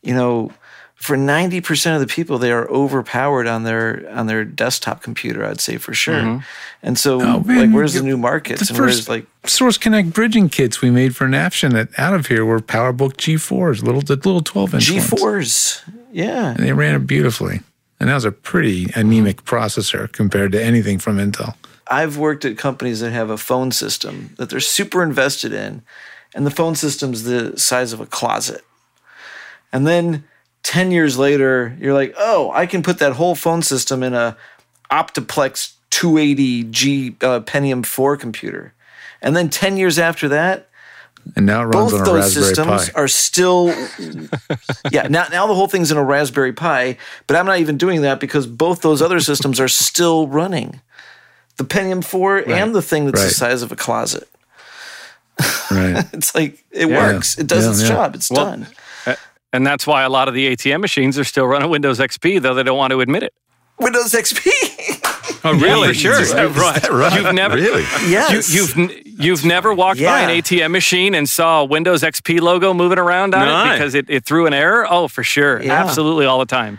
you 0.00 0.14
know 0.14 0.52
for 1.02 1.16
90% 1.16 1.96
of 1.96 2.00
the 2.00 2.06
people 2.06 2.38
they 2.38 2.52
are 2.52 2.68
overpowered 2.68 3.48
on 3.48 3.64
their 3.64 4.08
on 4.10 4.28
their 4.28 4.44
desktop 4.44 5.02
computer 5.02 5.44
i'd 5.44 5.60
say 5.60 5.76
for 5.76 5.92
sure. 5.92 6.14
Mm-hmm. 6.14 6.44
And 6.84 6.96
so 6.96 7.20
Oh, 7.20 7.40
man, 7.40 7.58
like 7.58 7.70
where's 7.70 7.94
the 7.94 8.02
new 8.02 8.16
markets 8.16 8.68
The 8.68 8.74
and 8.74 8.80
where's 8.80 9.08
like 9.08 9.26
Source 9.44 9.78
Connect 9.78 10.12
bridging 10.12 10.48
kits 10.48 10.80
we 10.80 10.90
made 10.90 11.16
for 11.16 11.26
Nafshin 11.26 11.72
that 11.72 11.88
out 11.98 12.14
of 12.14 12.26
here 12.26 12.44
were 12.44 12.60
PowerBook 12.60 13.14
G4s, 13.14 13.82
little 13.82 14.00
the 14.00 14.14
little 14.14 14.42
12 14.42 14.74
inch 14.74 14.86
g4s 14.90 15.82
yeah. 16.12 16.50
And 16.50 16.58
they 16.58 16.72
ran 16.72 16.94
it 16.94 17.06
beautifully. 17.06 17.60
And 17.98 18.08
that 18.08 18.14
was 18.14 18.24
a 18.24 18.32
pretty 18.32 18.90
anemic 18.94 19.44
processor 19.44 20.10
compared 20.12 20.52
to 20.52 20.62
anything 20.62 20.98
from 20.98 21.16
Intel. 21.16 21.54
i've 21.88 22.16
worked 22.16 22.44
at 22.44 22.56
companies 22.56 23.00
that 23.00 23.10
have 23.10 23.30
a 23.30 23.38
phone 23.38 23.72
system 23.72 24.34
that 24.38 24.50
they're 24.50 24.60
super 24.60 25.02
invested 25.02 25.52
in 25.52 25.82
and 26.34 26.46
the 26.46 26.50
phone 26.50 26.76
system's 26.76 27.24
the 27.24 27.58
size 27.58 27.92
of 27.92 28.00
a 28.00 28.06
closet. 28.06 28.62
And 29.72 29.86
then 29.86 30.24
10 30.62 30.90
years 30.90 31.18
later 31.18 31.76
you're 31.80 31.94
like 31.94 32.14
oh 32.18 32.50
i 32.52 32.66
can 32.66 32.82
put 32.82 32.98
that 32.98 33.12
whole 33.14 33.34
phone 33.34 33.62
system 33.62 34.02
in 34.02 34.14
a 34.14 34.36
optiplex 34.90 35.72
280g 35.90 37.22
uh, 37.22 37.40
pentium 37.40 37.84
4 37.84 38.16
computer 38.16 38.72
and 39.20 39.36
then 39.36 39.48
10 39.48 39.76
years 39.76 39.98
after 39.98 40.28
that 40.28 40.68
And 41.36 41.46
now 41.46 41.62
it 41.62 41.66
runs 41.66 41.92
both 41.92 41.94
on 41.94 42.00
a 42.00 42.04
those 42.04 42.36
Raspberry 42.36 42.46
systems 42.46 42.90
Pi. 42.90 43.00
are 43.00 43.08
still 43.08 43.66
yeah 44.90 45.08
now, 45.08 45.26
now 45.30 45.46
the 45.46 45.54
whole 45.54 45.68
thing's 45.68 45.90
in 45.90 45.96
a 45.98 46.04
raspberry 46.04 46.52
pi 46.52 46.96
but 47.26 47.36
i'm 47.36 47.46
not 47.46 47.58
even 47.58 47.76
doing 47.76 48.02
that 48.02 48.20
because 48.20 48.46
both 48.46 48.82
those 48.82 49.02
other 49.02 49.20
systems 49.20 49.58
are 49.60 49.68
still 49.68 50.26
running 50.28 50.80
the 51.56 51.64
pentium 51.64 52.02
4 52.04 52.48
and 52.50 52.74
the 52.74 52.82
thing 52.82 53.06
that's 53.06 53.22
the 53.24 53.30
size 53.30 53.62
of 53.62 53.70
a 53.72 53.76
closet 53.76 54.28
right. 55.70 56.04
it's 56.12 56.34
like 56.34 56.64
it 56.70 56.88
Yeah. 56.88 56.96
works 57.14 57.38
it 57.38 57.46
does 57.46 57.64
Yeah, 57.64 57.70
its 57.72 57.82
yeah. 57.82 57.88
job 57.88 58.14
it's 58.14 58.30
Well, 58.30 58.44
done 58.44 58.66
and 59.52 59.66
that's 59.66 59.86
why 59.86 60.02
a 60.02 60.08
lot 60.08 60.28
of 60.28 60.34
the 60.34 60.54
ATM 60.56 60.80
machines 60.80 61.18
are 61.18 61.24
still 61.24 61.46
running 61.46 61.70
Windows 61.70 61.98
XP, 61.98 62.40
though 62.42 62.54
they 62.54 62.62
don't 62.62 62.78
want 62.78 62.90
to 62.92 63.00
admit 63.00 63.22
it. 63.22 63.32
windows 63.78 64.12
xp 64.12 64.46
Oh, 65.44 65.52
Yeah, 65.54 65.88
for 65.88 65.94
sure. 65.94 66.20
Is 66.20 66.32
that 66.32 66.56
right? 66.90 67.14
You've 67.20 67.34
never, 67.34 67.56
Really? 67.56 67.82
yes 68.08 68.52
You, 68.54 68.62
you've 68.76 69.20
you've 69.20 69.44
never 69.44 69.74
walked 69.74 70.00
by 70.00 70.20
an 70.20 70.30
ATM 70.42 70.70
machine 70.70 71.14
and 71.14 71.28
saw 71.28 71.62
a 71.62 71.64
Windows 71.64 72.02
XP 72.02 72.40
logo 72.40 72.72
moving 72.74 72.98
around 72.98 73.34
on 73.34 73.46
No. 73.46 73.64
it 73.70 73.74
because 73.76 73.94
it, 73.94 74.06
it 74.08 74.24
threw 74.24 74.46
an 74.46 74.54
error. 74.54 74.86
Oh, 74.88 75.08
for 75.08 75.22
sure, 75.24 75.60
Yeah. 75.62 75.72
absolutely, 75.84 76.26
all 76.26 76.38
the 76.38 76.46
time. 76.46 76.78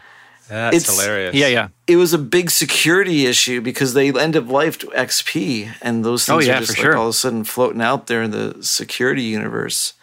That's 0.50 0.76
It's- 0.78 1.00
hilarious. 1.00 1.36
Yeah, 1.36 1.48
yeah. 1.48 1.68
it 1.88 1.96
was 1.98 2.14
a 2.14 2.18
big 2.18 2.52
security 2.52 3.26
issue 3.26 3.60
because 3.62 3.94
they 3.94 4.12
end 4.12 4.36
of 4.36 4.50
life 4.50 4.80
XP, 4.80 5.70
and 5.82 6.04
those 6.06 6.28
Oh, 6.30 6.36
things 6.38 6.48
yeah, 6.48 6.58
are 6.58 6.60
just 6.60 6.72
like 6.72 6.80
sure. 6.80 6.96
all 6.98 7.06
of 7.08 7.10
a 7.10 7.14
sudden 7.14 7.44
floating 7.44 7.82
out 7.82 8.08
there 8.08 8.22
in 8.24 8.32
the 8.32 8.56
security 8.62 9.24
universe. 9.24 9.94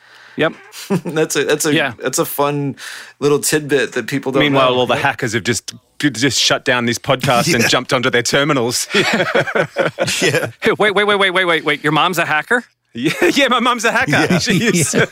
Yep. 0.41 0.53
that's 1.05 1.37
a 1.37 1.45
that's 1.45 1.67
a 1.67 1.75
Yeah. 1.75 1.93
that's 1.99 2.19
a 2.19 2.25
fun 2.25 2.77
little 3.21 3.39
tidbit 3.39 3.93
that 3.93 4.07
people 4.09 4.33
don't. 4.33 4.43
Meanwhile, 4.43 4.73
know. 4.73 4.81
all 4.81 4.87
the 4.87 4.97
hackers 4.97 5.35
have 5.35 5.45
just 5.45 5.73
just 5.99 6.41
shut 6.41 6.65
down 6.65 6.87
this 6.87 6.99
podcast 6.99 7.55
and 7.55 7.63
jumped 7.69 7.93
onto 7.93 8.11
their 8.11 8.23
terminals. 8.23 8.89
Yeah. 10.23 10.51
Wait, 10.79 10.95
wait, 10.95 11.05
wait, 11.07 11.19
wait, 11.19 11.31
wait, 11.33 11.45
wait, 11.45 11.65
wait. 11.65 11.85
Your 11.85 11.93
mom's 11.93 12.19
a 12.19 12.25
hacker? 12.27 12.65
Yeah, 12.93 13.13
yeah, 13.35 13.49
my 13.49 13.61
mum's 13.61 13.85
a 13.85 13.93
hacker. 13.93 14.41
she 14.41 14.65
is. 14.65 14.95
I 14.95 15.07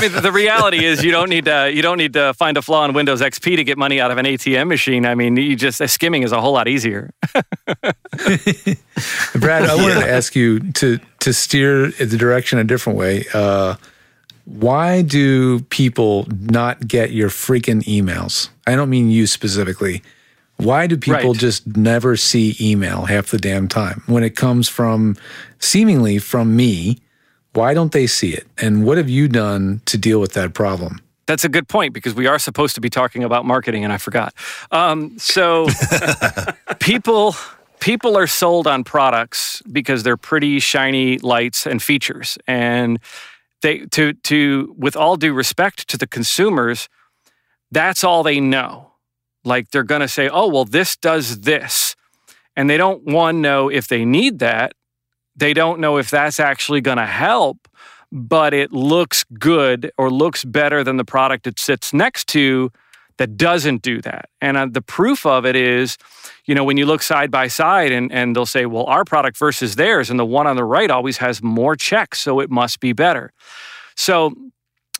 mean, 0.00 0.12
the 0.22 0.30
reality 0.32 0.84
is 0.84 1.02
you 1.02 1.10
don't 1.10 1.28
need 1.28 1.46
to 1.46 1.70
you 1.72 1.82
don't 1.82 1.98
need 1.98 2.12
to 2.12 2.32
find 2.34 2.56
a 2.56 2.62
flaw 2.62 2.84
in 2.84 2.92
Windows 2.92 3.20
XP 3.20 3.56
to 3.56 3.64
get 3.64 3.76
money 3.76 4.00
out 4.00 4.12
of 4.12 4.18
an 4.18 4.26
ATM 4.26 4.68
machine. 4.68 5.04
I 5.04 5.16
mean, 5.16 5.36
you 5.36 5.56
just 5.56 5.86
skimming 5.88 6.22
is 6.22 6.30
a 6.32 6.40
whole 6.40 6.52
lot 6.52 6.68
easier. 6.68 7.12
Brad, 9.34 9.64
I 9.64 9.74
wanted 9.74 10.00
to 10.00 10.08
ask 10.08 10.36
you 10.36 10.60
to 10.72 11.00
to 11.20 11.32
steer 11.32 11.90
the 11.90 12.16
direction 12.16 12.58
a 12.58 12.64
different 12.64 12.98
way. 12.98 13.24
Uh, 13.34 13.74
why 14.44 15.02
do 15.02 15.60
people 15.62 16.26
not 16.30 16.86
get 16.86 17.12
your 17.12 17.28
freaking 17.30 17.82
emails? 17.84 18.48
I 18.66 18.76
don't 18.76 18.90
mean 18.90 19.10
you 19.10 19.26
specifically. 19.26 20.02
Why 20.64 20.86
do 20.86 20.96
people 20.96 21.32
Right. 21.32 21.40
just 21.40 21.66
never 21.76 22.16
see 22.16 22.56
email 22.60 23.04
half 23.06 23.26
the 23.28 23.38
damn 23.38 23.68
time 23.68 24.02
when 24.06 24.22
it 24.22 24.36
comes 24.36 24.68
from 24.68 25.16
seemingly 25.58 26.18
from 26.18 26.56
me? 26.56 26.98
Why 27.54 27.74
don't 27.74 27.92
they 27.92 28.06
see 28.06 28.32
it? 28.32 28.46
And 28.58 28.84
what 28.84 28.96
have 28.96 29.10
you 29.10 29.28
done 29.28 29.82
to 29.86 29.98
deal 29.98 30.20
with 30.20 30.32
that 30.32 30.54
problem? 30.54 31.00
That's 31.26 31.44
a 31.44 31.48
good 31.48 31.68
point 31.68 31.94
because 31.94 32.14
we 32.14 32.26
are 32.26 32.38
supposed 32.38 32.74
to 32.74 32.80
be 32.80 32.90
talking 32.90 33.22
about 33.24 33.44
marketing, 33.44 33.84
and 33.84 33.92
I 33.92 33.98
forgot. 33.98 34.34
Um, 34.70 35.16
so 35.18 35.68
people 36.80 37.36
people 37.80 38.16
are 38.16 38.26
sold 38.26 38.66
on 38.66 38.84
products 38.84 39.62
because 39.70 40.02
they're 40.02 40.16
pretty 40.16 40.60
shiny 40.60 41.18
lights 41.18 41.66
and 41.66 41.82
features, 41.82 42.38
and 42.46 42.98
they 43.60 43.80
to 43.92 44.14
to 44.14 44.74
with 44.78 44.96
all 44.96 45.16
due 45.16 45.32
respect 45.32 45.88
to 45.88 45.98
the 45.98 46.06
consumers, 46.06 46.88
that's 47.70 48.02
all 48.02 48.22
they 48.22 48.40
know. 48.40 48.91
Like 49.44 49.70
they're 49.70 49.82
going 49.82 50.00
to 50.00 50.08
say, 50.08 50.28
"Oh, 50.28 50.48
well, 50.48 50.64
this 50.64 50.96
does 50.96 51.40
this," 51.40 51.96
and 52.56 52.68
they 52.70 52.76
don't 52.76 53.04
one 53.04 53.40
know 53.40 53.68
if 53.68 53.88
they 53.88 54.04
need 54.04 54.38
that. 54.38 54.74
They 55.34 55.54
don't 55.54 55.80
know 55.80 55.96
if 55.96 56.10
that's 56.10 56.38
actually 56.38 56.80
going 56.80 56.98
to 56.98 57.06
help 57.06 57.68
but 58.12 58.52
it 58.52 58.70
looks 58.72 59.24
good 59.38 59.90
or 59.96 60.10
looks 60.10 60.44
better 60.44 60.84
than 60.84 60.98
the 60.98 61.04
product 61.04 61.46
it 61.46 61.58
sits 61.58 61.94
next 61.94 62.28
to, 62.28 62.70
that 63.16 63.36
doesn't 63.36 63.82
do 63.82 64.00
that. 64.02 64.28
And 64.40 64.56
uh, 64.56 64.66
the 64.70 64.82
proof 64.82 65.24
of 65.24 65.46
it 65.46 65.56
is, 65.56 65.96
you 66.44 66.54
know, 66.54 66.64
when 66.64 66.76
you 66.76 66.86
look 66.86 67.02
side 67.02 67.30
by 67.30 67.48
side 67.48 67.92
and, 67.92 68.12
and 68.12 68.36
they'll 68.36 68.46
say, 68.46 68.66
well, 68.66 68.84
our 68.84 69.04
product 69.04 69.38
versus 69.38 69.76
theirs, 69.76 70.10
and 70.10 70.18
the 70.18 70.26
one 70.26 70.46
on 70.46 70.56
the 70.56 70.64
right 70.64 70.90
always 70.90 71.18
has 71.18 71.42
more 71.42 71.74
checks, 71.74 72.20
so 72.20 72.40
it 72.40 72.50
must 72.50 72.80
be 72.80 72.92
better. 72.92 73.32
So 73.96 74.34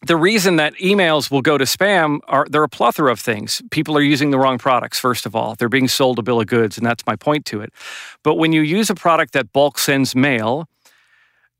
the 0.05 0.17
reason 0.17 0.57
that 0.57 0.75
emails 0.75 1.31
will 1.31 1.43
go 1.43 1.57
to 1.57 1.65
spam 1.65 2.21
are 2.27 2.47
there 2.51 2.61
are 2.61 2.65
a 2.65 2.69
plethora 2.69 3.13
of 3.13 3.21
things. 3.21 3.63
People 3.71 3.97
are 3.97 4.03
using 4.03 4.31
the 4.31 4.39
wrong 4.39 4.59
products, 4.59 4.99
first 4.99 5.27
of 5.27 5.37
all. 5.37 5.55
They're 5.55 5.69
being 5.69 5.89
sold 5.89 6.19
a 6.19 6.23
bill 6.23 6.41
of 6.41 6.49
goods, 6.49 6.77
and 6.77 6.87
that's 6.87 7.07
my 7.07 7.17
point 7.17 7.45
to 7.47 7.61
it. 7.61 7.73
But 8.23 8.35
when 8.35 8.53
you 8.53 8.63
use 8.63 8.91
a 8.91 8.95
product 8.95 9.33
that 9.33 9.53
bulk 9.53 9.79
sends 9.79 10.15
mail, 10.15 10.69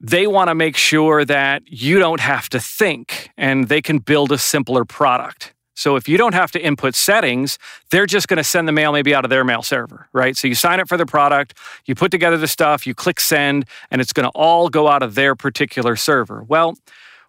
they 0.01 0.27
want 0.27 0.49
to 0.49 0.55
make 0.55 0.77
sure 0.77 1.25
that 1.25 1.63
you 1.67 2.01
don't 2.01 2.21
have 2.21 2.49
to 2.51 2.59
think 2.59 3.31
and 3.37 3.69
they 3.69 3.81
can 3.81 3.99
build 3.99 4.33
a 4.33 4.39
simpler 4.39 4.85
product. 4.85 5.55
So 5.75 5.97
if 5.97 6.09
you 6.09 6.19
don't 6.19 6.35
have 6.35 6.51
to 6.53 6.61
input 6.61 6.95
settings, 6.95 7.59
they're 7.91 8.07
just 8.07 8.29
going 8.29 8.37
to 8.37 8.45
send 8.45 8.69
the 8.69 8.73
mail 8.73 8.93
maybe 8.93 9.15
out 9.15 9.25
of 9.25 9.31
their 9.31 9.45
mail 9.45 9.63
server, 9.63 10.09
right? 10.13 10.37
So 10.37 10.49
you 10.49 10.55
sign 10.55 10.81
up 10.81 10.89
for 10.89 10.97
the 10.97 11.07
product, 11.07 11.57
you 11.87 11.95
put 11.95 12.11
together 12.11 12.37
the 12.37 12.49
stuff, 12.49 12.87
you 12.87 12.95
click 12.95 13.21
send, 13.21 13.65
and 13.91 14.01
it's 14.01 14.13
going 14.13 14.25
to 14.25 14.33
all 14.35 14.69
go 14.69 14.89
out 14.89 15.03
of 15.03 15.15
their 15.15 15.35
particular 15.35 15.97
server. 15.97 16.43
Well, 16.43 16.75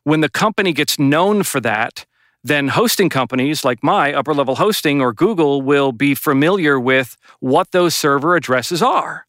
when 0.03 0.21
the 0.21 0.29
company 0.29 0.73
gets 0.73 0.99
known 0.99 1.43
for 1.43 1.59
that, 1.61 2.05
then 2.43 2.69
hosting 2.69 3.09
companies 3.09 3.63
like 3.63 3.81
my 3.83 4.13
upper 4.13 4.33
level 4.33 4.55
hosting 4.55 5.01
or 5.01 5.13
Google 5.13 5.61
will 5.61 5.91
be 5.91 6.13
familiar 6.13 6.79
with 6.79 7.15
what 7.39 7.71
those 7.71 7.95
server 7.95 8.35
addresses 8.35 8.81
are. 8.81 9.25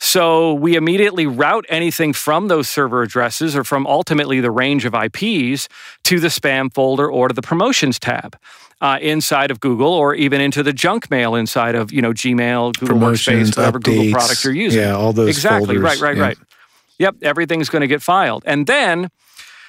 So 0.00 0.54
we 0.54 0.76
immediately 0.76 1.26
route 1.26 1.66
anything 1.68 2.12
from 2.12 2.48
those 2.48 2.68
server 2.68 3.02
addresses 3.02 3.56
or 3.56 3.64
from 3.64 3.86
ultimately 3.86 4.40
the 4.40 4.50
range 4.50 4.84
of 4.84 4.94
IPs 4.94 5.68
to 6.04 6.20
the 6.20 6.28
spam 6.28 6.72
folder 6.72 7.10
or 7.10 7.28
to 7.28 7.34
the 7.34 7.42
promotions 7.42 7.98
tab. 7.98 8.38
Uh, 8.80 8.96
inside 9.02 9.50
of 9.50 9.58
Google, 9.58 9.92
or 9.92 10.14
even 10.14 10.40
into 10.40 10.62
the 10.62 10.72
junk 10.72 11.10
mail 11.10 11.34
inside 11.34 11.74
of 11.74 11.90
you 11.90 12.00
know 12.00 12.12
Gmail, 12.12 12.78
Google 12.78 12.98
Workspace, 12.98 13.56
whatever 13.56 13.80
Google 13.80 14.12
product 14.12 14.44
you're 14.44 14.54
using. 14.54 14.80
Yeah, 14.80 14.92
all 14.92 15.12
those 15.12 15.30
exactly 15.30 15.74
folders, 15.74 15.82
right, 15.82 16.00
right, 16.00 16.16
yeah. 16.16 16.22
right. 16.22 16.38
Yep, 17.00 17.16
everything's 17.22 17.68
going 17.70 17.80
to 17.80 17.88
get 17.88 18.02
filed, 18.02 18.44
and 18.46 18.68
then 18.68 19.10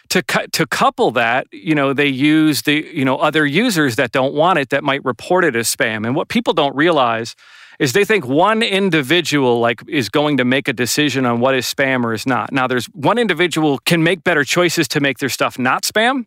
to 0.09 0.23
cu- 0.23 0.47
to 0.47 0.65
couple 0.67 1.11
that, 1.11 1.47
you 1.51 1.75
know, 1.75 1.93
they 1.93 2.07
use 2.07 2.63
the 2.63 2.89
you 2.93 3.05
know 3.05 3.17
other 3.17 3.45
users 3.45 3.95
that 3.95 4.11
don't 4.11 4.33
want 4.33 4.59
it 4.59 4.69
that 4.69 4.83
might 4.83 5.03
report 5.05 5.45
it 5.45 5.55
as 5.55 5.73
spam. 5.73 6.05
And 6.05 6.15
what 6.15 6.27
people 6.27 6.53
don't 6.53 6.75
realize 6.75 7.35
is 7.79 7.93
they 7.93 8.03
think 8.03 8.27
one 8.27 8.61
individual 8.61 9.59
like 9.59 9.81
is 9.87 10.09
going 10.09 10.37
to 10.37 10.45
make 10.45 10.67
a 10.67 10.73
decision 10.73 11.25
on 11.25 11.39
what 11.39 11.55
is 11.55 11.65
spam 11.65 12.03
or 12.03 12.13
is 12.13 12.25
not. 12.25 12.51
Now, 12.51 12.67
there's 12.67 12.87
one 12.87 13.17
individual 13.17 13.79
can 13.79 14.03
make 14.03 14.23
better 14.23 14.43
choices 14.43 14.87
to 14.89 14.99
make 14.99 15.19
their 15.19 15.29
stuff 15.29 15.57
not 15.57 15.83
spam. 15.83 16.25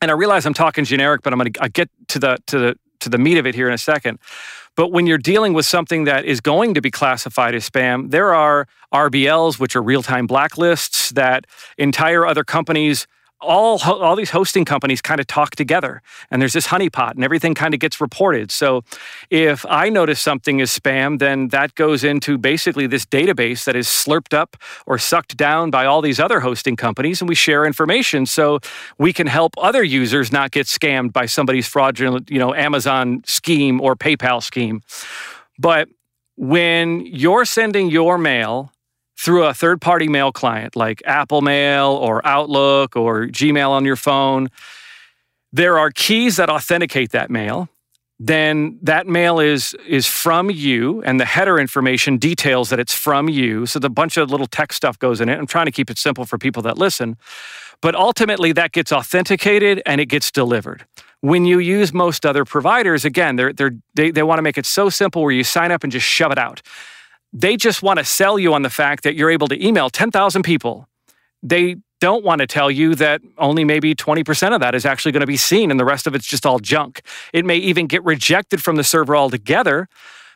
And 0.00 0.10
I 0.10 0.14
realize 0.14 0.44
I'm 0.44 0.54
talking 0.54 0.84
generic, 0.84 1.22
but 1.22 1.32
I'm 1.32 1.38
going 1.38 1.52
to 1.52 1.68
get 1.68 1.88
to 2.08 2.18
the 2.18 2.38
to 2.46 2.58
the 2.58 2.78
to 3.00 3.08
the 3.08 3.18
meat 3.18 3.38
of 3.38 3.46
it 3.46 3.54
here 3.54 3.68
in 3.68 3.74
a 3.74 3.78
second. 3.78 4.18
But 4.76 4.88
when 4.88 5.06
you're 5.06 5.18
dealing 5.18 5.52
with 5.52 5.66
something 5.66 6.04
that 6.04 6.24
is 6.24 6.40
going 6.40 6.74
to 6.74 6.80
be 6.80 6.90
classified 6.90 7.54
as 7.54 7.68
spam, 7.68 8.10
there 8.10 8.34
are 8.34 8.66
RBLs, 8.92 9.58
which 9.58 9.76
are 9.76 9.82
real 9.82 10.02
time 10.02 10.26
blacklists 10.26 11.10
that 11.10 11.46
entire 11.76 12.26
other 12.26 12.44
companies 12.44 13.06
all 13.42 13.80
all 13.82 14.16
these 14.16 14.30
hosting 14.30 14.64
companies 14.64 15.02
kind 15.02 15.20
of 15.20 15.26
talk 15.26 15.50
together 15.56 16.02
and 16.30 16.40
there's 16.40 16.52
this 16.52 16.68
honeypot 16.68 17.12
and 17.12 17.24
everything 17.24 17.54
kind 17.54 17.74
of 17.74 17.80
gets 17.80 18.00
reported. 18.00 18.50
So 18.50 18.82
if 19.30 19.66
i 19.68 19.88
notice 19.88 20.20
something 20.20 20.60
is 20.60 20.70
spam 20.70 21.18
then 21.18 21.48
that 21.48 21.74
goes 21.74 22.04
into 22.04 22.38
basically 22.38 22.86
this 22.86 23.04
database 23.04 23.64
that 23.64 23.76
is 23.76 23.86
slurped 23.86 24.34
up 24.34 24.56
or 24.86 24.98
sucked 24.98 25.36
down 25.36 25.70
by 25.70 25.84
all 25.86 26.00
these 26.00 26.20
other 26.20 26.40
hosting 26.40 26.76
companies 26.76 27.20
and 27.20 27.28
we 27.28 27.34
share 27.34 27.64
information 27.66 28.26
so 28.26 28.58
we 28.98 29.12
can 29.12 29.26
help 29.26 29.54
other 29.58 29.82
users 29.82 30.32
not 30.32 30.50
get 30.50 30.66
scammed 30.66 31.12
by 31.12 31.26
somebody's 31.26 31.66
fraudulent 31.66 32.30
you 32.30 32.38
know 32.38 32.54
amazon 32.54 33.22
scheme 33.26 33.80
or 33.80 33.96
paypal 33.96 34.42
scheme. 34.42 34.80
But 35.58 35.88
when 36.36 37.04
you're 37.06 37.44
sending 37.44 37.90
your 37.90 38.18
mail 38.18 38.72
through 39.22 39.44
a 39.44 39.54
third 39.54 39.80
party 39.80 40.08
mail 40.08 40.32
client 40.32 40.74
like 40.74 41.00
Apple 41.06 41.42
Mail 41.42 41.90
or 41.90 42.26
Outlook 42.26 42.96
or 42.96 43.26
Gmail 43.26 43.70
on 43.70 43.84
your 43.84 43.94
phone, 43.94 44.48
there 45.52 45.78
are 45.78 45.90
keys 45.90 46.36
that 46.36 46.50
authenticate 46.50 47.12
that 47.12 47.30
mail. 47.30 47.68
Then 48.18 48.78
that 48.82 49.06
mail 49.06 49.38
is 49.38 49.74
is 49.86 50.06
from 50.06 50.50
you, 50.50 51.02
and 51.02 51.18
the 51.20 51.24
header 51.24 51.58
information 51.58 52.18
details 52.18 52.68
that 52.70 52.78
it's 52.78 52.94
from 52.94 53.28
you. 53.28 53.66
So 53.66 53.78
the 53.78 53.90
bunch 53.90 54.16
of 54.16 54.30
little 54.30 54.46
text 54.46 54.76
stuff 54.76 54.98
goes 54.98 55.20
in 55.20 55.28
it. 55.28 55.38
I'm 55.38 55.46
trying 55.46 55.66
to 55.66 55.72
keep 55.72 55.90
it 55.90 55.98
simple 55.98 56.24
for 56.24 56.38
people 56.38 56.62
that 56.62 56.78
listen, 56.78 57.16
but 57.80 57.94
ultimately 57.94 58.52
that 58.52 58.72
gets 58.72 58.92
authenticated 58.92 59.82
and 59.86 60.00
it 60.00 60.06
gets 60.06 60.30
delivered. 60.30 60.84
When 61.20 61.44
you 61.44 61.58
use 61.58 61.92
most 61.92 62.26
other 62.26 62.44
providers, 62.44 63.04
again, 63.04 63.36
they're, 63.36 63.52
they're, 63.52 63.76
they 63.94 64.10
they 64.10 64.22
want 64.22 64.38
to 64.38 64.42
make 64.42 64.58
it 64.58 64.66
so 64.66 64.88
simple 64.88 65.22
where 65.22 65.32
you 65.32 65.44
sign 65.44 65.70
up 65.72 65.82
and 65.84 65.92
just 65.92 66.06
shove 66.06 66.32
it 66.32 66.38
out 66.38 66.62
they 67.32 67.56
just 67.56 67.82
want 67.82 67.98
to 67.98 68.04
sell 68.04 68.38
you 68.38 68.52
on 68.54 68.62
the 68.62 68.70
fact 68.70 69.04
that 69.04 69.14
you're 69.14 69.30
able 69.30 69.48
to 69.48 69.66
email 69.66 69.90
10,000 69.90 70.42
people. 70.42 70.88
They 71.42 71.76
don't 72.00 72.24
want 72.24 72.40
to 72.40 72.46
tell 72.46 72.70
you 72.70 72.94
that 72.96 73.22
only 73.38 73.64
maybe 73.64 73.94
20% 73.94 74.54
of 74.54 74.60
that 74.60 74.74
is 74.74 74.84
actually 74.84 75.12
going 75.12 75.20
to 75.20 75.26
be 75.26 75.36
seen 75.36 75.70
and 75.70 75.78
the 75.78 75.84
rest 75.84 76.06
of 76.06 76.14
it's 76.14 76.26
just 76.26 76.44
all 76.44 76.58
junk. 76.58 77.00
It 77.32 77.44
may 77.44 77.56
even 77.56 77.86
get 77.86 78.04
rejected 78.04 78.62
from 78.62 78.76
the 78.76 78.84
server 78.84 79.16
altogether 79.16 79.88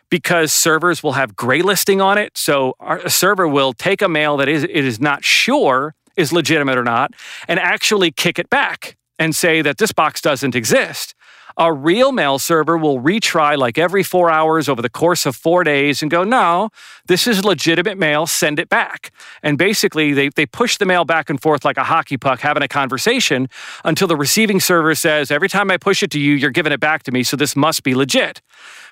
because 0.08 0.52
servers 0.52 1.02
will 1.02 1.12
have 1.12 1.34
gray 1.34 1.62
listing 1.62 2.00
on 2.00 2.18
it. 2.18 2.38
So 2.38 2.74
a 2.80 3.10
server 3.10 3.48
will 3.48 3.72
take 3.72 4.00
a 4.00 4.08
mail 4.08 4.36
that 4.36 4.48
is 4.48 4.62
it 4.62 4.70
is 4.70 5.00
not 5.00 5.24
sure 5.24 5.94
is 6.16 6.32
legitimate 6.32 6.78
or 6.78 6.84
not 6.84 7.12
and 7.48 7.58
actually 7.58 8.12
kick 8.12 8.38
it 8.38 8.48
back 8.48 8.96
and 9.18 9.34
say 9.34 9.62
that 9.62 9.78
this 9.78 9.92
box 9.92 10.20
doesn't 10.20 10.54
exist. 10.54 11.14
A 11.58 11.72
real 11.72 12.12
mail 12.12 12.38
server 12.38 12.76
will 12.76 13.00
retry 13.00 13.56
like 13.56 13.78
every 13.78 14.02
four 14.02 14.30
hours 14.30 14.68
over 14.68 14.82
the 14.82 14.90
course 14.90 15.24
of 15.24 15.34
four 15.34 15.64
days 15.64 16.02
and 16.02 16.10
go, 16.10 16.22
no, 16.22 16.68
this 17.06 17.26
is 17.26 17.44
legitimate 17.44 17.96
mail, 17.96 18.26
send 18.26 18.58
it 18.58 18.68
back. 18.68 19.10
And 19.42 19.56
basically, 19.56 20.12
they, 20.12 20.28
they 20.28 20.44
push 20.44 20.76
the 20.76 20.84
mail 20.84 21.06
back 21.06 21.30
and 21.30 21.40
forth 21.40 21.64
like 21.64 21.78
a 21.78 21.84
hockey 21.84 22.18
puck, 22.18 22.40
having 22.40 22.62
a 22.62 22.68
conversation 22.68 23.48
until 23.84 24.06
the 24.06 24.16
receiving 24.16 24.60
server 24.60 24.94
says, 24.94 25.30
every 25.30 25.48
time 25.48 25.70
I 25.70 25.78
push 25.78 26.02
it 26.02 26.10
to 26.10 26.20
you, 26.20 26.34
you're 26.34 26.50
giving 26.50 26.72
it 26.72 26.80
back 26.80 27.04
to 27.04 27.12
me, 27.12 27.22
so 27.22 27.38
this 27.38 27.56
must 27.56 27.82
be 27.82 27.94
legit. 27.94 28.42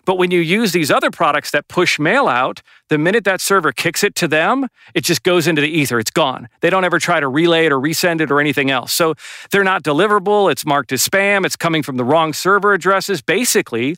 But 0.05 0.19
when 0.19 0.31
you 0.31 0.41
use 0.41 0.73
these 0.73 0.91
other 0.91 1.11
products 1.11 1.51
that 1.53 1.69
push 1.69 1.99
mail 1.99 2.29
out, 2.29 2.63
the 2.89 2.99
minute 2.99 3.25
that 3.25 3.41
server 3.41 3.73
kicks 3.73 4.05
it 4.05 4.15
to 4.17 4.29
them, 4.29 4.69
it 4.95 5.05
just 5.05 5.23
goes 5.23 5.47
into 5.47 5.63
the 5.63 5.69
ether. 5.69 5.99
It's 5.99 6.11
gone. 6.11 6.49
They 6.61 6.71
don't 6.71 6.85
ever 6.85 6.99
try 6.99 7.21
to 7.21 7.29
relay 7.29 7.67
it 7.67 7.73
or 7.73 7.79
resend 7.79 8.21
it 8.21 8.31
or 8.31 8.41
anything 8.41 8.71
else. 8.71 8.93
So 8.93 9.15
they're 9.51 9.65
not 9.65 9.83
deliverable. 9.83 10.51
It's 10.51 10.67
marked 10.67 10.93
as 10.93 11.07
spam. 11.07 11.47
It's 11.47 11.57
coming 11.57 11.83
from 11.83 11.97
the 11.97 12.05
wrong 12.05 12.33
server 12.33 12.75
addresses. 12.75 13.23
Basically, 13.23 13.97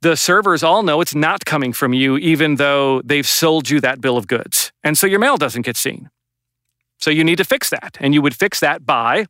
the 0.00 0.16
servers 0.16 0.62
all 0.62 0.82
know 0.82 1.00
it's 1.00 1.14
not 1.14 1.44
coming 1.44 1.72
from 1.72 1.92
you, 1.92 2.16
even 2.18 2.56
though 2.56 3.02
they've 3.02 3.26
sold 3.26 3.68
you 3.70 3.80
that 3.80 4.00
bill 4.00 4.16
of 4.16 4.26
goods. 4.26 4.72
And 4.84 4.96
so 4.96 5.06
your 5.06 5.18
mail 5.18 5.36
doesn't 5.36 5.62
get 5.62 5.76
seen. 5.76 6.10
So 6.98 7.10
you 7.10 7.24
need 7.24 7.36
to 7.36 7.44
fix 7.44 7.70
that. 7.70 7.96
And 8.00 8.14
you 8.14 8.22
would 8.22 8.34
fix 8.34 8.60
that 8.60 8.86
by 8.86 9.26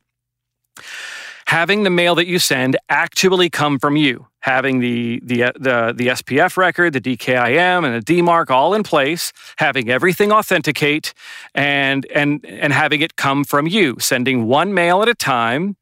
having 1.47 1.83
the 1.83 1.89
mail 1.89 2.13
that 2.13 2.27
you 2.27 2.39
send 2.39 2.75
actually 2.89 3.49
come 3.49 3.79
from 3.79 3.95
you, 3.95 4.27
having 4.41 4.79
the 4.79 5.19
the 5.23 5.51
the, 5.55 5.93
the 5.95 6.07
SPF 6.07 6.57
record, 6.57 6.93
the 6.93 7.01
DKIM, 7.01 7.85
and 7.85 7.95
the 7.95 8.13
DMARC 8.13 8.49
all 8.49 8.73
in 8.73 8.83
place, 8.83 9.31
having 9.57 9.89
everything 9.89 10.31
authenticate, 10.31 11.13
and 11.55 12.05
and 12.13 12.45
and 12.45 12.73
having 12.73 13.01
it 13.01 13.15
come 13.15 13.43
from 13.43 13.65
you, 13.65 13.95
sending 13.99 14.45
one 14.45 14.73
mail 14.73 15.01
at 15.01 15.07
a 15.07 15.15
time 15.15 15.77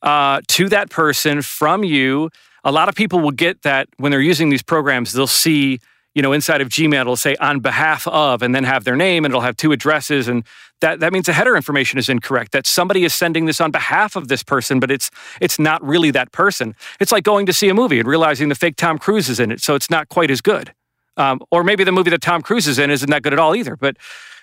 uh, 0.00 0.40
to 0.48 0.68
that 0.70 0.90
person 0.90 1.42
from 1.42 1.84
you. 1.84 2.30
A 2.64 2.72
lot 2.72 2.88
of 2.88 2.94
people 2.94 3.20
will 3.20 3.32
get 3.32 3.62
that 3.62 3.88
when 3.98 4.12
they're 4.12 4.20
using 4.20 4.48
these 4.48 4.62
programs, 4.62 5.12
they'll 5.12 5.26
see 5.26 5.80
you 6.14 6.22
know, 6.22 6.32
inside 6.32 6.60
of 6.60 6.68
Gmail, 6.68 7.00
it'll 7.00 7.16
say 7.16 7.34
on 7.36 7.60
behalf 7.60 8.06
of, 8.06 8.42
and 8.42 8.54
then 8.54 8.64
have 8.64 8.84
their 8.84 8.96
name, 8.96 9.24
and 9.24 9.32
it'll 9.32 9.40
have 9.42 9.56
two 9.56 9.72
addresses, 9.72 10.28
and 10.28 10.44
that 10.80 11.00
that 11.00 11.12
means 11.12 11.26
the 11.26 11.32
header 11.32 11.56
information 11.56 11.98
is 11.98 12.08
incorrect. 12.08 12.52
That 12.52 12.66
somebody 12.66 13.04
is 13.04 13.14
sending 13.14 13.46
this 13.46 13.60
on 13.60 13.70
behalf 13.70 14.16
of 14.16 14.28
this 14.28 14.42
person, 14.42 14.80
but 14.80 14.90
it's 14.90 15.10
it's 15.40 15.58
not 15.58 15.82
really 15.82 16.10
that 16.10 16.32
person. 16.32 16.74
It's 17.00 17.12
like 17.12 17.24
going 17.24 17.46
to 17.46 17.52
see 17.52 17.68
a 17.68 17.74
movie 17.74 17.98
and 17.98 18.08
realizing 18.08 18.48
the 18.48 18.54
fake 18.54 18.76
Tom 18.76 18.98
Cruise 18.98 19.28
is 19.28 19.40
in 19.40 19.50
it, 19.50 19.60
so 19.60 19.74
it's 19.74 19.90
not 19.90 20.08
quite 20.08 20.30
as 20.30 20.40
good. 20.40 20.74
Um, 21.16 21.40
or 21.50 21.62
maybe 21.62 21.84
the 21.84 21.92
movie 21.92 22.10
that 22.10 22.22
Tom 22.22 22.42
Cruise 22.42 22.66
is 22.66 22.78
in 22.78 22.90
isn't 22.90 23.10
that 23.10 23.22
good 23.22 23.32
at 23.32 23.38
all 23.38 23.54
either. 23.54 23.76
But 23.76 23.96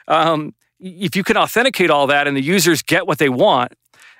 um, 0.07 0.53
if 0.79 1.15
you 1.15 1.23
can 1.23 1.37
authenticate 1.37 1.89
all 1.89 2.07
that 2.07 2.27
and 2.27 2.37
the 2.37 2.41
users 2.41 2.81
get 2.81 3.07
what 3.07 3.17
they 3.17 3.29
want, 3.29 3.73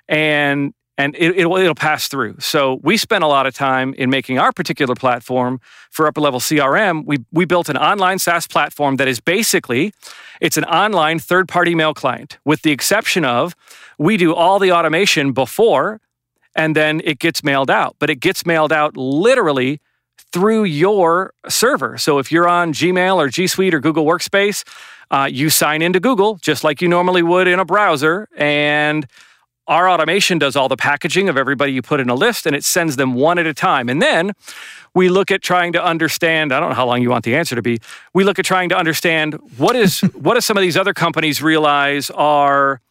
and 0.08 0.74
and 1.00 1.16
it, 1.16 1.38
it'll, 1.38 1.56
it'll 1.56 1.74
pass 1.74 2.10
through. 2.10 2.36
So 2.40 2.82
we 2.84 2.98
spent 2.98 3.24
a 3.24 3.28
lot 3.28 3.48
of 3.48 3.56
time 3.56 3.94
in 3.94 4.10
making 4.10 4.38
our 4.38 4.52
particular 4.52 4.96
platform 4.96 5.62
for 5.90 6.06
upper 6.08 6.20
level 6.20 6.42
CRM. 6.42 7.06
We 7.06 7.20
we 7.32 7.46
built 7.46 7.70
an 7.70 7.78
online 7.78 8.20
SaaS 8.20 8.46
platform 8.46 8.98
that 8.98 9.08
is 9.08 9.22
basically 9.22 9.94
it's 10.42 10.58
an 10.58 10.66
online 10.66 11.18
third 11.18 11.48
party 11.48 11.74
mail 11.74 11.94
client, 11.94 12.38
with 12.44 12.64
the 12.64 12.72
exception 12.72 13.24
of 13.24 13.56
we 13.98 14.18
do 14.18 14.36
all 14.36 14.60
the 14.60 14.74
automation 14.74 15.32
before, 15.32 16.02
and 16.54 16.76
then 16.76 17.02
it 17.06 17.20
gets 17.20 17.46
mailed 17.46 17.72
out. 17.72 17.96
But 17.98 18.10
it 18.10 18.20
gets 18.20 18.46
mailed 18.46 18.74
out 18.74 18.98
literally 18.98 19.80
through 20.34 20.66
your 20.66 21.34
server. 21.48 21.98
So 21.98 22.20
if 22.20 22.30
you're 22.30 22.48
on 22.48 22.74
Gmail 22.74 23.16
or 23.16 23.30
G 23.30 23.48
Suite 23.48 23.74
or 23.74 23.80
Google 23.80 24.06
Workspace, 24.06 24.66
uh, 25.12 25.30
you 25.32 25.50
sign 25.50 25.82
into 25.82 26.02
Google 26.02 26.36
just 26.42 26.66
like 26.66 26.82
you 26.82 26.90
normally 26.90 27.24
would 27.24 27.48
in 27.48 27.58
a 27.58 27.66
browser, 27.66 28.28
and 28.36 29.08
Our 29.70 29.88
automation 29.88 30.40
does 30.40 30.56
all 30.56 30.68
the 30.68 30.76
packaging 30.76 31.30
of 31.30 31.38
everybody 31.38 31.72
you 31.72 31.84
put 31.84 32.00
in 32.00 32.10
a 32.10 32.16
list 32.16 32.48
and 32.48 32.56
it 32.56 32.66
sends 32.66 32.96
them 32.96 33.14
one 33.14 33.38
at 33.38 33.46
a 33.46 33.54
time. 33.54 33.88
And 33.88 34.02
then 34.02 34.34
we 34.96 35.10
look 35.10 35.30
at 35.30 35.44
trying 35.44 35.74
to 35.74 35.84
understand, 35.84 36.52
I 36.52 36.60
don't 36.60 36.70
know 36.70 36.76
how 36.76 36.88
long 36.88 37.04
you 37.04 37.12
want 37.12 37.24
the 37.24 37.36
answer 37.36 37.56
to 37.56 37.62
be. 37.62 37.80
We 38.12 38.24
look 38.24 38.40
at 38.40 38.46
trying 38.46 38.70
to 38.70 38.78
understand 38.78 39.36
what 39.58 39.76
is 39.76 40.00
what 40.14 40.34
do 40.34 40.42
some 40.42 40.58
of 40.58 40.62
these 40.62 40.76
other 40.76 40.96
companies 40.96 41.40
realize 41.40 42.10
are 42.10 42.82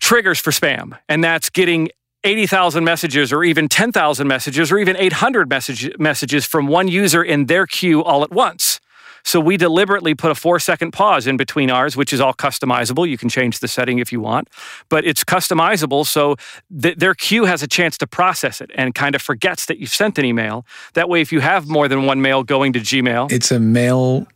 triggers 0.00 0.38
for 0.38 0.52
spam. 0.52 0.96
And 1.08 1.24
that's 1.24 1.50
getting 1.50 1.90
80,000 2.22 2.84
messages 2.84 3.32
or 3.32 3.42
even 3.42 3.68
10,000 3.68 4.28
messages 4.28 4.70
or 4.70 4.78
even 4.78 4.96
800 4.96 5.48
message, 5.48 5.90
messages 5.98 6.46
from 6.46 6.68
one 6.68 6.86
user 6.86 7.22
in 7.22 7.46
their 7.46 7.66
queue 7.66 8.02
all 8.02 8.22
at 8.22 8.30
once. 8.30 8.80
So 9.24 9.40
we 9.40 9.56
deliberately 9.56 10.14
put 10.14 10.30
a 10.30 10.34
four 10.34 10.60
second 10.60 10.92
pause 10.92 11.26
in 11.26 11.36
between 11.36 11.70
ours, 11.70 11.96
which 11.96 12.12
is 12.12 12.20
all 12.20 12.34
customizable. 12.34 13.08
You 13.08 13.18
can 13.18 13.28
change 13.28 13.60
the 13.60 13.68
setting 13.68 13.98
if 13.98 14.12
you 14.12 14.20
want, 14.20 14.48
but 14.88 15.04
it's 15.04 15.24
customizable 15.24 16.06
so 16.06 16.36
th- 16.80 16.96
their 16.96 17.14
queue 17.14 17.44
has 17.44 17.62
a 17.62 17.66
chance 17.66 17.98
to 17.98 18.06
process 18.06 18.60
it 18.60 18.70
and 18.74 18.94
kind 18.94 19.14
of 19.14 19.22
forgets 19.22 19.66
that 19.66 19.78
you've 19.78 19.94
sent 19.94 20.18
an 20.18 20.24
email. 20.24 20.66
That 20.92 21.08
way, 21.08 21.20
if 21.20 21.32
you 21.32 21.40
have 21.40 21.68
more 21.68 21.88
than 21.88 22.04
one 22.04 22.20
mail 22.20 22.42
going 22.44 22.72
to 22.74 22.80
Gmail, 22.80 23.32
It's 23.32 23.50
a 23.50 23.58
mail 23.58 24.26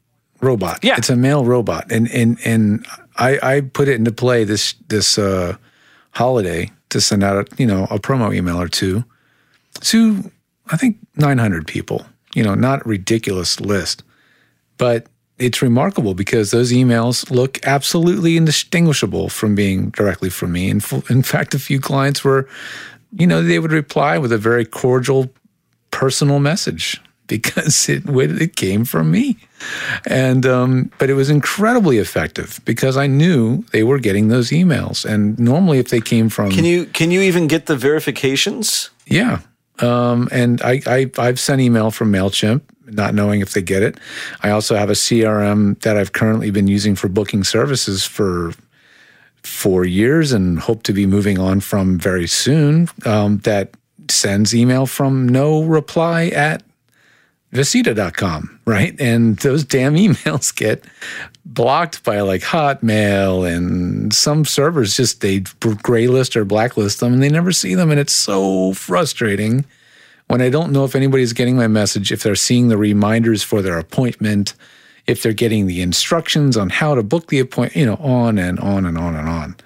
robot. 0.40 0.83
Yeah. 0.83 0.96
It's 0.96 1.11
a 1.11 1.16
mail 1.16 1.44
robot. 1.44 1.90
And 1.90 2.11
and 2.11 2.38
and 2.44 2.87
I, 3.16 3.38
I 3.42 3.61
put 3.61 3.88
it 3.88 3.94
into 3.94 4.12
play 4.12 4.44
this 4.44 4.74
this 4.88 5.18
uh, 5.18 5.57
holiday 6.12 6.70
to 6.88 7.01
send 7.01 7.22
out 7.22 7.37
a, 7.37 7.57
you 7.57 7.66
know 7.66 7.85
a 7.90 7.98
promo 7.98 8.35
email 8.35 8.61
or 8.61 8.68
two 8.68 9.05
to 9.81 10.31
I 10.70 10.77
think 10.77 10.96
900 11.16 11.66
people. 11.66 12.07
You 12.35 12.42
know, 12.42 12.55
not 12.55 12.85
a 12.85 12.88
ridiculous 12.88 13.59
list, 13.59 14.05
but 14.79 15.07
it's 15.38 15.62
remarkable 15.62 16.14
because 16.14 16.51
those 16.51 16.73
emails 16.73 17.31
look 17.31 17.64
absolutely 17.64 18.37
indistinguishable 18.37 19.29
from 19.29 19.55
being 19.55 19.91
directly 19.91 20.31
from 20.31 20.53
me. 20.53 20.69
And 20.71 20.83
f- 20.83 21.11
in 21.11 21.23
fact, 21.23 21.55
a 21.55 21.59
few 21.59 21.79
clients 21.81 22.25
were, 22.25 22.49
you 23.17 23.27
know, 23.27 23.43
they 23.43 23.59
would 23.59 23.71
reply 23.73 24.19
with 24.19 24.33
a 24.33 24.38
very 24.38 24.64
cordial, 24.64 25.31
personal 25.91 26.41
message 26.41 27.01
because 27.29 27.88
it 27.88 28.03
it 28.07 28.57
came 28.57 28.85
from 28.85 29.11
me. 29.11 29.37
And 30.07 30.45
um, 30.47 30.91
but 30.99 31.09
it 31.11 31.14
was 31.14 31.31
incredibly 31.31 31.99
effective 31.99 32.61
because 32.64 32.97
I 32.97 33.07
knew 33.07 33.64
they 33.73 33.85
were 33.85 33.99
getting 34.01 34.29
those 34.29 34.51
emails. 34.51 35.05
And 35.05 35.38
normally, 35.38 35.79
if 35.79 35.88
they 35.88 36.01
came 36.01 36.31
from 36.31 36.51
Can 36.51 36.64
you 36.64 36.87
can 36.87 37.11
you 37.11 37.21
even 37.21 37.47
get 37.47 37.67
the 37.67 37.77
verifications? 37.77 38.91
yeah. 39.07 39.41
Um, 39.81 40.29
and 40.33 40.61
I, 40.62 40.83
I, 40.87 41.11
I've 41.19 41.38
sent 41.38 41.61
email 41.61 41.93
from 41.93 42.12
MailChimp, 42.12 42.62
not 42.90 43.14
knowing 43.14 43.40
if 43.40 43.53
they 43.53 43.62
get 43.62 43.83
it. 43.83 43.98
I 44.42 44.51
also 44.51 44.77
have 44.77 44.90
a 44.90 44.94
CRM 44.94 45.79
that 45.81 45.96
I've 45.96 46.12
currently 46.12 46.51
been 46.51 46.68
using 46.68 46.94
for 46.94 47.09
booking 47.09 47.44
services 47.44 48.05
for 48.05 48.53
four 49.42 49.85
years 49.85 50.33
and 50.33 50.59
hope 50.59 50.83
to 50.85 50.92
be 50.92 51.07
moving 51.07 51.38
on 51.38 51.61
from 51.61 51.98
very 51.98 52.27
soon 52.27 52.88
um, 53.05 53.38
that 53.38 53.70
sends 54.11 54.55
email 54.55 54.87
from 54.87 55.29
no 55.29 55.62
reply 55.62 56.27
at 56.29 56.62
vcita.com, 57.53 58.61
right? 58.66 58.98
And 59.01 59.37
those 59.38 59.64
damn 59.64 59.94
emails 59.96 60.55
get 60.55 60.85
blocked 61.44 62.05
by 62.05 62.20
like 62.20 62.42
Hotmail 62.42 63.51
and 63.51 64.12
some 64.12 64.44
servers 64.44 64.96
just 64.96 65.20
they 65.20 65.40
graylist 65.40 66.37
or 66.37 66.44
blacklist 66.44 67.01
them 67.01 67.14
and 67.14 67.22
they 67.22 67.31
never 67.31 67.53
see 67.53 67.74
them. 67.74 67.90
And 67.90 67.98
it's 67.98 68.12
so 68.12 68.74
frustrating 68.74 69.64
when 70.29 70.41
I 70.41 70.51
don't 70.51 70.73
know 70.73 70.85
if 70.85 70.95
anybody's 70.95 71.33
getting 71.33 71.57
my 71.57 71.67
message, 71.67 72.12
if 72.12 72.23
they're 72.23 72.35
seeing 72.35 72.69
the 72.69 72.77
reminders 72.77 73.43
for 73.43 73.62
their 73.62 73.79
appointment, 73.79 74.55
if 75.07 75.23
they're 75.23 75.33
getting 75.33 75.67
the 75.67 75.81
instructions 75.83 76.57
on 76.57 76.69
how 76.69 76.95
to 76.95 77.03
book 77.03 77.29
the 77.29 77.41
appointment, 77.41 77.77
you 77.77 77.87
know, 77.87 77.97
on 77.97 78.38
and 78.38 78.61
on 78.61 78.85
and 78.85 78.99
on 78.99 79.17
and 79.17 79.29
on. 79.29 79.57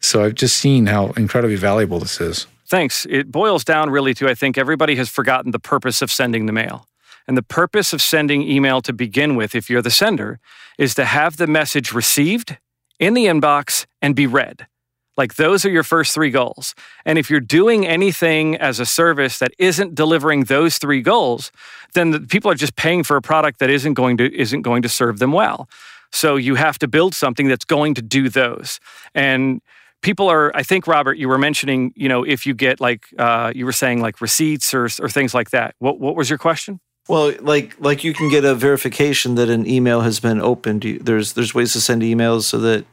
So 0.00 0.24
I've 0.24 0.34
just 0.34 0.58
seen 0.58 0.86
how 0.86 1.08
incredibly 1.12 1.56
valuable 1.56 1.98
this 1.98 2.20
is. 2.20 2.46
Thanks. 2.66 3.06
It 3.10 3.32
boils 3.32 3.64
down 3.64 3.90
really 3.90 4.14
to 4.14 4.28
I 4.28 4.34
think 4.34 4.56
everybody 4.56 4.94
has 4.96 5.08
forgotten 5.08 5.50
the 5.50 5.58
purpose 5.58 6.02
of 6.02 6.12
sending 6.12 6.46
the 6.46 6.52
mail. 6.52 6.86
And 7.26 7.36
the 7.36 7.42
purpose 7.42 7.92
of 7.92 8.02
sending 8.02 8.42
email 8.42 8.80
to 8.82 8.92
begin 8.92 9.36
with, 9.36 9.54
if 9.54 9.70
you're 9.70 9.82
the 9.82 9.90
sender, 9.90 10.40
is 10.78 10.94
to 10.94 11.04
have 11.04 11.36
the 11.36 11.46
message 11.46 11.92
received 11.92 12.58
in 12.98 13.14
the 13.14 13.26
inbox 13.26 13.86
and 14.02 14.14
be 14.14 14.26
read. 14.26 14.66
Like 15.16 15.34
those 15.34 15.64
are 15.64 15.70
your 15.70 15.82
first 15.82 16.14
three 16.14 16.30
goals. 16.30 16.74
And 17.04 17.18
if 17.18 17.30
you're 17.30 17.40
doing 17.40 17.86
anything 17.86 18.56
as 18.56 18.80
a 18.80 18.86
service 18.86 19.38
that 19.38 19.52
isn't 19.58 19.94
delivering 19.94 20.44
those 20.44 20.78
three 20.78 21.02
goals, 21.02 21.52
then 21.94 22.10
the 22.10 22.20
people 22.20 22.50
are 22.50 22.54
just 22.54 22.76
paying 22.76 23.04
for 23.04 23.16
a 23.16 23.22
product 23.22 23.58
that 23.58 23.70
isn't 23.70 23.94
going 23.94 24.16
to 24.18 24.34
isn't 24.34 24.62
going 24.62 24.82
to 24.82 24.88
serve 24.88 25.18
them 25.18 25.32
well. 25.32 25.68
So 26.12 26.36
you 26.36 26.56
have 26.56 26.78
to 26.78 26.88
build 26.88 27.14
something 27.14 27.48
that's 27.48 27.64
going 27.64 27.94
to 27.94 28.02
do 28.02 28.28
those. 28.28 28.80
And 29.14 29.60
people 30.02 30.28
are 30.30 30.50
i 30.56 30.62
think 30.62 30.86
robert 30.86 31.18
you 31.18 31.28
were 31.28 31.36
mentioning 31.36 31.92
you 31.94 32.08
know 32.08 32.22
if 32.22 32.46
you 32.46 32.54
get 32.54 32.80
like 32.80 33.06
uh, 33.18 33.52
you 33.54 33.66
were 33.66 33.72
saying 33.72 34.00
like 34.00 34.20
receipts 34.20 34.72
or, 34.72 34.84
or 34.84 35.08
things 35.08 35.34
like 35.34 35.50
that 35.50 35.74
what, 35.78 36.00
what 36.00 36.16
was 36.16 36.30
your 36.30 36.38
question 36.38 36.80
Well, 37.08 37.34
like 37.40 37.74
like 37.80 38.04
you 38.04 38.14
can 38.14 38.30
get 38.30 38.44
a 38.44 38.54
verification 38.54 39.34
that 39.34 39.48
an 39.48 39.66
email 39.66 40.02
has 40.02 40.20
been 40.20 40.40
opened. 40.40 40.82
There's 41.02 41.32
there's 41.32 41.52
ways 41.54 41.72
to 41.72 41.80
send 41.80 42.02
emails 42.02 42.42
so 42.42 42.58
that 42.58 42.84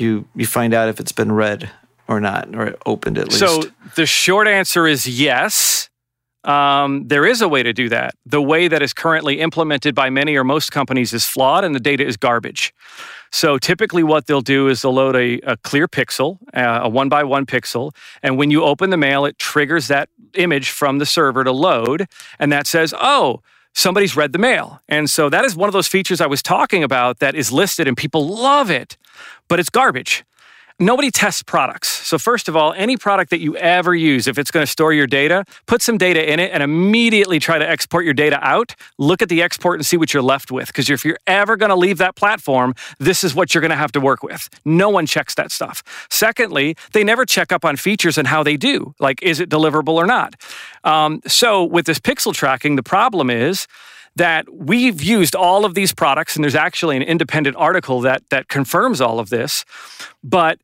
you 0.00 0.26
you 0.34 0.46
find 0.46 0.74
out 0.74 0.88
if 0.88 1.00
it's 1.00 1.12
been 1.12 1.32
read 1.32 1.70
or 2.08 2.20
not, 2.20 2.54
or 2.56 2.76
opened 2.86 3.18
at 3.18 3.28
least. 3.28 3.38
so 3.38 3.62
the 3.94 4.06
short 4.06 4.48
answer 4.48 4.86
is 4.86 5.06
yes 5.06 5.88
um, 6.42 7.06
there 7.06 7.26
is 7.26 7.42
a 7.42 7.48
way 7.48 7.62
to 7.62 7.72
do 7.72 7.88
that 7.90 8.14
the 8.24 8.40
way 8.40 8.66
that 8.66 8.82
is 8.82 8.92
currently 8.92 9.40
implemented 9.40 9.94
by 9.94 10.08
many 10.08 10.36
or 10.36 10.44
most 10.44 10.72
companies 10.72 11.12
is 11.12 11.24
flawed 11.24 11.64
and 11.64 11.74
the 11.74 11.80
data 11.80 12.04
is 12.04 12.16
garbage 12.16 12.72
so 13.30 13.58
typically 13.58 14.02
what 14.02 14.26
they'll 14.26 14.40
do 14.40 14.66
is 14.68 14.82
they'll 14.82 14.94
load 14.94 15.14
a, 15.14 15.38
a 15.40 15.56
clear 15.58 15.86
pixel 15.86 16.38
uh, 16.54 16.80
a 16.82 16.88
one 16.88 17.08
by 17.08 17.22
one 17.22 17.44
pixel 17.44 17.92
and 18.22 18.38
when 18.38 18.50
you 18.50 18.64
open 18.64 18.90
the 18.90 18.96
mail 18.96 19.24
it 19.24 19.38
triggers 19.38 19.88
that 19.88 20.08
image 20.34 20.70
from 20.70 20.98
the 20.98 21.06
server 21.06 21.44
to 21.44 21.52
load 21.52 22.06
and 22.38 22.50
that 22.50 22.66
says 22.66 22.94
oh 23.00 23.40
somebody's 23.74 24.16
read 24.16 24.32
the 24.32 24.38
mail. 24.38 24.80
And 24.88 25.08
so 25.08 25.28
that 25.28 25.44
is 25.44 25.56
one 25.56 25.68
of 25.68 25.72
those 25.72 25.88
features 25.88 26.20
I 26.20 26.26
was 26.26 26.42
talking 26.42 26.82
about 26.82 27.18
that 27.20 27.34
is 27.34 27.52
listed 27.52 27.86
and 27.86 27.96
people 27.96 28.26
love 28.26 28.70
it, 28.70 28.96
but 29.48 29.60
it's 29.60 29.70
garbage. 29.70 30.24
Nobody 30.82 31.10
tests 31.10 31.42
products. 31.42 31.88
So, 31.88 32.16
first 32.16 32.48
of 32.48 32.56
all, 32.56 32.72
any 32.72 32.96
product 32.96 33.28
that 33.30 33.40
you 33.40 33.54
ever 33.58 33.94
use, 33.94 34.26
if 34.26 34.38
it's 34.38 34.50
going 34.50 34.64
to 34.64 34.70
store 34.70 34.94
your 34.94 35.06
data, 35.06 35.44
put 35.66 35.82
some 35.82 35.98
data 35.98 36.32
in 36.32 36.40
it 36.40 36.52
and 36.52 36.62
immediately 36.62 37.38
try 37.38 37.58
to 37.58 37.68
export 37.68 38.06
your 38.06 38.14
data 38.14 38.38
out. 38.40 38.74
Look 38.96 39.20
at 39.20 39.28
the 39.28 39.42
export 39.42 39.78
and 39.78 39.84
see 39.84 39.98
what 39.98 40.14
you're 40.14 40.22
left 40.22 40.50
with. 40.50 40.68
Because 40.68 40.88
if 40.88 41.04
you're 41.04 41.18
ever 41.26 41.58
going 41.58 41.68
to 41.68 41.76
leave 41.76 41.98
that 41.98 42.16
platform, 42.16 42.74
this 42.98 43.22
is 43.22 43.34
what 43.34 43.54
you're 43.54 43.60
going 43.60 43.72
to 43.72 43.76
have 43.76 43.92
to 43.92 44.00
work 44.00 44.22
with. 44.22 44.48
No 44.64 44.88
one 44.88 45.04
checks 45.04 45.34
that 45.34 45.52
stuff. 45.52 45.82
Secondly, 46.08 46.76
they 46.94 47.04
never 47.04 47.26
check 47.26 47.52
up 47.52 47.62
on 47.62 47.76
features 47.76 48.16
and 48.16 48.26
how 48.26 48.42
they 48.42 48.56
do. 48.56 48.94
Like, 48.98 49.22
is 49.22 49.38
it 49.38 49.50
deliverable 49.50 49.96
or 49.96 50.06
not? 50.06 50.34
Um, 50.84 51.20
so, 51.26 51.62
with 51.62 51.84
this 51.84 51.98
pixel 51.98 52.32
tracking, 52.32 52.76
the 52.76 52.82
problem 52.82 53.28
is, 53.28 53.66
that 54.16 54.46
we've 54.52 55.02
used 55.02 55.34
all 55.34 55.64
of 55.64 55.74
these 55.74 55.92
products, 55.92 56.36
and 56.36 56.44
there's 56.44 56.54
actually 56.54 56.96
an 56.96 57.02
independent 57.02 57.56
article 57.56 58.00
that 58.02 58.22
that 58.30 58.48
confirms 58.48 59.00
all 59.00 59.18
of 59.18 59.30
this. 59.30 59.64
But 60.22 60.58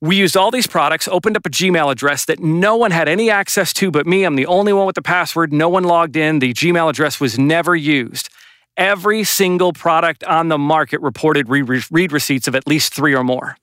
we 0.00 0.16
used 0.16 0.36
all 0.36 0.50
these 0.50 0.66
products, 0.66 1.06
opened 1.06 1.36
up 1.36 1.46
a 1.46 1.48
Gmail 1.48 1.90
address 1.90 2.24
that 2.24 2.40
no 2.40 2.76
one 2.76 2.90
had 2.90 3.08
any 3.08 3.30
access 3.30 3.72
to 3.74 3.90
but 3.90 4.04
me. 4.04 4.24
I'm 4.24 4.34
the 4.34 4.46
only 4.46 4.72
one 4.72 4.84
with 4.84 4.96
the 4.96 5.02
password. 5.02 5.52
No 5.52 5.68
one 5.68 5.84
logged 5.84 6.16
in. 6.16 6.40
The 6.40 6.52
Gmail 6.52 6.90
address 6.90 7.20
was 7.20 7.38
never 7.38 7.76
used. 7.76 8.28
Every 8.76 9.22
single 9.22 9.72
product 9.72 10.24
on 10.24 10.48
the 10.48 10.58
market 10.58 11.00
reported 11.02 11.48
read 11.48 12.10
receipts 12.12 12.48
of 12.48 12.56
at 12.56 12.66
least 12.66 12.92
three 12.92 13.14
or 13.14 13.22
more. 13.22 13.56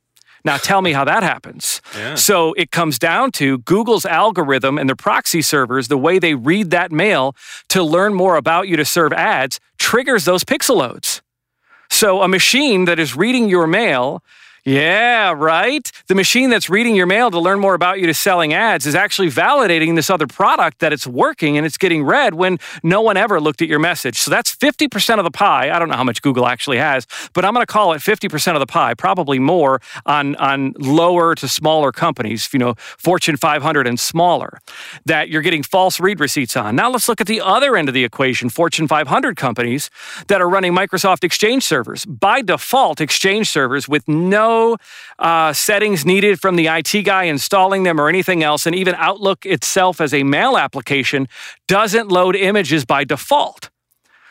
Now 0.45 0.57
tell 0.57 0.81
me 0.81 0.93
how 0.93 1.03
that 1.05 1.23
happens. 1.23 1.81
So 2.15 2.53
it 2.53 2.71
comes 2.71 2.97
down 2.97 3.31
to 3.33 3.57
Google's 3.59 4.05
algorithm 4.05 4.77
and 4.77 4.89
their 4.89 4.95
proxy 4.95 5.41
servers, 5.41 5.87
the 5.87 5.97
way 5.97 6.19
they 6.19 6.33
read 6.35 6.71
that 6.71 6.91
mail 6.91 7.35
to 7.69 7.83
learn 7.83 8.13
more 8.13 8.35
about 8.35 8.67
you 8.67 8.77
to 8.77 8.85
serve 8.85 9.13
ads 9.13 9.59
triggers 9.77 10.25
those 10.25 10.43
pixel 10.43 10.77
loads. 10.77 11.21
So 11.89 12.21
a 12.21 12.27
machine 12.27 12.85
that 12.85 12.99
is 12.99 13.15
reading 13.15 13.49
your 13.49 13.65
mail, 13.65 14.23
yeah, 14.69 15.33
right? 15.35 15.91
The 16.05 16.13
machine 16.13 16.51
that's 16.51 16.69
reading 16.69 16.95
your 16.95 17.07
mail 17.07 17.31
to 17.31 17.39
learn 17.39 17.59
more 17.59 17.73
about 17.73 17.99
you 17.99 18.05
to 18.05 18.13
selling 18.13 18.53
ads 18.53 18.85
is 18.85 18.93
actually 18.93 19.29
validating 19.29 19.95
this 19.95 20.11
other 20.11 20.27
product 20.27 20.77
that 20.77 20.93
it's 20.93 21.07
working 21.07 21.57
and 21.57 21.65
it's 21.65 21.77
getting 21.77 22.03
read 22.03 22.35
when 22.35 22.59
no 22.83 23.01
one 23.01 23.17
ever 23.17 23.41
looked 23.41 23.63
at 23.63 23.67
your 23.67 23.79
message. 23.79 24.19
So 24.19 24.29
that's 24.29 24.55
50% 24.55 25.17
of 25.17 25.23
the 25.23 25.31
pie. 25.31 25.71
I 25.71 25.79
don't 25.79 25.89
know 25.89 25.95
how 25.95 26.03
much 26.03 26.21
Google 26.21 26.45
actually 26.45 26.77
has, 26.77 27.07
but 27.33 27.45
I'm 27.45 27.55
going 27.55 27.65
to 27.65 27.71
call 27.71 27.93
it 27.93 27.97
50% 27.97 28.53
of 28.53 28.59
the 28.59 28.67
pie, 28.67 28.93
probably 28.93 29.39
more 29.39 29.81
on, 30.05 30.35
on 30.35 30.75
lower 30.77 31.33
to 31.33 31.47
smaller 31.47 31.91
companies, 31.91 32.47
you 32.53 32.59
know, 32.59 32.75
Fortune 32.77 33.37
500 33.37 33.87
and 33.87 33.99
smaller, 33.99 34.59
that 35.05 35.29
you're 35.29 35.41
getting 35.41 35.63
false 35.63 35.99
read 35.99 36.19
receipts 36.19 36.55
on. 36.55 36.75
Now 36.75 36.91
let's 36.91 37.09
look 37.09 37.19
at 37.19 37.27
the 37.27 37.41
other 37.41 37.75
end 37.75 37.87
of 37.87 37.95
the 37.95 38.03
equation 38.03 38.49
Fortune 38.49 38.87
500 38.87 39.35
companies 39.35 39.89
that 40.27 40.41
are 40.41 40.49
running 40.49 40.73
Microsoft 40.73 41.23
Exchange 41.23 41.63
servers. 41.63 42.05
By 42.05 42.43
default, 42.43 43.01
Exchange 43.01 43.49
servers 43.49 43.89
with 43.89 44.07
no 44.07 44.58
uh, 45.19 45.53
settings 45.53 46.05
needed 46.05 46.39
from 46.39 46.55
the 46.55 46.67
IT 46.67 47.03
guy 47.03 47.23
installing 47.23 47.83
them 47.83 47.99
or 47.99 48.07
anything 48.09 48.43
else, 48.43 48.65
and 48.67 48.75
even 48.75 48.95
Outlook 48.95 49.45
itself 49.45 50.01
as 50.01 50.13
a 50.13 50.23
mail 50.23 50.57
application 50.57 51.27
doesn't 51.67 52.09
load 52.09 52.35
images 52.35 52.85
by 52.85 53.03
default. 53.03 53.69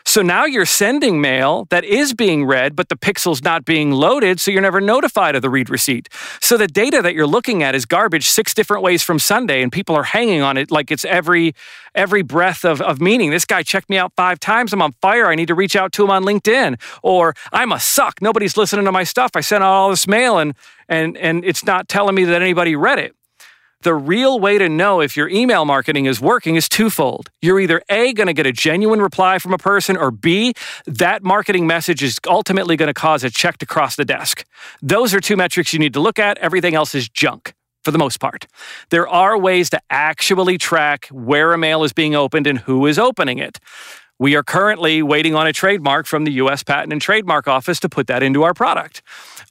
So 0.09 0.23
now 0.23 0.45
you're 0.45 0.65
sending 0.65 1.21
mail 1.21 1.67
that 1.69 1.83
is 1.83 2.15
being 2.15 2.43
read, 2.43 2.75
but 2.75 2.89
the 2.89 2.95
pixel's 2.95 3.43
not 3.43 3.63
being 3.63 3.91
loaded, 3.91 4.39
so 4.39 4.49
you're 4.49 4.59
never 4.59 4.81
notified 4.81 5.35
of 5.35 5.43
the 5.43 5.51
read 5.51 5.69
receipt. 5.69 6.09
So 6.41 6.57
the 6.57 6.65
data 6.65 7.03
that 7.03 7.13
you're 7.13 7.27
looking 7.27 7.61
at 7.61 7.75
is 7.75 7.85
garbage 7.85 8.27
six 8.27 8.55
different 8.55 8.81
ways 8.81 9.03
from 9.03 9.19
Sunday, 9.19 9.61
and 9.61 9.71
people 9.71 9.95
are 9.95 10.01
hanging 10.01 10.41
on 10.41 10.57
it 10.57 10.71
like 10.71 10.89
it's 10.89 11.05
every 11.05 11.53
every 11.93 12.23
breath 12.23 12.65
of, 12.65 12.81
of 12.81 12.99
meaning. 12.99 13.29
This 13.29 13.45
guy 13.45 13.61
checked 13.61 13.87
me 13.87 13.99
out 13.99 14.11
five 14.15 14.39
times. 14.39 14.73
I'm 14.73 14.81
on 14.81 14.93
fire. 14.93 15.27
I 15.27 15.35
need 15.35 15.47
to 15.49 15.55
reach 15.55 15.75
out 15.75 15.91
to 15.91 16.03
him 16.05 16.09
on 16.09 16.23
LinkedIn. 16.23 16.81
Or 17.03 17.35
I'm 17.53 17.71
a 17.71 17.79
suck. 17.79 18.19
Nobody's 18.19 18.57
listening 18.57 18.85
to 18.85 18.91
my 18.91 19.03
stuff. 19.03 19.31
I 19.35 19.41
sent 19.41 19.63
out 19.63 19.71
all 19.71 19.91
this 19.91 20.07
mail 20.07 20.39
and 20.39 20.55
and 20.87 21.17
and 21.17 21.45
it's 21.45 21.63
not 21.63 21.87
telling 21.87 22.15
me 22.15 22.25
that 22.25 22.41
anybody 22.41 22.75
read 22.75 22.97
it. 22.97 23.15
The 23.81 23.95
real 23.95 24.41
way 24.41 24.57
to 24.57 24.67
know 24.67 24.99
if 24.99 25.15
your 25.15 25.29
email 25.29 25.63
marketing 25.63 26.05
is 26.05 26.19
working 26.19 26.57
is 26.57 26.67
twofold. 26.67 27.29
You're 27.41 27.61
either 27.61 27.81
A, 27.87 28.11
going 28.11 28.27
to 28.27 28.33
get 28.33 28.45
a 28.45 28.51
genuine 28.51 29.01
reply 29.01 29.39
from 29.39 29.53
a 29.53 29.57
person, 29.57 29.95
or 29.95 30.11
B, 30.11 30.53
that 30.85 31.23
marketing 31.23 31.65
message 31.65 32.03
is 32.03 32.19
ultimately 32.27 32.75
going 32.75 32.87
to 32.87 32.93
cause 32.93 33.23
a 33.23 33.29
check 33.29 33.57
to 33.59 33.65
cross 33.65 33.95
the 33.95 34.03
desk. 34.03 34.43
Those 34.81 35.13
are 35.13 35.21
two 35.21 35.37
metrics 35.37 35.71
you 35.71 35.79
need 35.79 35.93
to 35.93 36.01
look 36.01 36.19
at. 36.19 36.37
Everything 36.39 36.75
else 36.75 36.93
is 36.93 37.07
junk 37.07 37.53
for 37.85 37.91
the 37.91 37.97
most 37.97 38.19
part. 38.19 38.47
There 38.89 39.07
are 39.07 39.37
ways 39.37 39.69
to 39.69 39.79
actually 39.89 40.57
track 40.57 41.07
where 41.07 41.53
a 41.53 41.57
mail 41.57 41.85
is 41.85 41.93
being 41.93 42.15
opened 42.15 42.47
and 42.47 42.59
who 42.59 42.85
is 42.85 42.99
opening 42.99 43.37
it. 43.37 43.59
We 44.21 44.35
are 44.35 44.43
currently 44.43 45.01
waiting 45.01 45.33
on 45.33 45.47
a 45.47 45.53
trademark 45.53 46.05
from 46.05 46.25
the 46.25 46.33
US 46.33 46.61
Patent 46.63 46.91
and 46.91 47.01
Trademark 47.01 47.47
Office 47.47 47.79
to 47.79 47.87
put 47.87 48.07
that 48.07 48.21
into 48.21 48.43
our 48.43 48.53
product. 48.53 49.01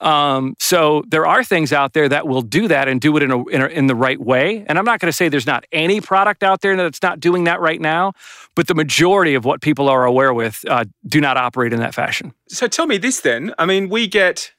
Um, 0.01 0.55
so 0.59 1.03
there 1.09 1.27
are 1.27 1.43
things 1.43 1.73
out 1.73 1.93
there 1.93 2.09
that 2.09 2.29
will 2.29 2.43
do 2.43 2.69
that 2.69 2.89
and 2.89 3.01
do 3.01 3.17
it 3.17 3.23
in, 3.23 3.31
a, 3.31 3.45
in, 3.47 3.63
a, 3.63 3.67
in 3.67 3.87
the 3.89 3.95
right 3.95 4.21
way. 4.21 4.65
And 4.69 4.79
I'm 4.79 4.85
not 4.85 5.01
going 5.01 5.09
to 5.09 5.17
say 5.17 5.29
there's 5.29 5.47
not 5.47 5.65
any 5.73 6.01
product 6.01 6.43
out 6.43 6.61
there 6.61 6.77
that's 6.77 7.03
not 7.03 7.19
doing 7.21 7.45
that 7.45 7.61
right 7.61 7.81
now, 7.81 8.13
but 8.55 8.69
the 8.69 8.75
majority 8.75 9.35
of 9.35 9.45
what 9.45 9.61
people 9.61 9.89
are 9.89 10.05
aware 10.05 10.33
with 10.33 10.65
uh, 10.69 10.85
do 11.07 11.21
not 11.21 11.37
operate 11.37 11.73
in 11.73 11.81
that 11.81 11.95
fashion. 11.95 12.33
So 12.49 12.69
tell 12.69 12.87
me 12.87 12.99
this 12.99 13.21
then. 13.21 13.53
I 13.59 13.67
mean, 13.67 13.89
we 13.89 14.07
get 14.07 14.53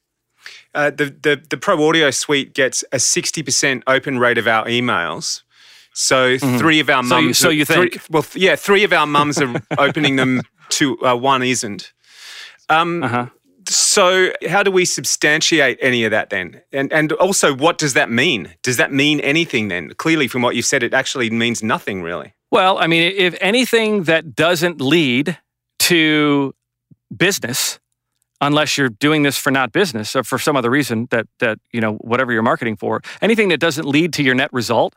uh, 0.74 0.92
the, 0.92 1.06
the 1.06 1.42
the 1.50 1.58
Pro 1.58 1.88
Audio 1.88 2.12
Suite 2.12 2.54
gets 2.54 2.84
a 2.92 3.00
sixty 3.00 3.44
percent 3.44 3.84
open 3.88 4.20
rate 4.20 4.38
of 4.38 4.48
our 4.48 4.66
emails. 4.66 5.44
So 5.94 6.38
mm-hmm. 6.38 6.58
three 6.58 6.80
of 6.80 6.90
our 6.90 7.04
mums. 7.04 7.38
So 7.38 7.50
you, 7.50 7.66
so 7.66 7.76
you 7.76 7.90
think? 7.90 8.02
Three, 8.02 8.02
well, 8.12 8.26
yeah, 8.36 8.56
three 8.56 8.84
of 8.84 8.94
our 8.94 9.08
mums 9.08 9.42
are 9.42 9.62
opening 9.78 10.16
them. 10.16 10.42
To 10.70 11.04
uh, 11.04 11.16
one 11.16 11.42
isn't. 11.42 11.94
Um, 12.70 13.02
uh-huh. 13.02 13.30
So, 13.70 14.32
how 14.48 14.64
do 14.64 14.72
we 14.72 14.84
substantiate 14.84 15.78
any 15.80 16.04
of 16.04 16.12
that 16.12 16.32
then? 16.32 16.62
And 16.72 16.92
and 16.92 17.12
also, 17.14 17.54
what 17.54 17.78
does 17.78 17.94
that 17.94 18.10
mean? 18.10 18.56
Does 18.64 18.78
that 18.78 18.92
mean 18.92 19.20
anything 19.20 19.68
then? 19.68 19.94
Clearly, 19.94 20.28
from 20.28 20.42
what 20.42 20.56
you've 20.56 20.66
said, 20.66 20.82
it 20.82 20.94
actually 20.94 21.30
means 21.30 21.62
nothing 21.62 22.02
really. 22.02 22.34
Well, 22.52 22.80
I 22.80 22.88
mean, 22.88 23.14
if 23.16 23.38
anything 23.40 24.04
that 24.04 24.34
doesn't 24.34 24.82
lead 24.82 25.38
to 25.80 26.56
business, 27.16 27.80
unless 28.42 28.76
you're 28.76 28.90
doing 28.90 29.22
this 29.22 29.38
for 29.38 29.52
not 29.52 29.72
business 29.72 30.16
or 30.16 30.24
for 30.24 30.40
some 30.40 30.56
other 30.56 30.72
reason 30.72 31.08
that 31.12 31.28
that 31.38 31.60
you 31.72 31.80
know 31.80 31.94
whatever 31.96 32.32
you're 32.32 32.42
marketing 32.42 32.76
for, 32.76 33.02
anything 33.22 33.50
that 33.50 33.60
doesn't 33.60 33.86
lead 33.86 34.14
to 34.14 34.24
your 34.24 34.34
net 34.34 34.52
result 34.52 34.96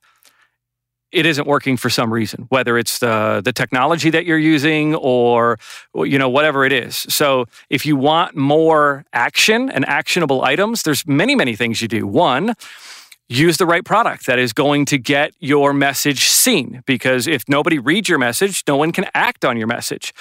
it 1.12 1.26
isn't 1.26 1.46
working 1.46 1.76
for 1.76 1.90
some 1.90 2.12
reason, 2.12 2.46
whether 2.48 2.78
it's 2.78 2.98
the, 2.98 3.42
the 3.44 3.52
technology 3.52 4.10
that 4.10 4.24
you're 4.24 4.38
using 4.38 4.94
or, 4.94 5.58
you 5.94 6.18
know, 6.18 6.28
whatever 6.28 6.64
it 6.64 6.72
is. 6.72 6.96
So 6.96 7.46
if 7.68 7.84
you 7.84 7.96
want 7.96 8.34
more 8.34 9.04
action 9.12 9.70
and 9.70 9.86
actionable 9.86 10.42
items, 10.42 10.82
there's 10.82 11.06
many, 11.06 11.34
many 11.34 11.54
things 11.54 11.82
you 11.82 11.88
do. 11.88 12.06
One, 12.06 12.54
use 13.32 13.56
the 13.56 13.66
right 13.66 13.84
product 13.84 14.26
that 14.26 14.38
is 14.38 14.52
going 14.52 14.84
to 14.86 14.98
get 14.98 15.32
your 15.38 15.72
message 15.72 16.24
seen 16.24 16.82
because 16.86 17.26
if 17.26 17.48
nobody 17.48 17.78
reads 17.78 18.08
your 18.08 18.18
message 18.18 18.62
no 18.66 18.76
one 18.76 18.92
can 18.92 19.06
act 19.14 19.44
on 19.44 19.56
your 19.56 19.66
message 19.66 20.12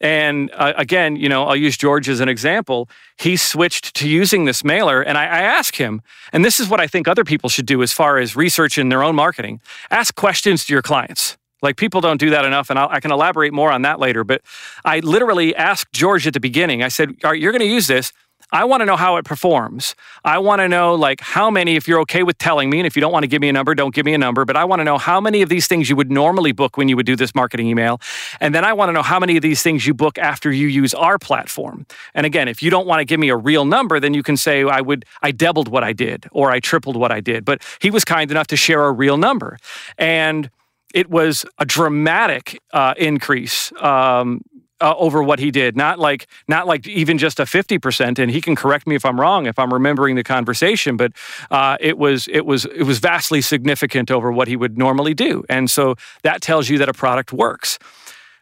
and 0.00 0.50
uh, 0.54 0.72
again 0.76 1.16
you 1.16 1.28
know 1.28 1.44
i'll 1.44 1.56
use 1.56 1.76
george 1.76 2.08
as 2.08 2.20
an 2.20 2.28
example 2.28 2.88
he 3.18 3.36
switched 3.36 3.94
to 3.94 4.08
using 4.08 4.44
this 4.44 4.64
mailer 4.64 5.00
and 5.00 5.16
I, 5.16 5.24
I 5.24 5.40
ask 5.42 5.76
him 5.76 6.02
and 6.32 6.44
this 6.44 6.58
is 6.58 6.68
what 6.68 6.80
i 6.80 6.86
think 6.86 7.06
other 7.06 7.24
people 7.24 7.48
should 7.48 7.66
do 7.66 7.82
as 7.82 7.92
far 7.92 8.18
as 8.18 8.34
research 8.34 8.78
in 8.78 8.88
their 8.88 9.02
own 9.02 9.14
marketing 9.14 9.60
ask 9.90 10.14
questions 10.14 10.64
to 10.66 10.72
your 10.72 10.82
clients 10.82 11.36
like 11.62 11.76
people 11.76 12.00
don't 12.00 12.18
do 12.18 12.30
that 12.30 12.44
enough, 12.44 12.68
and 12.70 12.78
I'll, 12.78 12.88
i 12.90 13.00
can 13.00 13.10
elaborate 13.10 13.52
more 13.52 13.72
on 13.72 13.82
that 13.82 13.98
later. 13.98 14.24
But 14.24 14.42
I 14.84 15.00
literally 15.00 15.56
asked 15.56 15.92
George 15.92 16.26
at 16.26 16.34
the 16.34 16.40
beginning. 16.40 16.82
I 16.82 16.88
said, 16.88 17.16
"All 17.24 17.30
right, 17.30 17.40
you're 17.40 17.50
going 17.50 17.60
to 17.60 17.66
use 17.66 17.86
this. 17.86 18.12
I 18.52 18.64
want 18.64 18.80
to 18.80 18.86
know 18.86 18.96
how 18.96 19.16
it 19.16 19.24
performs. 19.24 19.94
I 20.24 20.38
want 20.38 20.60
to 20.60 20.68
know 20.68 20.94
like 20.94 21.20
how 21.20 21.50
many, 21.50 21.74
if 21.74 21.88
you're 21.88 22.00
okay 22.00 22.22
with 22.22 22.38
telling 22.38 22.70
me, 22.70 22.78
and 22.78 22.86
if 22.86 22.94
you 22.94 23.00
don't 23.00 23.12
want 23.12 23.24
to 23.24 23.28
give 23.28 23.42
me 23.42 23.48
a 23.48 23.52
number, 23.52 23.74
don't 23.74 23.94
give 23.94 24.06
me 24.06 24.14
a 24.14 24.18
number, 24.18 24.44
but 24.44 24.56
I 24.56 24.64
want 24.64 24.80
to 24.80 24.84
know 24.84 24.98
how 24.98 25.20
many 25.20 25.42
of 25.42 25.48
these 25.48 25.66
things 25.66 25.90
you 25.90 25.96
would 25.96 26.12
normally 26.12 26.52
book 26.52 26.76
when 26.76 26.88
you 26.88 26.96
would 26.96 27.06
do 27.06 27.16
this 27.16 27.34
marketing 27.34 27.66
email. 27.66 28.00
And 28.40 28.54
then 28.54 28.64
I 28.64 28.72
want 28.72 28.88
to 28.88 28.92
know 28.92 29.02
how 29.02 29.18
many 29.18 29.36
of 29.36 29.42
these 29.42 29.62
things 29.62 29.84
you 29.86 29.94
book 29.94 30.16
after 30.16 30.52
you 30.52 30.68
use 30.68 30.94
our 30.94 31.18
platform. 31.18 31.86
And 32.14 32.24
again, 32.24 32.46
if 32.46 32.62
you 32.62 32.70
don't 32.70 32.86
want 32.86 33.00
to 33.00 33.04
give 33.04 33.18
me 33.18 33.30
a 33.30 33.36
real 33.36 33.64
number, 33.64 33.98
then 33.98 34.14
you 34.14 34.22
can 34.22 34.36
say 34.36 34.62
I 34.62 34.80
would 34.80 35.04
I 35.22 35.32
doubled 35.32 35.68
what 35.68 35.82
I 35.82 35.92
did 35.92 36.26
or 36.30 36.50
I 36.50 36.60
tripled 36.60 36.96
what 36.96 37.10
I 37.10 37.20
did. 37.20 37.44
But 37.44 37.62
he 37.80 37.90
was 37.90 38.04
kind 38.04 38.30
enough 38.30 38.46
to 38.48 38.56
share 38.56 38.84
a 38.84 38.92
real 38.92 39.16
number. 39.16 39.58
And 39.98 40.50
it 40.94 41.10
was 41.10 41.44
a 41.58 41.64
dramatic 41.64 42.60
uh, 42.72 42.94
increase 42.96 43.72
um, 43.82 44.40
uh, 44.80 44.94
over 44.98 45.22
what 45.22 45.38
he 45.38 45.50
did. 45.50 45.76
Not 45.76 45.98
like 45.98 46.26
not 46.48 46.66
like 46.66 46.86
even 46.86 47.18
just 47.18 47.40
a 47.40 47.44
50% 47.44 48.18
and 48.18 48.30
he 48.30 48.40
can 48.40 48.54
correct 48.56 48.86
me 48.86 48.94
if 48.94 49.04
i'm 49.04 49.18
wrong 49.20 49.46
if 49.46 49.58
i'm 49.58 49.72
remembering 49.72 50.16
the 50.16 50.22
conversation 50.24 50.96
but 50.96 51.12
uh, 51.50 51.76
it 51.80 51.96
was 51.98 52.28
it 52.28 52.44
was 52.44 52.64
it 52.66 52.82
was 52.82 52.98
vastly 52.98 53.40
significant 53.40 54.10
over 54.10 54.30
what 54.32 54.48
he 54.48 54.56
would 54.56 54.76
normally 54.78 55.14
do. 55.14 55.44
And 55.48 55.70
so 55.70 55.94
that 56.22 56.40
tells 56.42 56.68
you 56.68 56.78
that 56.78 56.88
a 56.88 56.92
product 56.92 57.32
works. 57.32 57.78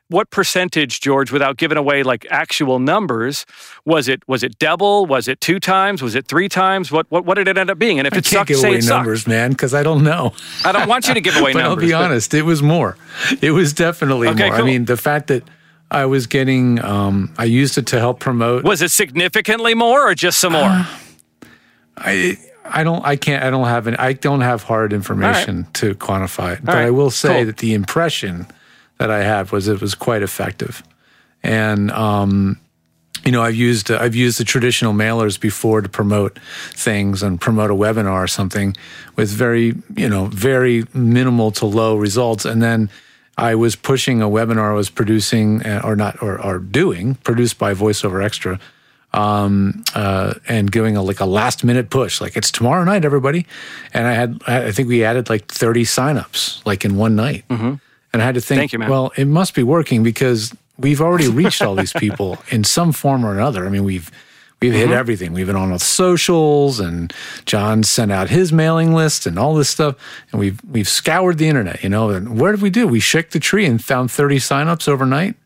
What 0.09 0.29
percentage 0.31 1.01
george 1.01 1.33
without 1.33 1.57
giving 1.57 1.79
away 1.79 2.03
like 2.03 2.27
actual 2.31 2.79
numbers 2.79 3.47
was 3.87 4.07
it 4.07 4.23
was 4.29 4.43
it 4.43 4.59
double? 4.59 5.07
Was 5.07 5.29
it 5.29 5.41
two 5.41 5.59
times? 5.59 6.03
Was 6.03 6.15
it 6.15 6.27
three 6.29 6.49
times? 6.49 6.93
What 6.93 7.07
what, 7.11 7.25
what 7.25 7.35
did 7.37 7.49
it 7.49 7.57
end 7.57 7.71
up 7.71 7.79
being? 7.79 7.99
And 7.99 8.07
if 8.07 8.13
I 8.13 8.19
it 8.19 8.25
can't 8.25 8.27
sucked 8.27 8.49
give 8.49 8.59
say 8.59 8.69
away 8.69 8.81
numbers 8.81 9.21
sucked. 9.21 9.29
man 9.29 9.51
because 9.53 9.73
i 9.73 9.83
don't 9.83 10.05
know. 10.05 10.33
I 10.65 10.73
don't 10.73 10.89
want 10.89 11.09
you 11.09 11.15
to 11.15 11.21
give 11.23 11.37
away 11.37 11.53
but 11.55 11.61
numbers 11.63 11.85
i'll 11.85 11.89
be 11.89 11.93
honest 11.95 12.35
it 12.35 12.43
was 12.43 12.63
more. 12.63 12.97
It 13.41 13.53
was 13.53 13.73
definitely 13.73 14.29
Okay, 14.29 14.49
more. 14.51 14.59
I 14.59 14.63
mean 14.63 14.85
the 14.85 14.97
fact 14.99 15.29
that 15.29 15.43
I 15.95 16.07
was 16.07 16.27
getting, 16.27 16.85
um, 16.85 17.33
I 17.39 17.45
used 17.45 17.79
it 17.79 17.87
to 17.89 17.99
help 17.99 18.21
promote. 18.21 18.65
was 18.65 18.83
it 18.83 18.91
significantly 18.91 19.75
more 19.75 20.09
or 20.09 20.15
just 20.15 20.39
some 20.39 20.53
more 20.53 20.87
I, 21.97 22.37
I 22.65 22.83
don't, 22.83 23.05
I 23.05 23.17
can't, 23.17 23.45
I 23.45 23.51
don't 23.51 23.69
have 23.69 23.87
an, 23.87 23.97
I 23.97 24.15
don't 24.15 24.41
have 24.41 24.65
hard 24.65 24.93
information 24.93 25.67
to 25.75 25.95
quantify 25.95 26.55
it. 26.55 26.65
But 26.65 26.77
I 26.77 26.91
will 26.91 27.11
say 27.11 27.37
cool. 27.37 27.47
that 27.47 27.59
the 27.59 27.75
impression 27.75 28.47
that 28.99 29.11
I 29.11 29.23
had 29.23 29.53
was 29.53 29.69
it 29.69 29.81
was 29.81 29.95
quite 29.95 30.23
effective. 30.23 30.83
And, 31.43 31.91
um, 31.93 32.59
you 33.25 33.33
know, 33.33 33.43
I've 33.43 33.55
used 33.55 33.91
uh, 33.91 33.99
I've 34.01 34.15
used 34.15 34.39
the 34.39 34.45
traditional 34.45 34.93
mailers 34.93 35.41
before 35.41 35.81
to 35.81 35.89
promote 35.89 36.39
things 36.73 37.23
and 37.23 37.41
promote 37.41 37.71
a 37.71 37.75
webinar 37.75 38.25
or 38.25 38.27
something 38.27 38.77
with 39.17 39.31
very 39.31 39.75
you 39.97 40.09
know 40.09 40.27
very 40.27 40.85
minimal 40.93 41.51
to 41.53 41.67
low 41.67 41.97
results, 41.97 42.45
and 42.45 42.63
then 42.63 42.91
I 43.37 43.55
was 43.55 43.77
pushing 43.77 44.23
a 44.23 44.29
webinar 44.29 44.71
I 44.71 44.75
was 44.75 44.91
producing 44.91 45.65
uh, 45.67 45.81
or 45.85 45.97
not 45.97 46.23
or, 46.23 46.41
or 46.41 46.59
doing 46.59 47.17
produced 47.17 47.59
by 47.59 47.75
VoiceOverXtra, 47.75 48.61
um, 49.13 49.85
uh, 49.95 50.35
and 50.49 50.71
giving 50.71 50.97
a 50.97 51.03
like 51.03 51.21
a 51.21 51.27
last 51.27 51.65
minute 51.65 51.91
push 51.91 52.21
like 52.21 52.37
it's 52.37 52.51
tomorrow 52.51 52.85
night 52.85 53.05
everybody, 53.05 53.47
and 53.93 54.07
I 54.07 54.13
had 54.13 54.41
I 54.47 54.71
think 54.73 54.89
we 54.89 55.05
added 55.05 55.29
like 55.29 55.47
thirty 55.49 55.85
signups 55.85 56.65
like 56.67 56.85
in 56.85 56.97
one 56.97 57.17
night, 57.17 57.45
and 57.49 57.81
I 58.13 58.25
had 58.25 58.35
to 58.37 58.41
think 58.41 58.71
Thank 58.71 58.73
you, 58.73 58.79
well 58.89 59.13
it 59.17 59.27
must 59.27 59.55
be 59.55 59.63
working 59.63 60.03
because 60.03 60.55
we've 60.79 61.01
already 61.01 61.29
reached 61.29 61.63
all 61.63 61.75
these 61.75 61.93
people 62.05 62.39
in 62.51 62.65
some 62.65 62.93
form 62.93 63.25
or 63.25 63.33
another. 63.33 63.67
I 63.67 63.69
mean 63.69 63.85
we've 63.85 64.11
We've 64.65 64.73
hit 64.73 64.85
mm-hmm. 64.85 64.95
everything. 64.95 65.33
We've 65.35 65.47
been 65.47 65.57
on 65.57 65.73
with 65.73 65.83
socials, 65.83 66.81
and 66.81 67.13
John 67.45 67.83
sent 67.83 68.11
out 68.11 68.31
his 68.31 68.51
mailing 68.51 68.95
list 68.95 69.27
and 69.27 69.39
all 69.39 69.55
this 69.55 69.69
stuff. 69.69 69.97
And 70.33 70.41
we've 70.41 70.59
we've 70.65 70.89
scoured 70.89 71.37
the 71.37 71.49
internet, 71.49 71.83
you 71.83 71.91
know. 71.91 72.09
And 72.09 72.41
what 72.41 72.53
did 72.53 72.63
we 72.63 72.71
do? 72.71 72.89
We 72.89 73.01
shook 73.01 73.31
the 73.31 73.41
tree 73.41 73.67
and 73.67 73.83
found 73.83 74.11
thirty 74.11 74.37
signups 74.37 74.89
overnight. 74.89 75.37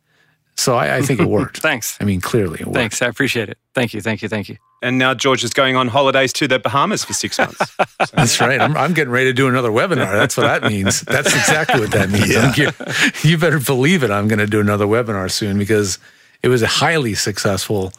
So 0.56 0.76
I, 0.76 0.96
I 0.96 1.02
think 1.02 1.18
it 1.18 1.28
worked. 1.28 1.58
Thanks. 1.62 1.96
I 2.00 2.04
mean, 2.04 2.20
clearly 2.20 2.60
it 2.60 2.66
worked. 2.66 2.76
Thanks. 2.76 3.02
I 3.02 3.06
appreciate 3.06 3.48
it. 3.48 3.58
Thank 3.74 3.92
you. 3.92 4.00
Thank 4.00 4.22
you. 4.22 4.28
Thank 4.28 4.48
you. 4.48 4.56
And 4.82 4.98
now 4.98 5.14
George 5.14 5.42
is 5.42 5.52
going 5.52 5.74
on 5.74 5.88
holidays 5.88 6.32
to 6.34 6.46
the 6.46 6.60
Bahamas 6.60 7.04
for 7.04 7.12
six 7.12 7.38
months. 7.38 7.76
That's 8.12 8.40
right. 8.40 8.60
I'm, 8.60 8.76
I'm 8.76 8.94
getting 8.94 9.12
ready 9.12 9.30
to 9.30 9.32
do 9.32 9.48
another 9.48 9.70
webinar. 9.70 10.12
That's 10.12 10.36
what 10.36 10.44
that 10.44 10.68
means. 10.68 11.00
That's 11.02 11.34
exactly 11.34 11.80
what 11.80 11.90
that 11.90 12.10
means. 12.10 12.36
I'm 12.36 12.52
ge- 12.52 13.24
you 13.24 13.36
better 13.38 13.58
believe 13.58 14.04
it. 14.04 14.10
I'm 14.10 14.28
going 14.28 14.38
to 14.38 14.46
do 14.46 14.60
another 14.60 14.86
webinar 14.86 15.30
soon 15.30 15.58
because 15.58 15.98
it 16.42 16.48
was 16.48 16.62
a 16.62 16.68
highly 16.68 17.14
successful 17.14 17.92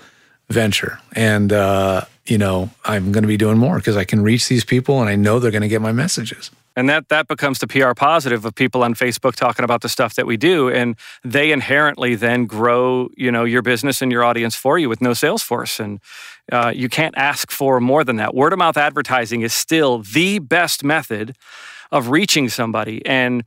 venture. 0.49 0.99
And, 1.13 1.53
uh, 1.53 2.05
you 2.25 2.37
know, 2.37 2.69
I'm 2.85 3.11
going 3.11 3.23
to 3.23 3.27
be 3.27 3.37
doing 3.37 3.57
more 3.57 3.77
because 3.77 3.97
I 3.97 4.03
can 4.03 4.21
reach 4.21 4.47
these 4.47 4.63
people 4.63 4.99
and 5.01 5.09
I 5.09 5.15
know 5.15 5.39
they're 5.39 5.51
going 5.51 5.61
to 5.61 5.67
get 5.67 5.81
my 5.81 5.91
messages. 5.91 6.51
And 6.75 6.87
that 6.87 7.09
that 7.09 7.27
becomes 7.27 7.59
the 7.59 7.67
PR 7.67 7.93
positive 7.93 8.45
of 8.45 8.55
people 8.55 8.83
on 8.83 8.93
Facebook 8.93 9.35
talking 9.35 9.65
about 9.65 9.81
the 9.81 9.89
stuff 9.89 10.15
that 10.15 10.25
we 10.25 10.37
do, 10.37 10.69
and 10.69 10.95
they 11.25 11.51
inherently 11.51 12.15
then 12.15 12.45
grow, 12.45 13.09
you 13.17 13.33
know, 13.33 13.43
your 13.43 13.61
business 13.61 14.01
and 14.01 14.11
your 14.13 14.23
audience 14.23 14.55
for 14.55 14.79
you 14.79 14.87
with 14.87 15.01
no 15.01 15.13
sales 15.13 15.43
force, 15.43 15.81
and 15.81 15.99
uh, 16.53 16.71
you 16.73 16.87
can't 16.87 17.17
ask 17.17 17.51
for 17.51 17.81
more 17.81 18.05
than 18.05 18.15
that. 18.15 18.33
Word 18.33 18.53
of 18.53 18.59
mouth 18.59 18.77
advertising 18.77 19.41
is 19.41 19.53
still 19.53 19.97
the 19.99 20.39
best 20.39 20.81
method 20.81 21.35
of 21.91 22.07
reaching 22.07 22.47
somebody, 22.47 23.05
and 23.05 23.43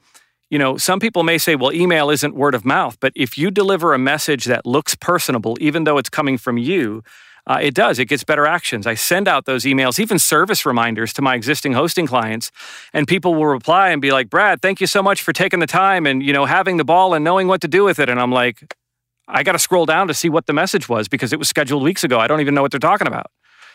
you 0.53 0.59
know, 0.59 0.77
some 0.77 1.01
people 1.01 1.23
may 1.23 1.39
say, 1.39 1.57
well, 1.57 1.73
email 1.73 2.11
isn't 2.11 2.35
word 2.35 2.55
of 2.55 2.63
mouth, 2.63 2.99
but 3.01 3.11
if 3.17 3.39
you 3.39 3.51
deliver 3.51 3.95
a 3.95 3.99
message 3.99 4.45
that 4.45 4.67
looks 4.67 4.95
personable, 4.95 5.57
even 5.63 5.85
though 5.85 5.97
it's 5.97 6.11
coming 6.11 6.37
from 6.37 6.59
you, 6.59 7.03
uh, 7.47 7.59
it 7.63 7.73
does. 7.73 7.99
It 7.99 8.05
gets 8.05 8.23
better 8.23 8.45
actions. 8.45 8.87
I 8.87 8.93
send 8.93 9.29
out 9.29 9.47
those 9.47 9.65
emails, 9.65 9.99
even 9.99 10.19
service 10.19 10.67
reminders 10.67 11.15
to 11.15 11.23
my 11.23 11.37
existing 11.37 11.73
hosting 11.73 12.07
clients, 12.07 12.53
and 12.93 13.09
people 13.09 13.35
will 13.35 13.47
reply 13.47 13.89
and 13.89 14.03
be 14.03 14.13
like, 14.13 14.29
"Brad, 14.29 14.61
thank 14.61 14.79
you 14.79 14.87
so 14.87 15.03
much 15.03 15.23
for 15.23 15.33
taking 15.33 15.59
the 15.59 15.67
time 15.67 16.07
and 16.07 16.23
you 16.23 16.35
know 16.35 16.45
having 16.45 16.77
the 16.77 16.85
ball 16.85 17.15
and 17.15 17.25
knowing 17.25 17.49
what 17.49 17.63
to 17.63 17.69
do 17.69 17.83
with 17.83 17.99
it." 17.99 18.11
And 18.11 18.21
I'm 18.21 18.31
like, 18.31 18.75
I 19.27 19.43
got 19.43 19.53
to 19.53 19.59
scroll 19.59 19.87
down 19.87 20.07
to 20.09 20.15
see 20.15 20.29
what 20.29 20.47
the 20.47 20.53
message 20.53 20.87
was 20.87 21.09
because 21.09 21.33
it 21.33 21.39
was 21.39 21.49
scheduled 21.49 21.83
weeks 21.83 22.05
ago. 22.05 22.21
I 22.21 22.27
don't 22.27 22.43
even 22.43 22.55
know 22.55 22.63
what 22.63 22.71
they're 22.71 22.79
talking 22.79 23.09
about. 23.09 23.27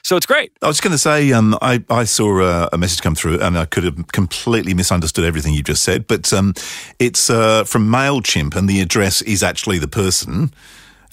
So 0.07 0.15
it's 0.15 0.25
great. 0.25 0.53
I 0.61 0.67
was 0.67 0.79
going 0.79 0.93
to 0.93 0.97
say, 0.97 1.33
um, 1.33 1.57
I, 1.61 1.83
I 1.89 2.05
saw 2.05 2.39
a, 2.39 2.69
a, 2.71 2.77
message 2.77 3.01
come 3.01 3.13
through 3.13 3.41
and 3.41 3.57
I 3.57 3.65
could 3.65 3.83
have 3.83 4.07
completely 4.13 4.73
misunderstood 4.73 5.25
everything 5.25 5.53
you 5.53 5.61
just 5.61 5.83
said, 5.83 6.07
but 6.07 6.31
um, 6.31 6.53
it's 6.97 7.29
uh, 7.29 7.65
from 7.65 7.89
MailChimp 7.89 8.55
and 8.55 8.69
the 8.69 8.79
address 8.79 9.21
is 9.23 9.43
actually 9.43 9.79
the 9.79 9.87
person, 9.89 10.53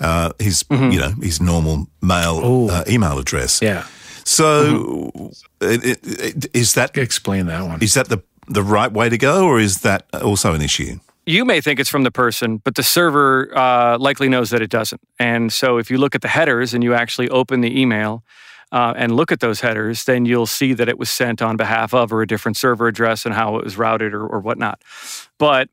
uh, 0.00 0.30
his, 0.38 0.62
mm-hmm. 0.62 0.92
you 0.92 1.00
know, 1.00 1.12
his 1.20 1.40
normal 1.40 1.88
mail 2.02 2.70
uh, 2.70 2.84
email 2.86 3.18
address. 3.18 3.60
Yeah. 3.60 3.84
So 4.22 5.10
mm-hmm. 5.12 5.26
it, 5.60 5.84
it, 5.84 5.98
it, 6.04 6.46
is 6.54 6.74
that... 6.74 6.96
Explain 6.96 7.46
that 7.46 7.66
one. 7.66 7.82
Is 7.82 7.94
that 7.94 8.08
the, 8.08 8.22
the 8.46 8.62
right 8.62 8.92
way 8.92 9.08
to 9.08 9.18
go 9.18 9.44
or 9.44 9.58
is 9.58 9.78
that 9.78 10.06
also 10.22 10.54
an 10.54 10.62
issue? 10.62 11.00
you 11.26 11.44
may 11.44 11.60
think 11.60 11.80
it's 11.80 11.88
from 11.88 12.02
the 12.02 12.10
person, 12.10 12.58
but 12.58 12.74
the 12.74 12.82
server 12.82 13.50
uh, 13.56 13.98
likely 13.98 14.28
knows 14.28 14.50
that 14.50 14.60
it 14.60 14.68
doesn't. 14.70 15.00
And 15.18 15.52
so 15.52 15.78
if 15.78 15.90
you 15.90 15.96
look 15.96 16.14
at 16.14 16.20
the 16.20 16.28
headers 16.28 16.74
and 16.74 16.84
you 16.84 16.92
actually 16.92 17.30
open 17.30 17.62
the 17.62 17.80
email, 17.80 18.22
uh, 18.74 18.92
and 18.96 19.14
look 19.14 19.30
at 19.30 19.38
those 19.38 19.60
headers, 19.60 20.02
then 20.02 20.26
you'll 20.26 20.46
see 20.46 20.72
that 20.72 20.88
it 20.88 20.98
was 20.98 21.08
sent 21.08 21.40
on 21.40 21.56
behalf 21.56 21.94
of 21.94 22.12
or 22.12 22.22
a 22.22 22.26
different 22.26 22.56
server 22.56 22.88
address 22.88 23.24
and 23.24 23.32
how 23.32 23.56
it 23.56 23.64
was 23.64 23.78
routed 23.78 24.12
or, 24.12 24.26
or 24.26 24.40
whatnot. 24.40 24.82
But 25.38 25.68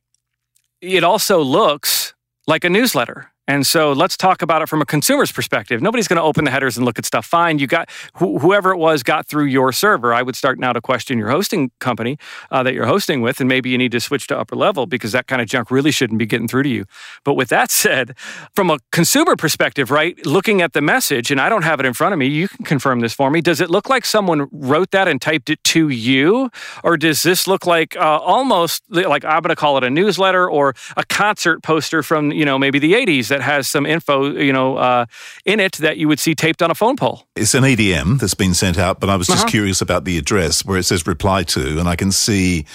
it 0.80 1.02
also 1.02 1.40
looks 1.40 2.14
like 2.46 2.62
a 2.62 2.70
newsletter. 2.70 3.31
And 3.48 3.66
so 3.66 3.92
let's 3.92 4.16
talk 4.16 4.40
about 4.40 4.62
it 4.62 4.68
from 4.68 4.80
a 4.80 4.86
consumer's 4.86 5.32
perspective. 5.32 5.82
Nobody's 5.82 6.06
going 6.06 6.16
to 6.16 6.22
open 6.22 6.44
the 6.44 6.52
headers 6.52 6.76
and 6.76 6.86
look 6.86 6.98
at 6.98 7.04
stuff. 7.04 7.26
Fine, 7.26 7.58
you 7.58 7.66
got 7.66 7.90
wh- 8.14 8.38
whoever 8.40 8.72
it 8.72 8.76
was 8.76 9.02
got 9.02 9.26
through 9.26 9.46
your 9.46 9.72
server. 9.72 10.14
I 10.14 10.22
would 10.22 10.36
start 10.36 10.60
now 10.60 10.72
to 10.72 10.80
question 10.80 11.18
your 11.18 11.28
hosting 11.28 11.72
company 11.80 12.18
uh, 12.52 12.62
that 12.62 12.72
you're 12.72 12.86
hosting 12.86 13.20
with, 13.20 13.40
and 13.40 13.48
maybe 13.48 13.68
you 13.70 13.78
need 13.78 13.90
to 13.92 14.00
switch 14.00 14.28
to 14.28 14.38
upper 14.38 14.54
level 14.54 14.86
because 14.86 15.10
that 15.10 15.26
kind 15.26 15.42
of 15.42 15.48
junk 15.48 15.72
really 15.72 15.90
shouldn't 15.90 16.20
be 16.20 16.26
getting 16.26 16.46
through 16.46 16.62
to 16.62 16.68
you. 16.68 16.84
But 17.24 17.34
with 17.34 17.48
that 17.48 17.70
said, 17.82 18.16
from 18.54 18.70
a 18.70 18.78
consumer 18.92 19.34
perspective, 19.34 19.90
right, 19.90 20.24
looking 20.24 20.62
at 20.62 20.72
the 20.72 20.80
message, 20.80 21.32
and 21.32 21.40
I 21.40 21.48
don't 21.48 21.62
have 21.62 21.80
it 21.80 21.86
in 21.86 21.94
front 21.94 22.12
of 22.12 22.20
me, 22.20 22.26
you 22.26 22.46
can 22.46 22.64
confirm 22.64 23.00
this 23.00 23.12
for 23.12 23.28
me. 23.28 23.40
Does 23.40 23.60
it 23.60 23.70
look 23.70 23.88
like 23.88 24.04
someone 24.04 24.46
wrote 24.52 24.92
that 24.92 25.08
and 25.08 25.20
typed 25.20 25.50
it 25.50 25.62
to 25.64 25.88
you, 25.88 26.48
or 26.84 26.96
does 26.96 27.24
this 27.24 27.48
look 27.48 27.66
like 27.66 27.96
uh, 27.96 28.18
almost 28.18 28.84
like 28.88 29.24
I'm 29.24 29.42
going 29.42 29.48
to 29.48 29.56
call 29.56 29.78
it 29.78 29.84
a 29.84 29.90
newsletter 29.90 30.48
or 30.48 30.74
a 30.96 31.04
concert 31.04 31.64
poster 31.64 32.04
from 32.04 32.30
you 32.30 32.44
know 32.44 32.56
maybe 32.56 32.78
the 32.78 32.92
80s? 32.92 33.31
That 33.32 33.40
has 33.40 33.66
some 33.66 33.86
info, 33.86 34.30
you 34.30 34.52
know, 34.52 34.76
uh, 34.76 35.06
in 35.44 35.58
it 35.58 35.72
that 35.78 35.96
you 35.96 36.06
would 36.06 36.20
see 36.20 36.34
taped 36.34 36.62
on 36.62 36.70
a 36.70 36.74
phone 36.74 36.96
pole. 36.96 37.24
It's 37.34 37.54
an 37.54 37.64
EDM 37.64 38.20
that's 38.20 38.34
been 38.34 38.54
sent 38.54 38.78
out, 38.78 39.00
but 39.00 39.08
I 39.08 39.16
was 39.16 39.26
just 39.26 39.40
uh-huh. 39.40 39.50
curious 39.50 39.80
about 39.80 40.04
the 40.04 40.18
address 40.18 40.64
where 40.64 40.78
it 40.78 40.84
says 40.84 41.06
reply 41.06 41.42
to, 41.44 41.78
and 41.78 41.88
I 41.88 41.96
can 41.96 42.12
see 42.12 42.66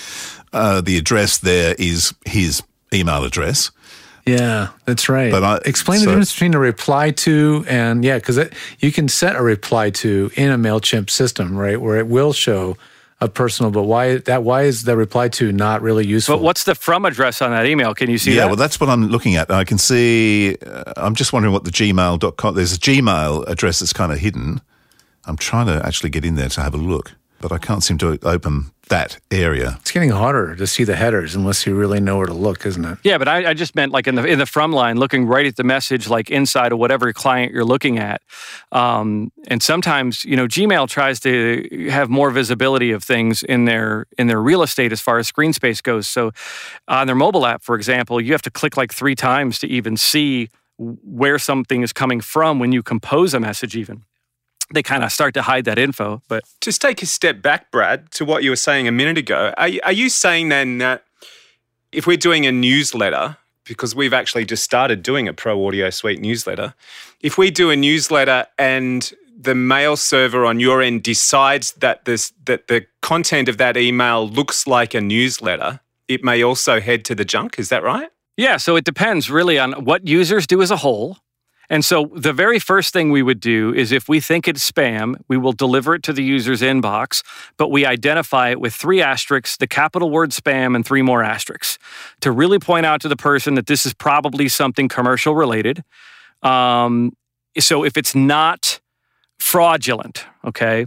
uh, 0.52 0.82
the 0.82 0.98
address 0.98 1.38
there 1.38 1.76
is 1.78 2.14
his 2.26 2.64
email 2.92 3.24
address. 3.24 3.72
Yeah, 4.26 4.70
that's 4.86 5.08
right. 5.08 5.32
But 5.32 5.44
I, 5.44 5.60
explain 5.64 6.00
so, 6.00 6.06
the 6.06 6.12
difference 6.12 6.34
between 6.34 6.54
a 6.54 6.60
reply 6.60 7.12
to 7.12 7.64
and 7.70 8.04
yeah, 8.04 8.18
because 8.18 8.40
you 8.80 8.92
can 8.92 9.08
set 9.08 9.36
a 9.36 9.42
reply 9.42 9.90
to 9.92 10.32
in 10.36 10.52
a 10.52 10.58
Mailchimp 10.58 11.10
system, 11.10 11.56
right, 11.56 11.80
where 11.80 11.98
it 11.98 12.08
will 12.08 12.34
show 12.34 12.76
a 13.20 13.28
personal, 13.28 13.72
but 13.72 13.84
why 13.84 14.18
that 14.18 14.44
why 14.44 14.64
is 14.64 14.84
the 14.84 14.96
reply 14.96 15.28
to 15.30 15.52
not 15.52 15.82
really 15.82 16.06
useful? 16.06 16.38
But 16.38 16.44
what's 16.44 16.64
the 16.66 16.76
from 16.76 17.06
address 17.06 17.42
on 17.42 17.52
that 17.52 17.66
email? 17.66 17.94
Can 17.96 18.10
you 18.10 18.18
see 18.18 18.36
yeah, 18.36 18.42
that? 18.42 18.48
well, 18.48 18.56
that's 18.56 18.80
what 18.80 18.90
I'm 18.90 19.08
looking 19.08 19.36
at. 19.36 19.50
I 19.50 19.64
can 19.64 19.78
see. 19.78 20.58
Uh, 20.66 20.94
I'm 20.98 21.16
just 21.16 21.34
wondering 21.34 21.54
what 21.54 21.64
the 21.64 21.72
gmail.com. 21.72 22.56
There's 22.56 22.74
a 22.74 22.80
Gmail 22.80 23.48
address 23.48 23.80
that's 23.80 23.94
kind 23.94 24.12
of 24.12 24.20
hidden. 24.20 24.62
I'm 25.26 25.38
trying 25.38 25.68
to 25.68 25.86
actually 25.86 26.10
get 26.10 26.24
in 26.24 26.36
there 26.36 26.50
to 26.50 26.62
have 26.62 26.74
a 26.74 26.78
look, 26.78 27.14
but 27.42 27.52
I 27.52 27.58
can't 27.58 27.84
seem 27.84 27.98
to 28.00 28.20
open 28.24 28.72
that 28.90 29.20
area. 29.32 29.78
It's 29.82 29.92
getting 29.92 30.10
harder 30.10 30.56
to 30.56 30.68
see 30.68 30.84
the 30.84 30.96
headers 30.96 31.36
unless 31.36 31.66
you 31.66 31.76
really 31.76 32.00
know 32.00 32.18
where 32.18 32.28
to 32.28 32.34
look, 32.34 32.66
isn't 32.66 32.84
it? 32.84 32.98
Yeah, 33.04 33.18
but 33.18 33.28
I, 33.28 33.52
I, 33.52 33.54
just 33.54 33.76
meant 33.76 33.92
like 33.92 34.08
in 34.08 34.16
the 34.16 34.26
in 34.26 34.40
the 34.40 34.46
from 34.46 34.72
line, 34.72 34.98
looking 34.98 35.26
right 35.26 35.46
at 35.46 35.56
the 35.56 35.64
message, 35.64 36.08
like 36.08 36.30
inside 36.30 36.72
of 36.72 36.80
whatever 36.80 37.12
client 37.14 37.52
you're 37.54 37.66
looking 37.66 37.98
at. 37.98 38.22
Um, 38.72 39.32
and 39.48 39.62
sometimes, 39.62 40.26
you 40.26 40.36
know, 40.36 40.48
Gmail 40.48 40.88
tries 40.90 41.20
to 41.22 41.88
have 41.90 42.10
more 42.10 42.32
visibility 42.32 42.92
of 42.92 43.04
things 43.04 43.44
in 43.44 43.66
their 43.66 44.06
in 44.18 44.28
their 44.28 44.42
real 44.42 44.64
estate 44.64 44.92
as 44.92 45.02
far 45.02 45.18
as 45.18 45.28
screen 45.28 45.54
space 45.54 45.82
goes. 45.82 46.08
So, 46.08 46.32
on 46.88 47.08
their 47.08 47.16
mobile 47.16 47.46
app, 47.46 47.64
for 47.64 47.76
example, 47.76 48.22
you 48.22 48.32
have 48.32 48.42
to 48.44 48.52
click 48.52 48.78
like 48.78 48.94
three 48.94 49.16
times 49.16 49.60
to 49.60 49.68
even 49.68 49.98
see 49.98 50.50
where 50.78 51.40
something 51.40 51.82
is 51.82 51.92
coming 51.92 52.22
from 52.22 52.60
when 52.60 52.72
you 52.72 52.84
compose 52.84 53.34
a 53.34 53.40
message, 53.40 53.76
even 53.76 54.04
they 54.74 54.84
kind 54.84 55.04
of 55.04 55.12
start 55.12 55.34
to 55.36 55.42
hide 55.42 55.66
that 55.66 55.78
info. 55.78 56.22
But 56.28 56.44
just 56.62 56.82
take 56.82 57.02
a 57.02 57.06
step 57.06 57.42
back, 57.42 57.72
Brad, 57.72 58.12
to 58.12 58.26
what 58.26 58.44
you 58.44 58.50
were 58.50 58.56
saying 58.58 58.88
a 58.88 58.92
minute 58.92 59.18
ago. 59.18 59.54
Are, 59.58 59.70
are 59.84 59.92
you 59.92 60.10
saying 60.10 60.50
then 60.50 60.80
that 60.80 61.04
if 61.92 62.06
we're 62.06 62.18
doing 62.18 62.46
a 62.46 62.52
newsletter, 62.52 63.38
because 63.66 63.96
we've 63.96 64.14
actually 64.14 64.46
just 64.46 64.64
started 64.64 65.04
doing 65.04 65.28
a 65.28 65.34
Pro 65.34 65.66
Audio 65.66 65.90
Suite 65.90 66.22
newsletter, 66.22 66.74
if 67.22 67.38
we 67.38 67.50
do 67.50 67.70
a 67.70 67.76
newsletter 67.76 68.46
and 68.58 69.14
the 69.40 69.56
mail 69.56 69.96
server 69.96 70.46
on 70.46 70.60
your 70.60 70.82
end 70.82 71.04
decides 71.04 71.74
that 71.74 72.06
this 72.06 72.34
that 72.46 72.68
the 72.68 72.86
content 73.02 73.48
of 73.48 73.58
that 73.58 73.78
email 73.78 74.28
looks 74.28 74.66
like 74.66 74.94
a 74.94 75.02
newsletter, 75.02 75.80
it 76.08 76.24
may 76.24 76.44
also 76.44 76.82
head 76.82 77.06
to 77.06 77.16
the 77.16 77.26
junk. 77.26 77.60
Is 77.60 77.70
that 77.70 77.84
right? 77.84 78.10
Yeah, 78.36 78.58
so 78.58 78.76
it 78.76 78.86
depends 78.86 79.30
really 79.30 79.58
on 79.58 79.74
what 79.84 80.08
users 80.08 80.46
do 80.46 80.62
as 80.62 80.72
a 80.72 80.78
whole 80.78 81.18
and 81.70 81.84
so 81.84 82.10
the 82.16 82.32
very 82.32 82.60
first 82.60 82.94
thing 82.94 83.12
we 83.12 83.22
would 83.22 83.40
do 83.40 83.74
is 83.74 83.92
if 83.92 84.08
we 84.08 84.20
think 84.20 84.48
it's 84.48 84.70
spam, 84.70 85.16
we 85.28 85.38
will 85.38 85.52
deliver 85.52 85.96
it 85.96 86.04
to 86.04 86.14
the 86.14 86.24
user's 86.24 86.62
inbox, 86.62 87.24
but 87.58 87.70
we 87.70 87.86
identify 87.86 88.50
it 88.50 88.62
with 88.62 88.74
three 88.74 89.02
asterisks, 89.02 89.58
the 89.58 89.68
capital 89.68 90.10
word 90.10 90.32
spam, 90.32 90.76
and 90.76 90.86
three 90.86 91.02
more 91.02 91.24
asterisks 91.24 91.78
to 92.22 92.32
really 92.32 92.60
point 92.60 92.86
out 92.86 93.02
to 93.02 93.10
the 93.10 93.18
person 93.18 93.56
that 93.56 93.68
this 93.68 93.86
is 93.86 93.94
probably 93.94 94.48
something 94.48 94.88
commercial 94.88 95.36
related. 95.36 95.84
Um, 96.42 97.12
so 97.60 97.84
if 97.84 97.98
it's 97.98 98.16
not 98.16 98.80
fraudulent, 99.40 100.26
okay, 100.46 100.86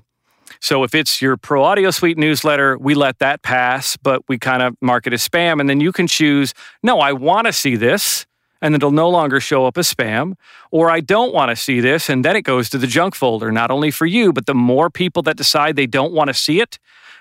so 0.60 0.82
if 0.82 0.94
it's 0.94 1.22
your 1.22 1.36
Pro 1.36 1.62
Audio 1.62 1.90
Suite 1.90 2.18
newsletter, 2.18 2.76
we 2.78 2.94
let 2.94 3.18
that 3.18 3.42
pass, 3.42 3.96
but 3.96 4.22
we 4.28 4.38
kind 4.38 4.62
of 4.62 4.76
mark 4.80 5.06
it 5.06 5.12
as 5.12 5.26
spam. 5.26 5.60
And 5.60 5.70
then 5.70 5.80
you 5.80 5.92
can 5.92 6.06
choose, 6.06 6.52
no, 6.82 7.00
I 7.00 7.12
want 7.12 7.46
to 7.46 7.52
see 7.52 7.76
this 7.76 8.26
and 8.60 8.74
it'll 8.74 8.90
no 8.90 9.08
longer 9.08 9.40
show 9.40 9.66
up 9.66 9.78
as 9.78 9.92
spam. 9.92 10.34
Or 10.70 10.90
I 10.90 11.00
don't 11.00 11.32
want 11.32 11.50
to 11.50 11.56
see 11.56 11.80
this, 11.80 12.08
and 12.08 12.24
then 12.24 12.36
it 12.36 12.42
goes 12.42 12.68
to 12.70 12.78
the 12.78 12.86
junk 12.86 13.14
folder, 13.14 13.50
not 13.50 13.70
only 13.70 13.90
for 13.90 14.06
you, 14.06 14.32
but 14.32 14.46
the 14.46 14.54
more 14.54 14.90
people 14.90 15.22
that 15.22 15.36
decide 15.36 15.76
they 15.76 15.86
don't 15.86 16.12
want 16.12 16.28
to 16.28 16.34
see 16.34 16.60
it, 16.60 16.78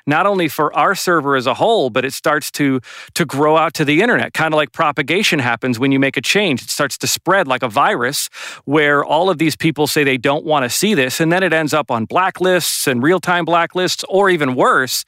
not 0.10 0.26
only 0.26 0.48
for 0.48 0.76
our 0.76 0.96
server 0.96 1.36
as 1.36 1.48
a 1.48 1.54
whole, 1.54 1.90
but 1.90 2.04
it 2.04 2.14
starts 2.14 2.52
to 2.52 2.82
to 3.14 3.26
grow 3.26 3.58
out 3.58 3.74
to 3.76 3.86
the 3.86 4.02
internet. 4.02 4.34
Kind 4.34 4.54
of 4.54 4.58
like 4.58 4.72
propagation 4.72 5.40
happens 5.40 5.80
when 5.80 5.92
you 5.92 6.00
make 6.00 6.18
a 6.18 6.22
change. 6.22 6.62
It 6.62 6.70
starts 6.70 6.98
to 7.00 7.08
spread 7.08 7.48
like 7.48 7.64
a 7.64 7.70
virus 7.70 8.30
where 8.66 9.04
all 9.04 9.30
of 9.30 9.38
these 9.38 9.56
people 9.56 9.88
say 9.88 10.04
they 10.04 10.18
don't 10.18 10.46
want 10.46 10.64
to 10.64 10.70
see 10.70 10.94
this 10.94 11.20
and 11.20 11.32
then 11.32 11.44
it 11.44 11.54
ends 11.54 11.74
up 11.74 11.92
on 11.92 12.08
blacklists 12.08 12.88
and 12.88 13.04
real-time 13.04 13.46
blacklists 13.46 14.04
or 14.10 14.30
even 14.30 14.56
worse, 14.56 15.06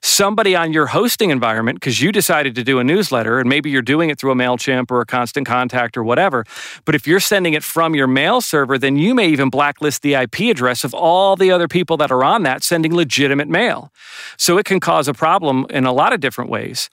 somebody 0.00 0.54
on 0.54 0.72
your 0.72 0.86
hosting 0.86 1.30
environment 1.30 1.80
because 1.80 2.00
you 2.00 2.12
decided 2.12 2.54
to 2.54 2.62
do 2.62 2.78
a 2.78 2.84
newsletter 2.84 3.38
and 3.38 3.48
maybe 3.48 3.70
you're 3.70 3.82
doing 3.82 4.10
it 4.10 4.18
through 4.18 4.32
a 4.32 4.34
Mailchimp 4.34 4.90
or 4.90 5.00
a 5.00 5.06
constant 5.06 5.46
contact 5.46 5.96
or 5.96 6.04
whatever. 6.04 6.44
But 6.84 6.94
if 6.94 7.06
you're 7.06 7.20
sending 7.20 7.54
it 7.54 7.62
from 7.62 7.94
your 7.94 8.06
mail 8.06 8.40
server, 8.40 8.78
then 8.78 8.96
you 8.96 9.14
may 9.14 9.28
even 9.28 9.50
blacklist 9.50 10.02
the 10.02 10.14
IP 10.14 10.40
address 10.50 10.84
of 10.84 10.94
all 10.94 11.36
the 11.36 11.50
other 11.50 11.68
people 11.68 11.96
that 11.98 12.10
are 12.10 12.24
on 12.24 12.42
that 12.44 12.62
sending 12.62 12.94
legitimate 12.94 13.48
mail. 13.48 13.92
So 14.38 14.58
it 14.58 14.66
can 14.66 14.80
cause 14.80 15.08
a 15.08 15.14
problem 15.14 15.66
in 15.70 15.84
a 15.86 15.92
lot 15.92 16.12
of 16.12 16.20
different 16.20 16.50
ways. 16.50 16.90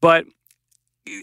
But 0.00 0.24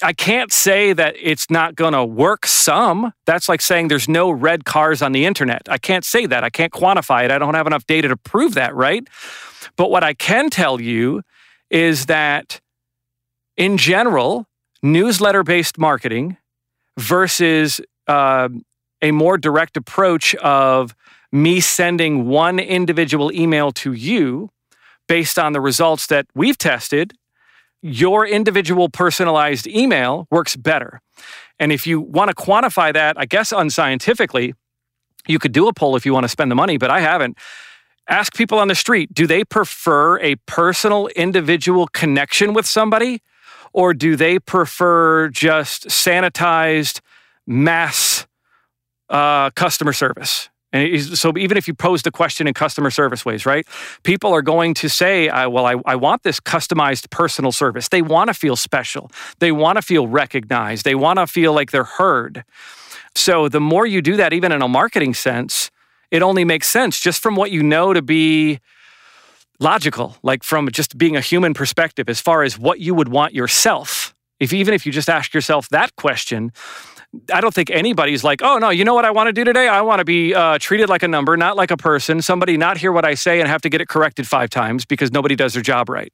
I 0.03 0.13
can't 0.13 0.51
say 0.51 0.93
that 0.93 1.15
it's 1.21 1.49
not 1.49 1.75
going 1.75 1.93
to 1.93 2.03
work 2.03 2.45
some. 2.45 3.13
That's 3.25 3.47
like 3.47 3.61
saying 3.61 3.87
there's 3.87 4.09
no 4.09 4.29
red 4.29 4.65
cars 4.65 5.01
on 5.01 5.11
the 5.11 5.25
internet. 5.25 5.61
I 5.69 5.77
can't 5.77 6.03
say 6.03 6.25
that. 6.25 6.43
I 6.43 6.49
can't 6.49 6.73
quantify 6.73 7.25
it. 7.25 7.31
I 7.31 7.37
don't 7.37 7.53
have 7.53 7.67
enough 7.67 7.85
data 7.85 8.07
to 8.07 8.17
prove 8.17 8.53
that, 8.55 8.75
right? 8.75 9.07
But 9.75 9.91
what 9.91 10.03
I 10.03 10.13
can 10.13 10.49
tell 10.49 10.81
you 10.81 11.21
is 11.69 12.07
that 12.07 12.59
in 13.55 13.77
general, 13.77 14.45
newsletter 14.81 15.43
based 15.43 15.77
marketing 15.77 16.37
versus 16.97 17.79
uh, 18.07 18.49
a 19.01 19.11
more 19.11 19.37
direct 19.37 19.77
approach 19.77 20.35
of 20.35 20.95
me 21.31 21.59
sending 21.59 22.27
one 22.27 22.59
individual 22.59 23.31
email 23.31 23.71
to 23.71 23.93
you 23.93 24.49
based 25.07 25.39
on 25.39 25.53
the 25.53 25.61
results 25.61 26.07
that 26.07 26.27
we've 26.35 26.57
tested, 26.57 27.13
your 27.81 28.25
individual 28.25 28.89
personalized 28.89 29.67
email 29.67 30.27
works 30.31 30.55
better. 30.55 31.01
And 31.59 31.71
if 31.71 31.87
you 31.87 31.99
want 31.99 32.29
to 32.29 32.35
quantify 32.35 32.93
that, 32.93 33.17
I 33.19 33.25
guess 33.25 33.51
unscientifically, 33.51 34.53
you 35.27 35.39
could 35.39 35.51
do 35.51 35.67
a 35.67 35.73
poll 35.73 35.95
if 35.95 36.05
you 36.05 36.13
want 36.13 36.23
to 36.23 36.29
spend 36.29 36.51
the 36.51 36.55
money, 36.55 36.77
but 36.77 36.89
I 36.89 37.01
haven't. 37.01 37.37
Ask 38.09 38.35
people 38.35 38.57
on 38.59 38.69
the 38.69 38.75
street 38.75 39.13
do 39.13 39.27
they 39.27 39.43
prefer 39.43 40.19
a 40.19 40.35
personal, 40.45 41.07
individual 41.07 41.87
connection 41.87 42.53
with 42.53 42.65
somebody? 42.65 43.21
or 43.77 43.93
do 43.93 44.15
they 44.15 44.39
prefer 44.39 45.29
just 45.29 45.87
sanitized 45.87 46.99
mass 47.45 48.25
uh, 49.09 49.49
customer 49.51 49.93
service? 49.93 50.49
And 50.73 51.01
so 51.17 51.31
even 51.37 51.57
if 51.57 51.67
you 51.67 51.73
pose 51.73 52.01
the 52.01 52.11
question 52.11 52.45
in 52.45 52.53
customer 52.53 52.91
service 52.91 53.25
ways, 53.25 53.45
right? 53.45 53.65
People 54.03 54.33
are 54.33 54.41
going 54.41 54.73
to 54.75 54.89
say, 54.89 55.27
well, 55.29 55.65
I, 55.65 55.75
I 55.85 55.95
want 55.95 56.23
this 56.23 56.39
customized 56.39 57.09
personal 57.09 57.51
service. 57.51 57.87
They 57.87 58.01
want 58.01 58.27
to 58.27 58.33
feel 58.33 58.55
special. 58.57 59.09
They 59.39 59.51
want 59.51 59.77
to 59.77 59.81
feel 59.81 60.07
recognized. 60.07 60.83
They 60.83 60.95
want 60.95 61.19
to 61.19 61.27
feel 61.27 61.53
like 61.53 61.71
they're 61.71 61.85
heard. 61.85 62.43
So 63.15 63.47
the 63.47 63.61
more 63.61 63.87
you 63.87 64.01
do 64.01 64.17
that, 64.17 64.33
even 64.33 64.51
in 64.51 64.61
a 64.61 64.67
marketing 64.67 65.13
sense, 65.13 65.71
it 66.11 66.21
only 66.21 66.43
makes 66.43 66.67
sense 66.67 66.99
just 66.99 67.21
from 67.21 67.35
what 67.35 67.51
you 67.51 67.63
know 67.63 67.93
to 67.93 68.01
be 68.01 68.59
logical, 69.59 70.17
like 70.21 70.43
from 70.43 70.69
just 70.71 70.97
being 70.97 71.15
a 71.15 71.21
human 71.21 71.53
perspective, 71.53 72.09
as 72.09 72.21
far 72.21 72.43
as 72.43 72.59
what 72.59 72.79
you 72.79 72.93
would 72.93 73.07
want 73.07 73.33
yourself. 73.33 74.13
If 74.39 74.53
even 74.53 74.73
if 74.73 74.85
you 74.85 74.91
just 74.91 75.09
ask 75.09 75.33
yourself 75.33 75.67
that 75.69 75.95
question, 75.95 76.51
I 77.33 77.41
don't 77.41 77.53
think 77.53 77.69
anybody's 77.69 78.23
like, 78.23 78.41
oh 78.41 78.57
no, 78.57 78.69
you 78.69 78.83
know 78.83 78.93
what 78.93 79.05
I 79.05 79.11
want 79.11 79.27
to 79.27 79.33
do 79.33 79.43
today? 79.43 79.67
I 79.67 79.81
want 79.81 79.99
to 79.99 80.05
be 80.05 80.35
uh, 80.35 80.57
treated 80.59 80.89
like 80.89 81.03
a 81.03 81.07
number, 81.07 81.37
not 81.37 81.55
like 81.55 81.71
a 81.71 81.77
person. 81.77 82.21
Somebody 82.21 82.57
not 82.57 82.77
hear 82.77 82.91
what 82.91 83.05
I 83.05 83.13
say 83.13 83.39
and 83.39 83.47
have 83.47 83.61
to 83.61 83.69
get 83.69 83.81
it 83.81 83.87
corrected 83.87 84.27
five 84.27 84.49
times 84.49 84.85
because 84.85 85.11
nobody 85.11 85.35
does 85.35 85.53
their 85.53 85.63
job 85.63 85.89
right. 85.89 86.11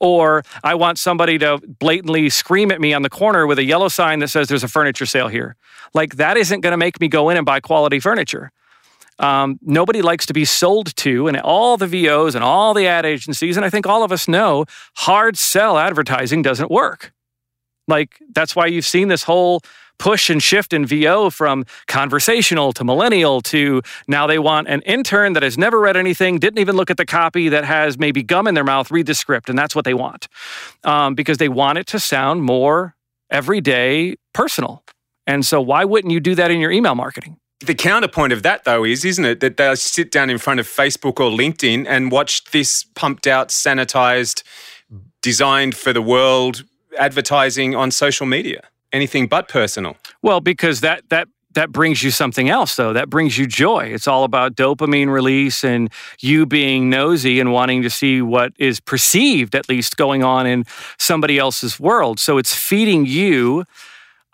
Or 0.00 0.42
I 0.62 0.74
want 0.74 0.98
somebody 0.98 1.38
to 1.38 1.58
blatantly 1.78 2.28
scream 2.28 2.72
at 2.72 2.80
me 2.80 2.92
on 2.92 3.02
the 3.02 3.10
corner 3.10 3.46
with 3.46 3.58
a 3.58 3.64
yellow 3.64 3.88
sign 3.88 4.18
that 4.18 4.28
says 4.28 4.48
there's 4.48 4.64
a 4.64 4.68
furniture 4.68 5.06
sale 5.06 5.28
here. 5.28 5.56
Like 5.94 6.16
that 6.16 6.36
isn't 6.36 6.60
going 6.60 6.72
to 6.72 6.76
make 6.76 7.00
me 7.00 7.08
go 7.08 7.30
in 7.30 7.36
and 7.36 7.46
buy 7.46 7.60
quality 7.60 8.00
furniture. 8.00 8.50
Um, 9.20 9.60
nobody 9.62 10.02
likes 10.02 10.26
to 10.26 10.32
be 10.32 10.44
sold 10.44 10.94
to, 10.96 11.28
and 11.28 11.40
all 11.40 11.76
the 11.76 11.86
VOs 11.86 12.34
and 12.34 12.42
all 12.42 12.74
the 12.74 12.88
ad 12.88 13.06
agencies, 13.06 13.56
and 13.56 13.64
I 13.64 13.70
think 13.70 13.86
all 13.86 14.02
of 14.02 14.10
us 14.10 14.26
know 14.26 14.64
hard 14.96 15.38
sell 15.38 15.78
advertising 15.78 16.42
doesn't 16.42 16.70
work. 16.70 17.12
Like 17.88 18.20
that's 18.32 18.56
why 18.56 18.66
you've 18.66 18.86
seen 18.86 19.08
this 19.08 19.22
whole 19.22 19.60
push 19.98 20.28
and 20.28 20.42
shift 20.42 20.72
in 20.72 20.86
VO 20.86 21.30
from 21.30 21.64
conversational 21.86 22.72
to 22.72 22.84
millennial 22.84 23.40
to 23.40 23.82
now 24.08 24.26
they 24.26 24.38
want 24.38 24.68
an 24.68 24.82
intern 24.82 25.32
that 25.34 25.42
has 25.42 25.56
never 25.56 25.80
read 25.80 25.96
anything, 25.96 26.38
didn't 26.38 26.58
even 26.58 26.76
look 26.76 26.90
at 26.90 26.96
the 26.96 27.06
copy, 27.06 27.48
that 27.48 27.64
has 27.64 27.98
maybe 27.98 28.22
gum 28.22 28.46
in 28.46 28.54
their 28.54 28.64
mouth, 28.64 28.90
read 28.90 29.06
the 29.06 29.14
script, 29.14 29.48
and 29.48 29.58
that's 29.58 29.74
what 29.74 29.84
they 29.84 29.94
want 29.94 30.28
um, 30.82 31.14
because 31.14 31.38
they 31.38 31.48
want 31.48 31.78
it 31.78 31.86
to 31.86 32.00
sound 32.00 32.42
more 32.42 32.94
everyday, 33.30 34.16
personal. 34.32 34.82
And 35.26 35.46
so, 35.46 35.60
why 35.60 35.84
wouldn't 35.84 36.12
you 36.12 36.20
do 36.20 36.34
that 36.34 36.50
in 36.50 36.60
your 36.60 36.70
email 36.70 36.94
marketing? 36.94 37.38
The 37.60 37.74
counterpoint 37.74 38.32
of 38.32 38.42
that, 38.42 38.64
though, 38.64 38.84
is, 38.84 39.04
isn't 39.04 39.24
it, 39.24 39.40
that 39.40 39.56
they'll 39.56 39.76
sit 39.76 40.10
down 40.10 40.28
in 40.28 40.36
front 40.36 40.60
of 40.60 40.66
Facebook 40.66 41.18
or 41.18 41.30
LinkedIn 41.30 41.86
and 41.88 42.12
watch 42.12 42.44
this 42.50 42.84
pumped 42.94 43.26
out, 43.26 43.48
sanitized, 43.48 44.42
designed 45.22 45.74
for 45.74 45.92
the 45.92 46.02
world 46.02 46.64
advertising 46.98 47.74
on 47.74 47.90
social 47.90 48.26
media? 48.26 48.62
Anything 48.92 49.26
but 49.26 49.48
personal. 49.48 49.96
Well, 50.22 50.40
because 50.40 50.80
that 50.80 51.08
that 51.10 51.28
that 51.54 51.72
brings 51.72 52.02
you 52.02 52.10
something 52.10 52.48
else 52.48 52.76
though. 52.76 52.92
That 52.92 53.08
brings 53.08 53.38
you 53.38 53.46
joy. 53.46 53.86
It's 53.86 54.06
all 54.06 54.24
about 54.24 54.54
dopamine 54.54 55.08
release 55.08 55.64
and 55.64 55.90
you 56.20 56.46
being 56.46 56.90
nosy 56.90 57.40
and 57.40 57.52
wanting 57.52 57.82
to 57.82 57.90
see 57.90 58.20
what 58.20 58.52
is 58.58 58.80
perceived 58.80 59.54
at 59.54 59.68
least 59.68 59.96
going 59.96 60.22
on 60.22 60.46
in 60.46 60.64
somebody 60.98 61.38
else's 61.38 61.80
world. 61.80 62.18
So 62.18 62.38
it's 62.38 62.54
feeding 62.54 63.06
you 63.06 63.64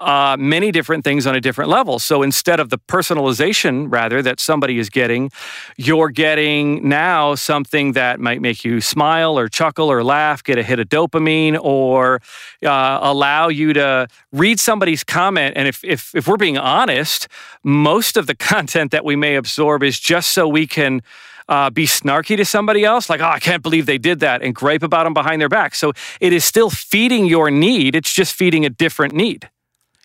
uh, 0.01 0.37
many 0.39 0.73
different 0.73 1.05
things 1.05 1.27
on 1.27 1.35
a 1.35 1.41
different 1.41 1.71
level. 1.71 1.99
So 1.99 2.23
instead 2.23 2.59
of 2.59 2.71
the 2.71 2.79
personalization, 2.79 3.87
rather, 3.91 4.23
that 4.23 4.41
somebody 4.41 4.79
is 4.79 4.89
getting, 4.89 5.31
you're 5.77 6.09
getting 6.09 6.89
now 6.89 7.35
something 7.35 7.93
that 7.93 8.19
might 8.19 8.41
make 8.41 8.65
you 8.65 8.81
smile 8.81 9.39
or 9.39 9.49
chuckle 9.49 9.91
or 9.91 10.03
laugh, 10.03 10.43
get 10.43 10.59
a 10.59 10.63
hit 10.63 10.79
of 10.79 10.89
dopamine, 10.89 11.59
or 11.61 12.23
uh, 12.65 12.99
allow 13.03 13.49
you 13.49 13.75
to 13.75 14.09
read 14.33 14.59
somebody's 14.59 15.05
comment. 15.05 15.55
And 15.57 15.69
if, 15.69 15.85
if, 15.85 16.15
if 16.15 16.27
we're 16.27 16.39
being 16.39 16.59
honest, 16.59 17.29
most 17.63 18.17
of 18.17 18.27
the 18.27 18.35
content 18.51 18.93
that 18.93 19.05
we 19.05 19.17
may 19.17 19.37
absorb 19.37 19.83
is 19.83 20.01
just 20.01 20.31
so 20.31 20.49
we 20.49 20.67
can. 20.67 21.03
Uh, 21.49 21.69
be 21.69 21.85
snarky 21.85 22.37
to 22.37 22.45
somebody 22.45 22.85
else, 22.85 23.11
like, 23.11 23.21
oh, 23.21 23.25
I 23.25 23.41
can't 23.41 23.61
believe 23.61 23.85
they 23.85 23.99
did 23.99 24.21
that, 24.21 24.41
and 24.41 24.55
gripe 24.55 24.85
about 24.85 25.03
them 25.03 25.15
behind 25.15 25.41
their 25.43 25.49
back. 25.49 25.75
So 25.75 25.93
it 26.21 26.33
is 26.33 26.45
still 26.45 26.71
feeding 26.71 27.27
your 27.27 27.51
need, 27.51 27.97
it's 27.97 28.13
just 28.13 28.35
feeding 28.35 28.65
a 28.65 28.71
different 28.71 29.15
need. 29.15 29.51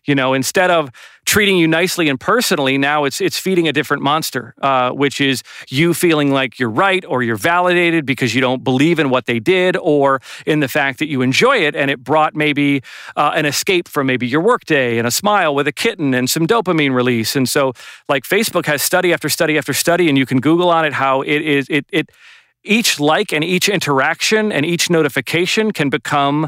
You 0.06 0.16
know, 0.16 0.34
instead 0.34 0.72
of 0.72 0.92
treating 1.26 1.58
you 1.58 1.68
nicely 1.68 2.08
and 2.10 2.20
personally, 2.20 2.78
now 2.78 3.04
it's 3.06 3.20
it's 3.20 3.40
feeding 3.40 3.68
a 3.68 3.74
different 3.74 4.04
monster, 4.04 4.54
uh, 4.62 4.92
which 4.92 5.20
is 5.20 5.44
you 5.68 5.94
feeling 5.94 6.32
like 6.32 6.60
you're 6.60 6.70
right 6.70 7.04
or 7.06 7.24
you're 7.24 7.36
validated 7.36 8.06
because 8.06 8.36
you 8.36 8.42
don't 8.42 8.64
believe 8.64 9.00
in 9.00 9.10
what 9.10 9.26
they 9.26 9.40
did, 9.40 9.76
or 9.78 10.22
in 10.46 10.60
the 10.60 10.68
fact 10.68 11.00
that 11.00 11.08
you 11.08 11.22
enjoy 11.22 11.58
it 11.58 11.76
and 11.76 11.90
it 11.90 12.04
brought 12.04 12.36
maybe 12.36 12.82
uh, 13.16 13.32
an 13.36 13.46
escape 13.46 13.88
from 13.88 14.08
maybe 14.08 14.28
your 14.28 14.42
workday 14.42 14.98
and 14.98 15.08
a 15.08 15.12
smile 15.12 15.56
with 15.56 15.68
a 15.68 15.72
kitten 15.72 16.14
and 16.14 16.30
some 16.30 16.46
dopamine 16.46 16.94
release. 16.94 17.36
And 17.36 17.50
so, 17.50 17.74
like 18.08 18.24
Facebook 18.24 18.66
has 18.68 18.82
study 18.82 19.12
after 19.12 19.30
study 19.30 19.58
after 19.58 19.74
study, 19.74 20.08
and 20.08 20.18
you 20.18 20.26
can 20.26 20.40
Google 20.40 20.70
on 20.70 20.86
it 20.86 20.94
how 20.94 21.22
it 21.22 21.42
is 21.42 21.68
it 21.70 21.86
it 21.92 22.12
each 22.66 23.00
like 23.00 23.32
and 23.34 23.44
each 23.44 23.70
interaction 23.70 24.52
and 24.52 24.66
each 24.66 24.90
notification 24.90 25.72
can 25.72 25.90
become 25.90 26.48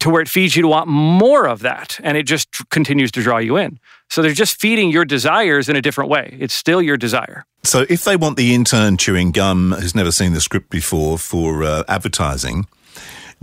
to 0.00 0.10
where 0.10 0.22
it 0.22 0.28
feeds 0.28 0.56
you 0.56 0.62
to 0.62 0.68
want 0.68 0.88
more 0.88 1.46
of 1.46 1.60
that 1.60 2.00
and 2.02 2.16
it 2.16 2.24
just 2.24 2.50
tr- 2.52 2.62
continues 2.70 3.10
to 3.12 3.22
draw 3.22 3.38
you 3.38 3.56
in 3.56 3.78
so 4.08 4.22
they're 4.22 4.32
just 4.32 4.60
feeding 4.60 4.90
your 4.90 5.04
desires 5.04 5.68
in 5.68 5.76
a 5.76 5.82
different 5.82 6.10
way 6.10 6.36
it's 6.40 6.54
still 6.54 6.82
your 6.82 6.96
desire 6.96 7.44
So 7.62 7.84
if 7.88 8.04
they 8.04 8.16
want 8.16 8.36
the 8.36 8.54
intern 8.54 8.96
chewing 8.96 9.32
gum 9.32 9.72
who's 9.72 9.94
never 9.94 10.10
seen 10.10 10.32
the 10.32 10.40
script 10.40 10.70
before 10.70 11.18
for 11.18 11.62
uh, 11.62 11.82
advertising, 11.88 12.66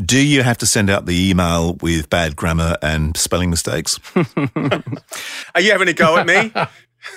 do 0.03 0.19
you 0.19 0.43
have 0.43 0.57
to 0.57 0.65
send 0.65 0.89
out 0.89 1.05
the 1.05 1.29
email 1.29 1.73
with 1.81 2.09
bad 2.09 2.35
grammar 2.35 2.77
and 2.81 3.15
spelling 3.17 3.49
mistakes? 3.49 3.99
Are 5.55 5.61
you 5.61 5.71
having 5.71 5.87
a 5.87 5.93
go 5.93 6.17
at 6.17 6.25
me? 6.27 6.51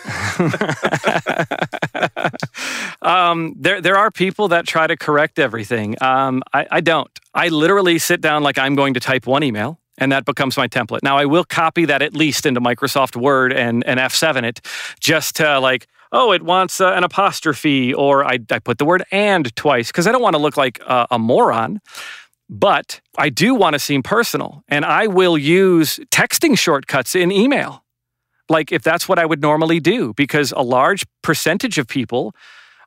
um, 3.03 3.55
there 3.59 3.81
there 3.81 3.97
are 3.97 4.11
people 4.11 4.49
that 4.49 4.67
try 4.67 4.87
to 4.87 4.97
correct 4.97 5.39
everything. 5.39 6.01
Um, 6.03 6.43
I, 6.53 6.67
I 6.71 6.81
don't. 6.81 7.11
I 7.35 7.49
literally 7.49 7.99
sit 7.99 8.21
down 8.21 8.43
like 8.43 8.59
i'm 8.59 8.75
going 8.75 8.95
to 8.95 9.01
type 9.01 9.27
one 9.27 9.43
email 9.43 9.79
and 9.99 10.13
that 10.13 10.25
becomes 10.25 10.57
my 10.57 10.69
template. 10.69 11.03
Now 11.03 11.17
i 11.17 11.25
will 11.25 11.45
copy 11.45 11.85
that 11.85 12.03
at 12.03 12.15
least 12.15 12.47
into 12.47 12.61
microsoft 12.61 13.17
word 13.17 13.53
and, 13.53 13.85
and 13.87 14.01
f7 14.01 14.45
it 14.45 14.61
just 15.01 15.37
to 15.37 15.61
like 15.61 15.87
oh 16.13 16.33
it 16.33 16.43
wants 16.43 16.81
uh, 16.81 16.93
an 16.93 17.05
apostrophe 17.05 17.95
or 17.95 18.25
I, 18.25 18.39
I 18.51 18.59
put 18.59 18.79
the 18.79 18.85
word 18.85 19.05
and 19.13 19.55
twice 19.55 19.89
because 19.89 20.07
i 20.07 20.13
don't 20.13 20.23
want 20.23 20.35
to 20.35 20.43
look 20.43 20.57
like 20.57 20.81
a, 20.81 21.07
a 21.13 21.19
moron 21.19 21.81
but 22.51 23.01
I 23.17 23.29
do 23.29 23.55
want 23.55 23.75
to 23.75 23.79
seem 23.79 24.03
personal, 24.03 24.65
and 24.69 24.85
I 24.85 25.07
will 25.07 25.39
use 25.39 26.01
texting 26.11 26.59
shortcuts 26.59 27.15
in 27.15 27.31
email, 27.31 27.85
like 28.51 28.73
if 28.73 28.83
that's 28.83 29.09
what 29.09 29.19
I 29.19 29.25
would 29.25 29.41
normally 29.41 29.81
do, 29.81 30.13
because 30.15 30.53
a 30.53 30.63
large 30.63 31.07
percentage 31.23 31.79
of 31.79 31.87
people 31.87 32.35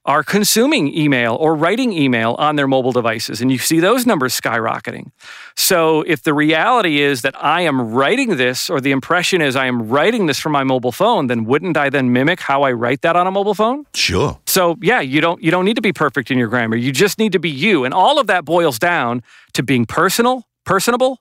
are 0.05 0.21
consuming 0.21 0.93
email 0.93 1.35
or 1.35 1.55
writing 1.55 1.93
email 1.93 2.35
on 2.37 2.57
their 2.57 2.67
mobile 2.67 2.91
devices, 2.91 3.41
and 3.41 3.49
you 3.49 3.57
see 3.57 3.79
those 3.79 4.05
numbers 4.05 4.39
skyrocketing. 4.39 5.11
So, 5.55 6.01
if 6.01 6.23
the 6.23 6.33
reality 6.33 6.99
is 6.99 7.21
that 7.21 7.41
I 7.41 7.61
am 7.61 7.93
writing 7.93 8.35
this, 8.35 8.69
or 8.69 8.81
the 8.81 8.91
impression 8.91 9.41
is 9.41 9.55
I 9.55 9.65
am 9.65 9.87
writing 9.87 10.25
this 10.25 10.39
from 10.39 10.51
my 10.51 10.65
mobile 10.65 10.91
phone, 10.91 11.27
then 11.27 11.45
wouldn't 11.45 11.77
I 11.77 11.89
then 11.89 12.11
mimic 12.11 12.41
how 12.41 12.63
I 12.63 12.73
write 12.73 13.01
that 13.01 13.15
on 13.15 13.27
a 13.27 13.31
mobile 13.31 13.53
phone? 13.53 13.85
Sure. 13.93 14.39
So 14.45 14.75
yeah, 14.81 14.99
you 14.99 15.21
don't 15.21 15.41
you 15.41 15.51
don't 15.51 15.63
need 15.63 15.75
to 15.75 15.81
be 15.81 15.93
perfect 15.93 16.29
in 16.31 16.37
your 16.37 16.49
grammar. 16.49 16.75
You 16.75 16.91
just 16.91 17.17
need 17.17 17.31
to 17.31 17.39
be 17.39 17.49
you, 17.49 17.85
and 17.85 17.93
all 17.93 18.19
of 18.19 18.27
that 18.27 18.43
boils 18.43 18.77
down 18.77 19.23
to 19.53 19.63
being 19.63 19.85
personal, 19.85 20.43
personable, 20.65 21.19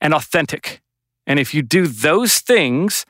and 0.00 0.12
authentic. 0.14 0.80
And 1.28 1.38
if 1.38 1.54
you 1.54 1.62
do 1.62 1.86
those 1.86 2.38
things, 2.38 3.06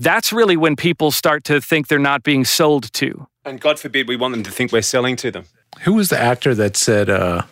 that's 0.00 0.32
really 0.32 0.56
when 0.56 0.76
people 0.76 1.10
start 1.10 1.44
to 1.44 1.60
think 1.60 1.88
they're 1.88 1.98
not 1.98 2.22
being 2.22 2.44
sold 2.44 2.92
to. 2.94 3.26
and 3.44 3.60
God 3.60 3.78
forbid 3.78 4.08
we 4.08 4.16
want 4.16 4.32
them 4.32 4.42
to 4.42 4.50
think 4.50 4.72
we're 4.72 4.82
selling 4.82 5.16
to 5.16 5.30
them. 5.30 5.44
Who 5.82 5.94
was 5.94 6.08
the 6.08 6.18
actor 6.18 6.54
that 6.54 6.76
said 6.76 7.08
uh, 7.08 7.42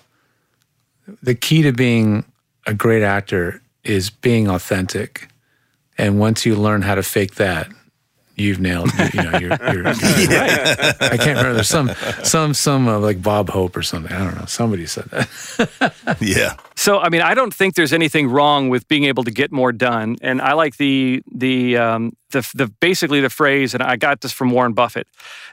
the 1.23 1.35
key 1.35 1.63
to 1.63 1.73
being 1.73 2.25
a 2.67 2.75
great 2.75 3.03
actor 3.03 3.63
is 3.85 4.11
being 4.11 4.49
authentic, 4.49 5.29
and 5.97 6.19
once 6.19 6.45
you 6.45 6.57
learn 6.57 6.83
how 6.83 6.95
to 6.95 7.03
fake 7.03 7.37
that, 7.37 7.69
you've 8.39 8.61
nailed. 8.61 8.91
You, 8.95 9.05
you 9.15 9.23
know, 9.23 9.39
you're. 9.39 9.59
you're, 9.61 9.75
you're 9.75 9.87
I 9.87 11.17
can't 11.17 11.39
remember. 11.39 11.55
There's 11.55 11.69
some 11.69 11.91
some 12.23 12.55
some 12.55 12.89
uh, 12.89 12.99
like 12.99 13.23
Bob 13.23 13.51
Hope 13.51 13.77
or 13.77 13.83
something. 13.83 14.13
I 14.13 14.25
don't 14.25 14.37
know. 14.37 14.47
Somebody 14.47 14.87
said 14.87 15.05
that. 15.07 15.95
Yeah. 16.21 16.55
So 16.75 16.99
I 16.99 17.09
mean, 17.09 17.23
I 17.23 17.35
don't 17.35 17.53
think 17.53 17.75
there's 17.75 17.93
anything 17.93 18.29
wrong 18.29 18.69
with 18.69 18.89
being 18.89 19.05
able 19.05 19.25
to 19.25 19.31
get 19.31 19.53
more 19.53 19.73
done. 19.73 20.17
And 20.23 20.41
I 20.41 20.55
like 20.55 20.77
the 20.77 21.23
the 21.33 21.77
um, 21.77 22.13
the, 22.31 22.49
the 22.55 22.69
basically 22.81 23.21
the 23.21 23.31
phrase, 23.31 23.75
and 23.75 23.83
I 23.83 23.97
got 23.97 24.21
this 24.21 24.33
from 24.33 24.51
Warren 24.51 24.73
Buffett, 24.73 25.07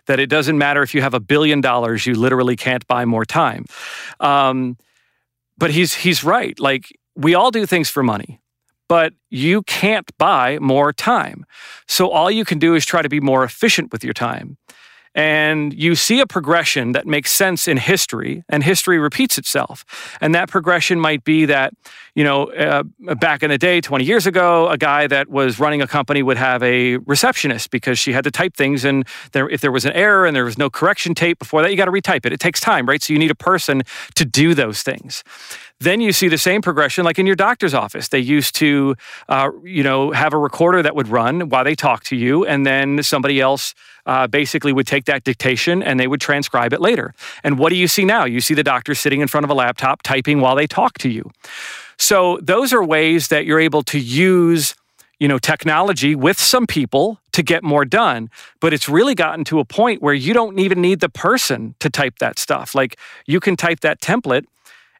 that 0.07 0.19
it 0.19 0.27
doesn't 0.27 0.57
matter 0.57 0.81
if 0.81 0.93
you 0.93 1.01
have 1.01 1.13
a 1.13 1.19
billion 1.19 1.61
dollars, 1.61 2.05
you 2.05 2.15
literally 2.15 2.55
can't 2.55 2.85
buy 2.87 3.05
more 3.05 3.25
time. 3.25 3.65
Um, 4.19 4.77
but 5.57 5.71
he's 5.71 5.93
he's 5.93 6.23
right. 6.23 6.59
Like 6.59 6.97
we 7.15 7.35
all 7.35 7.51
do 7.51 7.65
things 7.65 7.89
for 7.89 8.03
money, 8.03 8.39
but 8.87 9.13
you 9.29 9.63
can't 9.63 10.09
buy 10.17 10.59
more 10.59 10.93
time. 10.93 11.45
So 11.87 12.09
all 12.09 12.29
you 12.29 12.45
can 12.45 12.59
do 12.59 12.75
is 12.75 12.85
try 12.85 13.01
to 13.01 13.09
be 13.09 13.19
more 13.19 13.43
efficient 13.43 13.91
with 13.91 14.03
your 14.03 14.13
time. 14.13 14.57
And 15.15 15.73
you 15.73 15.95
see 15.95 16.19
a 16.19 16.27
progression 16.27 16.91
that 16.91 17.07
makes 17.07 17.31
sense 17.31 17.67
in 17.67 17.77
history 17.77 18.43
and 18.49 18.63
history 18.63 18.99
repeats 18.99 19.37
itself. 19.37 19.85
And 20.19 20.35
that 20.35 20.49
progression 20.49 20.99
might 20.99 21.23
be 21.23 21.45
that 21.45 21.73
you 22.13 22.23
know 22.23 22.51
uh, 22.51 22.83
back 23.15 23.41
in 23.41 23.49
the 23.49 23.57
day 23.57 23.81
20 23.81 24.03
years 24.03 24.27
ago 24.27 24.69
a 24.69 24.77
guy 24.77 25.07
that 25.07 25.29
was 25.29 25.59
running 25.59 25.81
a 25.81 25.87
company 25.87 26.21
would 26.21 26.37
have 26.37 26.61
a 26.61 26.97
receptionist 26.97 27.71
because 27.71 27.97
she 27.97 28.11
had 28.11 28.25
to 28.25 28.31
type 28.31 28.55
things 28.55 28.83
and 28.83 29.07
there, 29.31 29.49
if 29.49 29.61
there 29.61 29.71
was 29.71 29.85
an 29.85 29.93
error 29.93 30.25
and 30.25 30.35
there 30.35 30.45
was 30.45 30.57
no 30.57 30.69
correction 30.69 31.15
tape 31.15 31.39
before 31.39 31.61
that 31.61 31.71
you 31.71 31.77
got 31.77 31.85
to 31.85 31.91
retype 31.91 32.25
it. 32.25 32.33
It 32.33 32.39
takes 32.39 32.59
time 32.59 32.85
right? 32.85 33.01
So 33.01 33.13
you 33.13 33.19
need 33.19 33.31
a 33.31 33.35
person 33.35 33.83
to 34.15 34.25
do 34.25 34.53
those 34.53 34.83
things. 34.83 35.23
Then 35.79 35.99
you 35.99 36.13
see 36.13 36.29
the 36.29 36.37
same 36.37 36.61
progression 36.61 37.03
like 37.03 37.19
in 37.19 37.25
your 37.25 37.35
doctor's 37.35 37.73
office. 37.73 38.07
They 38.07 38.19
used 38.19 38.55
to, 38.55 38.95
uh, 39.27 39.49
you 39.63 39.83
know, 39.83 40.11
have 40.11 40.33
a 40.33 40.37
recorder 40.37 40.81
that 40.81 40.95
would 40.95 41.09
run 41.09 41.49
while 41.49 41.65
they 41.65 41.75
talk 41.75 42.03
to 42.05 42.15
you, 42.15 42.45
and 42.45 42.65
then 42.65 43.03
somebody 43.03 43.41
else 43.41 43.73
uh, 44.05 44.27
basically 44.27 44.73
would 44.73 44.87
take 44.87 45.05
that 45.05 45.23
dictation 45.23 45.81
and 45.81 45.99
they 45.99 46.07
would 46.07 46.21
transcribe 46.21 46.73
it 46.73 46.81
later. 46.81 47.13
And 47.43 47.57
what 47.57 47.69
do 47.69 47.75
you 47.75 47.87
see 47.87 48.05
now? 48.05 48.25
You 48.25 48.41
see 48.41 48.53
the 48.53 48.63
doctor 48.63 48.95
sitting 48.95 49.21
in 49.21 49.27
front 49.27 49.43
of 49.43 49.49
a 49.49 49.53
laptop 49.53 50.01
typing 50.03 50.41
while 50.41 50.55
they 50.55 50.67
talk 50.67 50.97
to 50.99 51.09
you. 51.09 51.29
So 51.97 52.39
those 52.41 52.73
are 52.73 52.83
ways 52.83 53.29
that 53.29 53.45
you're 53.45 53.59
able 53.59 53.83
to 53.83 53.99
use 53.99 54.75
you 55.17 55.29
know 55.29 55.39
technology 55.39 56.13
with 56.13 56.37
some 56.37 56.67
people 56.67 57.21
to 57.31 57.41
get 57.41 57.63
more 57.63 57.85
done 57.85 58.29
but 58.59 58.73
it's 58.73 58.89
really 58.89 59.15
gotten 59.15 59.45
to 59.45 59.59
a 59.59 59.65
point 59.65 60.01
where 60.01 60.13
you 60.13 60.33
don't 60.33 60.59
even 60.59 60.81
need 60.81 60.99
the 60.99 61.07
person 61.07 61.73
to 61.79 61.89
type 61.89 62.19
that 62.19 62.37
stuff 62.37 62.75
like 62.75 62.99
you 63.25 63.39
can 63.39 63.55
type 63.55 63.79
that 63.79 64.01
template 64.01 64.43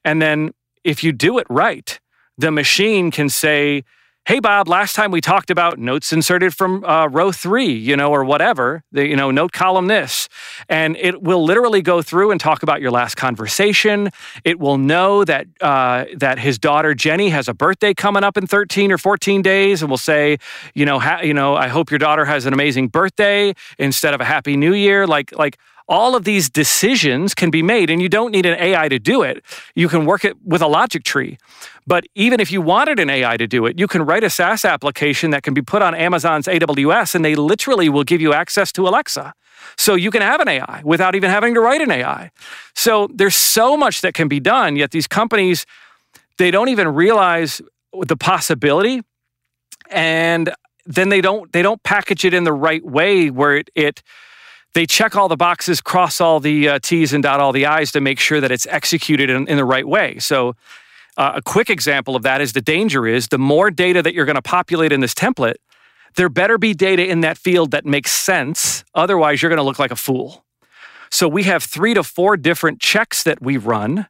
and 0.05 0.21
then 0.21 0.53
if 0.85 1.03
you 1.03 1.11
do 1.11 1.39
it 1.39 1.47
right, 1.49 1.99
the 2.37 2.51
machine 2.51 3.11
can 3.11 3.27
say, 3.27 3.83
Hey, 4.27 4.39
Bob, 4.39 4.67
last 4.67 4.95
time 4.95 5.11
we 5.11 5.21
talked 5.21 5.51
about 5.51 5.77
notes 5.77 6.11
inserted 6.11 6.51
from 6.55 6.83
uh, 6.83 7.05
row 7.05 7.31
three, 7.31 7.71
you 7.71 7.95
know, 7.95 8.09
or 8.09 8.23
whatever, 8.23 8.83
the, 8.91 9.05
you 9.05 9.15
know, 9.15 9.29
note 9.29 9.51
column 9.51 9.85
this. 9.85 10.29
And 10.67 10.97
it 10.97 11.21
will 11.21 11.43
literally 11.43 11.83
go 11.83 12.01
through 12.01 12.31
and 12.31 12.41
talk 12.41 12.63
about 12.63 12.81
your 12.81 12.89
last 12.89 13.17
conversation. 13.17 14.09
It 14.43 14.59
will 14.59 14.79
know 14.79 15.25
that, 15.25 15.45
uh, 15.61 16.05
that 16.17 16.39
his 16.39 16.57
daughter 16.57 16.95
Jenny 16.95 17.29
has 17.29 17.47
a 17.47 17.53
birthday 17.53 17.93
coming 17.93 18.23
up 18.23 18.35
in 18.35 18.47
13 18.47 18.91
or 18.91 18.97
14 18.97 19.43
days 19.43 19.83
and 19.83 19.91
will 19.91 19.97
say, 19.99 20.39
you 20.73 20.87
know, 20.87 20.97
ha- 20.97 21.21
you 21.21 21.35
know, 21.35 21.55
I 21.55 21.67
hope 21.67 21.91
your 21.91 21.99
daughter 21.99 22.25
has 22.25 22.47
an 22.47 22.53
amazing 22.53 22.87
birthday 22.87 23.53
instead 23.77 24.15
of 24.15 24.21
a 24.21 24.25
happy 24.25 24.57
new 24.57 24.73
year. 24.73 25.05
Like, 25.05 25.33
like, 25.33 25.59
all 25.87 26.15
of 26.15 26.23
these 26.23 26.49
decisions 26.49 27.33
can 27.35 27.51
be 27.51 27.61
made, 27.61 27.89
and 27.89 28.01
you 28.01 28.09
don't 28.09 28.31
need 28.31 28.45
an 28.45 28.59
AI 28.59 28.89
to 28.89 28.97
do 28.97 29.21
it. 29.21 29.43
You 29.75 29.87
can 29.87 30.05
work 30.05 30.25
it 30.25 30.35
with 30.43 30.61
a 30.61 30.67
logic 30.67 31.03
tree. 31.03 31.37
But 31.85 32.05
even 32.15 32.39
if 32.39 32.51
you 32.51 32.61
wanted 32.61 32.99
an 32.99 33.09
AI 33.09 33.37
to 33.37 33.47
do 33.47 33.65
it, 33.65 33.77
you 33.77 33.87
can 33.87 34.01
write 34.01 34.23
a 34.23 34.29
SaaS 34.29 34.65
application 34.65 35.29
that 35.31 35.43
can 35.43 35.53
be 35.53 35.61
put 35.61 35.81
on 35.81 35.93
Amazon's 35.93 36.47
AWS, 36.47 37.13
and 37.13 37.23
they 37.23 37.35
literally 37.35 37.89
will 37.89 38.03
give 38.03 38.21
you 38.21 38.33
access 38.33 38.71
to 38.73 38.87
Alexa. 38.87 39.33
So 39.77 39.95
you 39.95 40.11
can 40.11 40.21
have 40.21 40.41
an 40.41 40.47
AI 40.47 40.81
without 40.83 41.15
even 41.15 41.29
having 41.29 41.53
to 41.53 41.61
write 41.61 41.81
an 41.81 41.91
AI. 41.91 42.31
So 42.75 43.07
there's 43.13 43.35
so 43.35 43.77
much 43.77 44.01
that 44.01 44.13
can 44.13 44.27
be 44.27 44.39
done, 44.39 44.75
yet 44.75 44.91
these 44.91 45.07
companies, 45.07 45.65
they 46.37 46.51
don't 46.51 46.69
even 46.69 46.87
realize 46.87 47.61
the 47.93 48.17
possibility. 48.17 49.01
And 49.89 50.53
then 50.85 51.09
they 51.09 51.21
don't 51.21 51.51
they 51.51 51.61
don't 51.61 51.81
package 51.83 52.25
it 52.25 52.33
in 52.33 52.43
the 52.43 52.53
right 52.53 52.83
way 52.85 53.29
where 53.29 53.57
it, 53.57 53.69
it 53.75 54.03
they 54.75 54.85
check 54.85 55.15
all 55.15 55.29
the 55.29 55.37
boxes, 55.37 55.79
cross 55.79 56.19
all 56.19 56.41
the 56.41 56.67
uh, 56.67 56.79
T's, 56.79 57.13
and 57.13 57.23
dot 57.23 57.39
all 57.39 57.53
the 57.53 57.65
I's 57.65 57.93
to 57.93 58.01
make 58.01 58.19
sure 58.19 58.41
that 58.41 58.51
it's 58.51 58.67
executed 58.67 59.29
in, 59.29 59.47
in 59.47 59.55
the 59.55 59.63
right 59.63 59.87
way. 59.87 60.19
So, 60.19 60.55
uh, 61.17 61.31
a 61.35 61.41
quick 61.41 61.69
example 61.69 62.13
of 62.17 62.23
that 62.23 62.41
is 62.41 62.51
the 62.51 62.61
danger 62.61 63.07
is 63.07 63.29
the 63.29 63.37
more 63.37 63.71
data 63.71 64.01
that 64.03 64.13
you're 64.13 64.25
going 64.25 64.35
to 64.35 64.41
populate 64.41 64.91
in 64.91 64.99
this 64.99 65.13
template, 65.13 65.55
there 66.17 66.27
better 66.27 66.57
be 66.57 66.73
data 66.73 67.07
in 67.07 67.21
that 67.21 67.37
field 67.37 67.71
that 67.71 67.85
makes 67.85 68.11
sense. 68.11 68.83
Otherwise, 68.93 69.41
you're 69.41 69.49
going 69.49 69.57
to 69.57 69.63
look 69.63 69.79
like 69.79 69.91
a 69.91 69.95
fool. 69.95 70.43
So, 71.09 71.29
we 71.29 71.43
have 71.43 71.63
three 71.63 71.93
to 71.93 72.03
four 72.03 72.35
different 72.35 72.81
checks 72.81 73.23
that 73.23 73.41
we 73.41 73.55
run. 73.57 74.07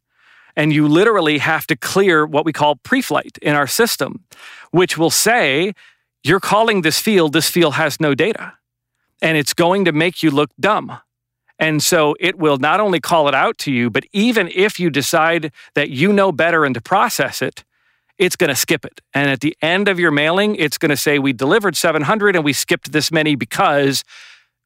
And 0.58 0.74
you 0.74 0.88
literally 0.88 1.40
have 1.40 1.68
to 1.68 1.76
clear 1.76 2.26
what 2.26 2.44
we 2.44 2.54
call 2.54 2.78
pre 2.78 3.02
flight 3.02 3.38
in 3.42 3.56
our 3.56 3.68
system, 3.68 4.24
which 4.72 4.98
will 4.98 5.12
say, 5.12 5.74
you're 6.24 6.40
calling 6.40 6.82
this 6.82 7.00
field, 7.00 7.34
this 7.34 7.52
field 7.52 7.76
has 7.76 8.00
no 8.00 8.16
data 8.16 8.54
and 9.22 9.38
it's 9.38 9.54
going 9.54 9.86
to 9.86 9.92
make 9.92 10.24
you 10.24 10.32
look 10.32 10.52
dumb. 10.60 11.00
And 11.58 11.82
so 11.82 12.16
it 12.20 12.38
will 12.38 12.58
not 12.58 12.80
only 12.80 13.00
call 13.00 13.28
it 13.28 13.36
out 13.36 13.58
to 13.60 13.72
you, 13.72 13.90
but 13.90 14.06
even 14.12 14.50
if 14.54 14.80
you 14.80 14.90
decide 14.90 15.52
that 15.74 15.90
you 15.90 16.12
know 16.12 16.32
better 16.32 16.66
and 16.66 16.76
to 16.76 16.82
process 16.82 17.42
it, 17.42 17.64
it's 18.18 18.36
going 18.36 18.50
to 18.50 18.56
skip 18.56 18.86
it. 18.86 19.02
And 19.14 19.30
at 19.30 19.42
the 19.42 19.56
end 19.62 19.88
of 19.88 20.00
your 20.00 20.12
mailing, 20.12 20.56
it's 20.56 20.78
going 20.78 20.90
to 20.90 20.98
say, 20.98 21.20
We 21.20 21.34
delivered 21.34 21.76
700 21.76 22.36
and 22.36 22.46
we 22.46 22.54
skipped 22.54 22.92
this 22.92 23.12
many 23.12 23.36
because 23.36 24.04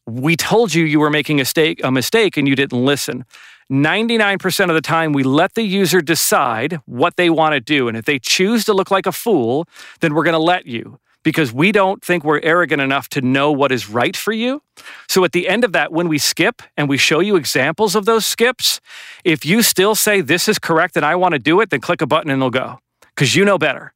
we 0.06 0.36
told 0.36 0.74
you 0.74 0.84
you 0.84 1.00
were 1.00 1.10
making 1.10 1.40
a 1.40 1.42
mistake, 1.42 1.82
a 1.84 1.92
mistake 1.92 2.38
and 2.38 2.48
you 2.48 2.56
didn't 2.56 2.84
listen. 2.84 3.26
99% 3.72 4.70
of 4.70 4.76
the 4.76 4.82
time, 4.82 5.14
we 5.14 5.22
let 5.22 5.54
the 5.54 5.62
user 5.62 6.02
decide 6.02 6.80
what 6.86 7.18
they 7.18 7.30
want 7.30 7.54
to 7.54 7.60
do. 7.60 7.88
And 7.88 7.96
if 7.96 8.06
they 8.06 8.18
choose 8.18 8.66
to 8.66 8.74
look 8.74 8.90
like 8.90 9.06
a 9.06 9.12
fool, 9.12 9.68
then 10.00 10.16
we're 10.16 10.24
going 10.24 10.34
to 10.34 10.40
let 10.40 10.66
you 10.66 11.00
because 11.30 11.54
we 11.54 11.72
don't 11.72 12.04
think 12.04 12.24
we're 12.24 12.40
arrogant 12.42 12.82
enough 12.82 13.08
to 13.08 13.22
know 13.22 13.52
what 13.52 13.72
is 13.72 13.88
right 13.88 14.18
for 14.18 14.32
you. 14.32 14.64
So 15.08 15.24
at 15.24 15.32
the 15.32 15.48
end 15.48 15.64
of 15.64 15.74
that, 15.74 15.92
when 15.92 16.08
we 16.08 16.18
skip 16.18 16.64
and 16.76 16.90
we 16.90 16.98
show 16.98 17.20
you 17.20 17.36
examples 17.36 17.94
of 17.94 18.06
those 18.06 18.26
skips, 18.26 18.82
if 19.24 19.46
you 19.46 19.62
still 19.62 19.94
say 19.94 20.22
this 20.22 20.48
is 20.48 20.58
correct 20.58 20.98
and 20.98 21.06
I 21.06 21.16
want 21.16 21.34
to 21.34 21.40
do 21.40 21.62
it, 21.62 21.70
then 21.70 21.82
click 21.82 22.02
a 22.02 22.08
button 22.08 22.32
and 22.32 22.40
it'll 22.40 22.50
go 22.50 22.80
because 23.14 23.36
you 23.36 23.46
know 23.46 23.60
better. 23.60 23.94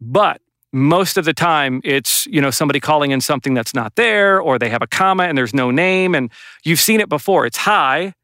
But 0.00 0.40
most 0.72 1.18
of 1.18 1.26
the 1.26 1.34
time 1.34 1.82
it's 1.84 2.24
you 2.24 2.40
know 2.40 2.50
somebody 2.50 2.80
calling 2.80 3.10
in 3.10 3.20
something 3.20 3.52
that's 3.52 3.74
not 3.74 3.94
there 3.96 4.40
or 4.40 4.58
they 4.58 4.70
have 4.70 4.80
a 4.80 4.86
comma 4.86 5.24
and 5.24 5.36
there's 5.36 5.52
no 5.52 5.70
name 5.70 6.14
and 6.14 6.30
you've 6.64 6.80
seen 6.80 6.98
it 6.98 7.10
before 7.10 7.44
it's 7.44 7.58
hi 7.58 8.14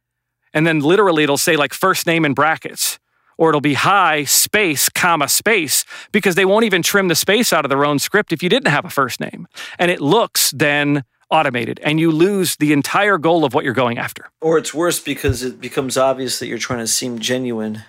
and 0.55 0.67
then 0.67 0.81
literally 0.81 1.25
it'll 1.25 1.37
say 1.37 1.57
like 1.57 1.75
first 1.75 2.07
name 2.07 2.25
in 2.25 2.33
brackets 2.33 2.99
or 3.39 3.49
it'll 3.49 3.63
be 3.63 3.75
hi 3.75 4.25
space 4.25 4.91
comma 4.91 5.29
space 5.29 5.87
because 6.13 6.35
they 6.35 6.45
won't 6.45 6.67
even 6.67 6.83
trim 6.83 7.09
the 7.09 7.15
space 7.15 7.53
out 7.53 7.65
of 7.65 7.71
their 7.71 7.85
own 7.85 7.99
script 7.99 8.33
if 8.33 8.43
you 8.43 8.51
didn't 8.51 8.71
have 8.71 8.85
a 8.85 8.91
first 8.91 9.21
name. 9.21 9.49
And 9.79 9.91
it 9.91 10.01
looks 10.01 10.51
then 10.51 11.05
automated 11.31 11.81
and 11.83 11.99
you 12.01 12.11
lose 12.11 12.57
the 12.57 12.73
entire 12.73 13.17
goal 13.17 13.45
of 13.45 13.55
what 13.55 13.65
you're 13.65 13.73
going 13.73 13.97
after. 13.99 14.31
Or 14.41 14.59
it's 14.59 14.75
worse 14.75 15.01
because 15.01 15.43
it 15.43 15.61
becomes 15.61 15.97
obvious 15.97 16.39
that 16.41 16.49
you're 16.49 16.59
trying 16.59 16.81
to 16.81 16.87
seem 16.87 17.19
genuine 17.19 17.85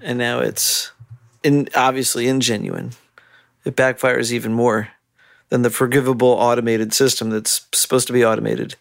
and 0.00 0.18
now 0.18 0.40
it's 0.40 0.92
in 1.42 1.68
obviously 1.74 2.26
ingenuine. 2.26 2.96
It 3.64 3.76
backfires 3.76 4.32
even 4.32 4.52
more 4.52 4.88
than 5.48 5.62
the 5.62 5.70
forgivable 5.70 6.28
automated 6.28 6.92
system 6.92 7.30
that's 7.30 7.66
supposed 7.72 8.06
to 8.06 8.12
be 8.12 8.24
automated. 8.24 8.76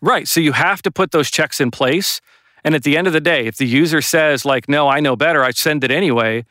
Right. 0.00 0.26
So 0.26 0.40
you 0.40 0.52
have 0.52 0.82
to 0.82 0.90
put 0.90 1.10
those 1.10 1.30
checks 1.30 1.60
in 1.60 1.70
place 1.70 2.20
and 2.64 2.74
at 2.74 2.82
the 2.82 2.96
end 2.96 3.06
of 3.06 3.12
the 3.12 3.20
day, 3.20 3.46
if 3.46 3.56
the 3.56 3.66
user 3.66 4.00
says, 4.00 4.44
like, 4.44 4.68
no, 4.68 4.88
I 4.88 5.00
know 5.00 5.16
better, 5.16 5.42
I 5.42 5.50
send 5.50 5.84
it 5.84 5.90
anyway, 5.90 6.44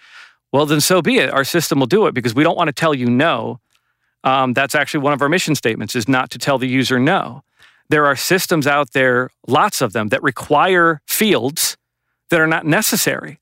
well, 0.52 0.66
then 0.66 0.82
so 0.82 1.02
be 1.02 1.18
it. 1.18 1.30
Our 1.30 1.44
system 1.44 1.80
will 1.80 1.88
do 1.88 2.08
it 2.08 2.14
because 2.14 2.34
we 2.34 2.44
don't 2.44 2.58
want 2.58 2.70
to 2.70 2.74
tell 2.74 2.94
you 2.94 3.10
no. 3.10 3.60
Um, 4.24 4.54
that's 4.54 4.76
actually 4.76 5.02
one 5.02 5.14
of 5.14 5.22
our 5.22 5.30
mission 5.30 5.56
statements 5.56 5.96
is 5.96 6.08
not 6.08 6.30
to 6.32 6.38
tell 6.38 6.58
the 6.58 6.68
user 6.68 7.00
no. 7.00 7.44
There 7.90 8.06
are 8.06 8.16
systems 8.16 8.68
out 8.68 8.92
there, 8.92 9.30
lots 9.48 9.82
of 9.82 9.94
them, 9.94 10.10
that 10.10 10.22
require 10.22 11.02
fields 11.08 11.78
that 12.30 12.40
are 12.40 12.48
not 12.48 12.66
necessary. 12.66 13.40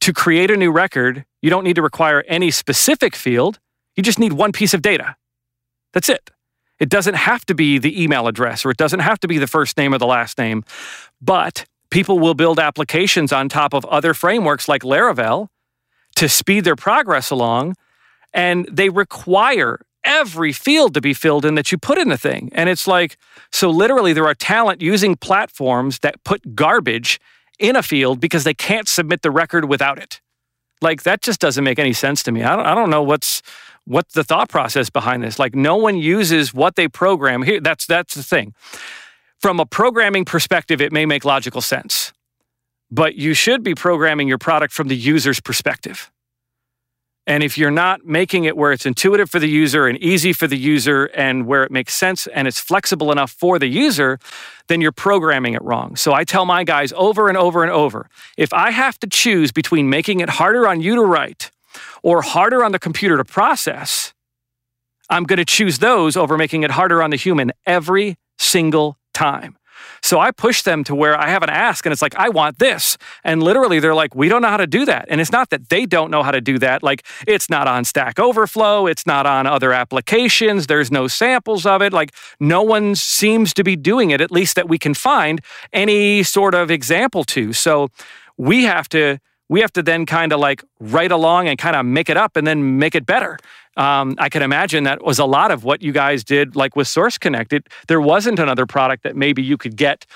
To 0.00 0.12
create 0.12 0.50
a 0.50 0.56
new 0.56 0.70
record, 0.70 1.24
you 1.40 1.50
don't 1.50 1.64
need 1.64 1.76
to 1.76 1.82
require 1.82 2.24
any 2.28 2.50
specific 2.50 3.14
field. 3.14 3.58
You 3.94 4.02
just 4.02 4.18
need 4.18 4.34
one 4.34 4.52
piece 4.52 4.74
of 4.74 4.82
data. 4.82 5.16
That's 5.92 6.08
it. 6.08 6.30
It 6.78 6.90
doesn't 6.90 7.14
have 7.14 7.46
to 7.46 7.54
be 7.54 7.78
the 7.78 8.02
email 8.02 8.26
address 8.26 8.66
or 8.66 8.70
it 8.70 8.76
doesn't 8.76 9.00
have 9.00 9.18
to 9.20 9.28
be 9.28 9.38
the 9.38 9.46
first 9.46 9.78
name 9.78 9.94
or 9.94 9.98
the 9.98 10.06
last 10.06 10.36
name, 10.36 10.64
but 11.22 11.64
people 11.90 12.18
will 12.18 12.34
build 12.34 12.58
applications 12.58 13.32
on 13.32 13.48
top 13.48 13.74
of 13.74 13.84
other 13.86 14.14
frameworks 14.14 14.68
like 14.68 14.82
Laravel 14.82 15.48
to 16.16 16.28
speed 16.28 16.64
their 16.64 16.76
progress 16.76 17.30
along. 17.30 17.74
And 18.32 18.68
they 18.70 18.88
require 18.88 19.80
every 20.04 20.52
field 20.52 20.94
to 20.94 21.00
be 21.00 21.14
filled 21.14 21.44
in 21.44 21.54
that 21.56 21.72
you 21.72 21.78
put 21.78 21.98
in 21.98 22.08
the 22.08 22.18
thing. 22.18 22.50
And 22.52 22.68
it's 22.68 22.86
like, 22.86 23.16
so 23.50 23.70
literally, 23.70 24.12
there 24.12 24.26
are 24.26 24.34
talent 24.34 24.80
using 24.80 25.16
platforms 25.16 25.98
that 26.00 26.22
put 26.24 26.54
garbage 26.54 27.18
in 27.58 27.76
a 27.76 27.82
field 27.82 28.20
because 28.20 28.44
they 28.44 28.54
can't 28.54 28.88
submit 28.88 29.22
the 29.22 29.30
record 29.30 29.64
without 29.64 29.98
it. 29.98 30.20
Like, 30.82 31.02
that 31.04 31.22
just 31.22 31.40
doesn't 31.40 31.64
make 31.64 31.78
any 31.78 31.94
sense 31.94 32.22
to 32.24 32.32
me. 32.32 32.42
I 32.42 32.54
don't, 32.54 32.66
I 32.66 32.74
don't 32.74 32.90
know 32.90 33.02
what's. 33.02 33.42
What's 33.88 34.14
the 34.14 34.24
thought 34.24 34.48
process 34.48 34.90
behind 34.90 35.22
this? 35.22 35.38
Like 35.38 35.54
no 35.54 35.76
one 35.76 35.96
uses 35.96 36.52
what 36.52 36.74
they 36.74 36.88
program 36.88 37.44
here. 37.44 37.60
That's 37.60 37.86
that's 37.86 38.14
the 38.16 38.24
thing. 38.24 38.52
From 39.46 39.60
a 39.60 39.64
programming 39.64 40.24
perspective, 40.24 40.80
it 40.80 40.90
may 40.90 41.06
make 41.06 41.24
logical 41.24 41.60
sense, 41.60 42.12
but 42.90 43.14
you 43.14 43.32
should 43.32 43.62
be 43.62 43.76
programming 43.76 44.26
your 44.26 44.38
product 44.38 44.74
from 44.74 44.88
the 44.88 44.96
user's 44.96 45.38
perspective. 45.38 46.10
And 47.28 47.44
if 47.44 47.56
you're 47.56 47.70
not 47.70 48.04
making 48.04 48.42
it 48.42 48.56
where 48.56 48.72
it's 48.72 48.84
intuitive 48.84 49.30
for 49.30 49.38
the 49.38 49.48
user 49.48 49.86
and 49.86 49.98
easy 49.98 50.32
for 50.32 50.48
the 50.48 50.58
user 50.58 51.04
and 51.14 51.46
where 51.46 51.62
it 51.62 51.70
makes 51.70 51.94
sense 51.94 52.26
and 52.26 52.48
it's 52.48 52.58
flexible 52.58 53.12
enough 53.12 53.30
for 53.30 53.60
the 53.60 53.68
user, 53.68 54.18
then 54.66 54.80
you're 54.80 54.90
programming 54.90 55.54
it 55.54 55.62
wrong. 55.62 55.94
So 55.94 56.12
I 56.12 56.24
tell 56.24 56.44
my 56.44 56.64
guys 56.64 56.92
over 56.96 57.28
and 57.28 57.38
over 57.38 57.62
and 57.62 57.70
over 57.70 58.08
if 58.36 58.52
I 58.52 58.72
have 58.72 58.98
to 58.98 59.06
choose 59.06 59.52
between 59.52 59.88
making 59.88 60.18
it 60.18 60.28
harder 60.28 60.66
on 60.66 60.80
you 60.80 60.96
to 60.96 61.02
write 61.02 61.52
or 62.02 62.20
harder 62.22 62.64
on 62.64 62.72
the 62.72 62.80
computer 62.80 63.16
to 63.16 63.24
process, 63.24 64.12
I'm 65.08 65.22
going 65.22 65.36
to 65.36 65.44
choose 65.44 65.78
those 65.78 66.16
over 66.16 66.36
making 66.36 66.64
it 66.64 66.72
harder 66.72 67.00
on 67.00 67.10
the 67.10 67.16
human 67.16 67.52
every 67.64 68.16
single 68.38 68.98
time. 69.16 69.56
So 70.02 70.20
I 70.20 70.30
push 70.30 70.62
them 70.62 70.84
to 70.84 70.94
where 70.94 71.18
I 71.18 71.28
have 71.28 71.42
an 71.42 71.50
ask 71.50 71.84
and 71.84 71.92
it's 71.92 72.02
like, 72.02 72.14
I 72.14 72.28
want 72.28 72.58
this. 72.58 72.96
And 73.24 73.42
literally 73.42 73.80
they're 73.80 73.94
like, 73.94 74.14
we 74.14 74.28
don't 74.28 74.42
know 74.42 74.48
how 74.48 74.56
to 74.56 74.66
do 74.66 74.84
that. 74.84 75.06
And 75.08 75.20
it's 75.20 75.32
not 75.32 75.50
that 75.50 75.68
they 75.68 75.86
don't 75.86 76.10
know 76.10 76.22
how 76.22 76.30
to 76.30 76.40
do 76.40 76.58
that. 76.58 76.82
Like 76.82 77.04
it's 77.26 77.50
not 77.50 77.66
on 77.66 77.84
Stack 77.84 78.18
Overflow, 78.18 78.86
it's 78.86 79.06
not 79.06 79.26
on 79.26 79.46
other 79.46 79.72
applications, 79.72 80.66
there's 80.66 80.90
no 80.90 81.08
samples 81.08 81.66
of 81.66 81.82
it. 81.82 81.92
Like 81.92 82.14
no 82.38 82.62
one 82.62 82.94
seems 82.94 83.52
to 83.54 83.64
be 83.64 83.76
doing 83.76 84.10
it, 84.10 84.20
at 84.20 84.30
least 84.30 84.54
that 84.56 84.68
we 84.68 84.78
can 84.78 84.94
find 84.94 85.40
any 85.72 86.22
sort 86.22 86.54
of 86.54 86.70
example 86.70 87.24
to. 87.24 87.52
So 87.52 87.88
we 88.36 88.64
have 88.64 88.88
to 88.90 89.18
we 89.48 89.60
have 89.60 89.72
to 89.74 89.82
then 89.82 90.06
kind 90.06 90.32
of 90.32 90.40
like 90.40 90.64
write 90.80 91.12
along 91.12 91.48
and 91.48 91.58
kind 91.58 91.76
of 91.76 91.86
make 91.86 92.08
it 92.08 92.16
up 92.16 92.36
and 92.36 92.46
then 92.46 92.78
make 92.78 92.94
it 92.94 93.06
better. 93.06 93.38
Um, 93.76 94.14
I 94.18 94.30
can 94.30 94.42
imagine 94.42 94.84
that 94.84 95.04
was 95.04 95.18
a 95.18 95.26
lot 95.26 95.50
of 95.50 95.62
what 95.62 95.82
you 95.82 95.92
guys 95.92 96.24
did, 96.24 96.56
like 96.56 96.76
with 96.76 96.88
Source 96.88 97.18
Connected. 97.18 97.68
There 97.88 98.00
wasn't 98.00 98.38
another 98.38 98.64
product 98.64 99.02
that 99.02 99.16
maybe 99.16 99.42
you 99.42 99.58
could 99.58 99.76
get, 99.76 100.06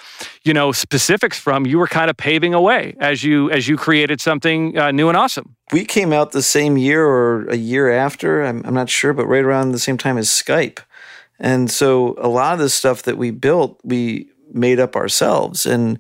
you 0.45 0.55
know, 0.55 0.73
specifics 0.73 1.39
from. 1.39 1.67
You 1.67 1.79
were 1.79 1.87
kind 1.87 2.09
of 2.09 2.17
paving 2.17 2.55
a 2.55 2.61
way 2.61 2.95
as 3.01 3.23
you 3.23 3.51
as 3.51 3.69
you 3.69 3.77
created 3.77 4.21
something 4.21 4.79
uh, 4.79 4.91
new 4.93 5.09
and 5.09 5.17
awesome. 5.17 5.57
We 5.73 5.85
came 5.85 6.13
out 6.13 6.33
the 6.33 6.43
same 6.43 6.79
year 6.79 7.07
or 7.07 7.45
a 7.51 7.57
year 7.57 7.93
after. 7.93 8.43
I'm, 8.43 8.63
I'm 8.65 8.75
not 8.75 8.89
sure, 8.89 9.13
but 9.13 9.27
right 9.27 9.45
around 9.45 9.73
the 9.73 9.79
same 9.79 9.99
time 9.99 10.17
as 10.17 10.29
Skype. 10.29 10.79
And 11.39 11.71
so 11.71 12.17
a 12.19 12.29
lot 12.29 12.55
of 12.55 12.61
the 12.61 12.71
stuff 12.71 13.03
that 13.03 13.19
we 13.19 13.31
built, 13.31 13.79
we 13.85 14.31
made 14.53 14.81
up 14.81 14.97
ourselves, 14.97 15.67
and 15.67 15.99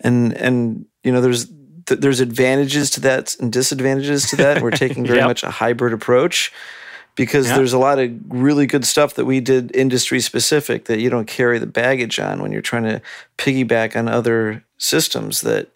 and 0.00 0.32
and 0.34 0.86
you 1.02 1.10
know, 1.10 1.20
there's 1.20 1.50
th- 1.90 2.00
there's 2.00 2.20
advantages 2.20 2.88
to 2.90 3.00
that 3.00 3.36
and 3.38 3.52
disadvantages 3.52 4.28
to 4.30 4.36
that. 4.36 4.62
We're 4.62 4.70
taking 4.70 5.04
very 5.06 5.18
Yep. 5.18 5.26
much 5.28 5.42
a 5.42 5.50
hybrid 5.50 5.92
approach 5.92 6.50
because 7.16 7.48
Yeah. 7.48 7.56
there's 7.56 7.72
a 7.74 7.78
lot 7.78 7.98
of 7.98 8.10
really 8.28 8.66
good 8.66 8.86
stuff 8.86 9.14
that 9.14 9.26
we 9.26 9.40
did 9.40 9.74
industry 9.76 10.20
specific 10.20 10.86
that 10.86 11.00
you 11.00 11.10
don't 11.10 11.26
carry 11.26 11.58
the 11.58 11.66
baggage 11.66 12.18
on 12.18 12.40
when 12.40 12.52
you're 12.52 12.62
trying 12.62 12.84
to 12.84 13.02
piggyback 13.36 13.94
on 13.96 14.08
other 14.08 14.64
systems 14.78 15.42
that 15.42 15.68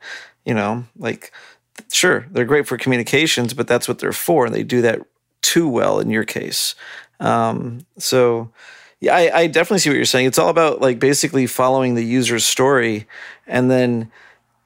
you 0.47 0.55
know 0.55 0.85
like 0.97 1.31
sure 1.93 2.27
they're 2.31 2.45
great 2.47 2.67
for 2.67 2.79
communications 2.79 3.53
but 3.53 3.67
that's 3.67 3.87
what 3.89 3.99
they're 3.99 4.13
for 4.13 4.47
and 4.47 4.55
they 4.55 4.63
do 4.63 4.81
that 4.81 5.01
too 5.43 5.69
well 5.69 5.99
in 6.01 6.09
your 6.09 6.25
case 6.25 6.75
um, 7.21 7.81
so 7.99 8.51
yeah 9.01 9.15
I, 9.15 9.41
I 9.41 9.47
definitely 9.49 9.81
see 9.81 9.91
what 9.91 9.97
you're 9.97 10.05
saying 10.07 10.27
it's 10.27 10.39
all 10.39 10.49
about 10.49 10.81
like 10.81 10.99
basically 10.99 11.47
following 11.47 11.95
the 11.95 12.05
user's 12.05 12.47
story 12.47 13.07
and 13.47 13.71
then 13.71 14.11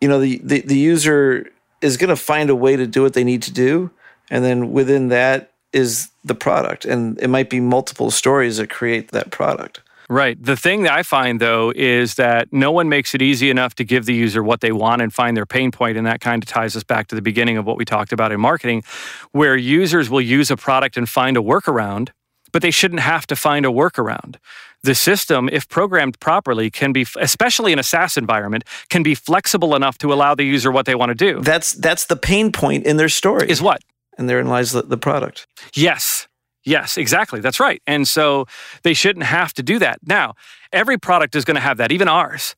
you 0.01 0.09
know 0.09 0.21
the, 0.21 0.41
the, 0.43 0.61
the 0.61 0.79
user 0.79 1.51
is 1.81 1.97
going 1.97 2.11
to 2.11 2.17
find 2.17 2.51
a 2.51 2.57
way 2.57 2.77
to 2.77 2.87
do 2.87 3.03
what 3.03 3.15
they 3.15 3.25
need 3.25 3.43
to 3.43 3.53
do 3.53 3.91
and 4.31 4.45
then 4.45 4.73
within 4.73 5.09
that 5.09 5.53
is 5.73 6.11
the 6.25 6.35
product 6.35 6.85
and 6.85 7.19
it 7.21 7.29
might 7.29 7.51
be 7.51 7.61
multiple 7.61 8.11
stories 8.11 8.57
that 8.57 8.71
create 8.71 9.11
that 9.13 9.31
product 9.31 9.81
Right. 10.11 10.43
The 10.43 10.57
thing 10.57 10.85
that 10.85 10.93
I 10.93 11.03
find 11.03 11.39
though 11.39 11.71
is 11.77 12.15
that 12.15 12.51
no 12.51 12.73
one 12.73 12.89
makes 12.89 13.15
it 13.15 13.21
easy 13.21 13.51
enough 13.51 13.75
to 13.75 13.85
give 13.85 14.07
the 14.07 14.15
user 14.15 14.43
what 14.43 14.63
they 14.63 14.73
want 14.73 15.03
and 15.03 15.13
find 15.13 15.37
their 15.37 15.45
pain 15.45 15.71
point, 15.71 15.99
and 15.99 16.07
that 16.07 16.23
kind 16.23 16.43
of 16.43 16.49
ties 16.49 16.75
us 16.77 16.83
back 16.83 17.09
to 17.09 17.15
the 17.15 17.21
beginning 17.21 17.59
of 17.59 17.67
what 17.67 17.77
we 17.77 17.85
talked 17.85 18.13
about 18.13 18.33
in 18.33 18.41
marketing, 18.41 18.85
where 19.33 19.55
users 19.55 20.09
will 20.09 20.23
use 20.23 20.51
a 20.51 20.57
product 20.57 20.97
and 20.97 21.11
find 21.11 21.37
a 21.37 21.41
workaround, 21.41 22.09
but 22.53 22.63
they 22.63 22.71
shouldn't 22.71 23.01
have 23.01 23.27
to 23.27 23.37
find 23.37 23.67
a 23.67 23.69
workaround. 23.69 24.37
The 24.85 24.95
system, 24.95 25.49
if 25.51 25.69
programmed 25.69 26.21
properly, 26.21 26.71
can 26.71 26.93
be, 26.93 27.05
especially 27.19 27.73
in 27.73 27.79
a 27.79 27.83
SaaS 27.83 28.17
environment, 28.17 28.65
can 28.89 29.03
be 29.03 29.15
flexible 29.15 29.75
enough 29.75 29.99
to 29.99 30.13
allow 30.13 30.35
the 30.35 30.45
user 30.45 30.71
what 30.71 30.87
they 30.87 30.95
want 30.95 31.11
to 31.11 31.15
do. 31.15 31.41
that's 31.41 31.73
that's 31.73 32.07
the 32.07 32.17
pain 32.17 32.53
point 32.53 32.87
in 32.87 32.97
their 32.97 33.09
story 33.09 33.49
Is 33.51 33.61
what? 33.61 33.83
and 34.17 34.29
therein 34.29 34.47
lies 34.49 34.73
the, 34.73 34.83
the 34.83 34.97
product 34.99 35.47
Yes. 35.75 36.27
Yes, 36.65 36.99
exactly. 36.99 37.41
That's 37.41 37.61
right. 37.61 37.81
And 37.87 38.07
so 38.07 38.45
they 38.83 38.93
shouldn't 38.93 39.25
have 39.25 39.55
to 39.55 39.63
do 39.63 39.79
that. 39.79 40.01
Now, 40.07 40.35
every 40.71 40.99
product 40.99 41.35
is 41.35 41.45
going 41.45 41.55
to 41.55 41.63
have 41.63 41.79
that, 41.79 41.91
even 41.93 42.09
ours. 42.09 42.55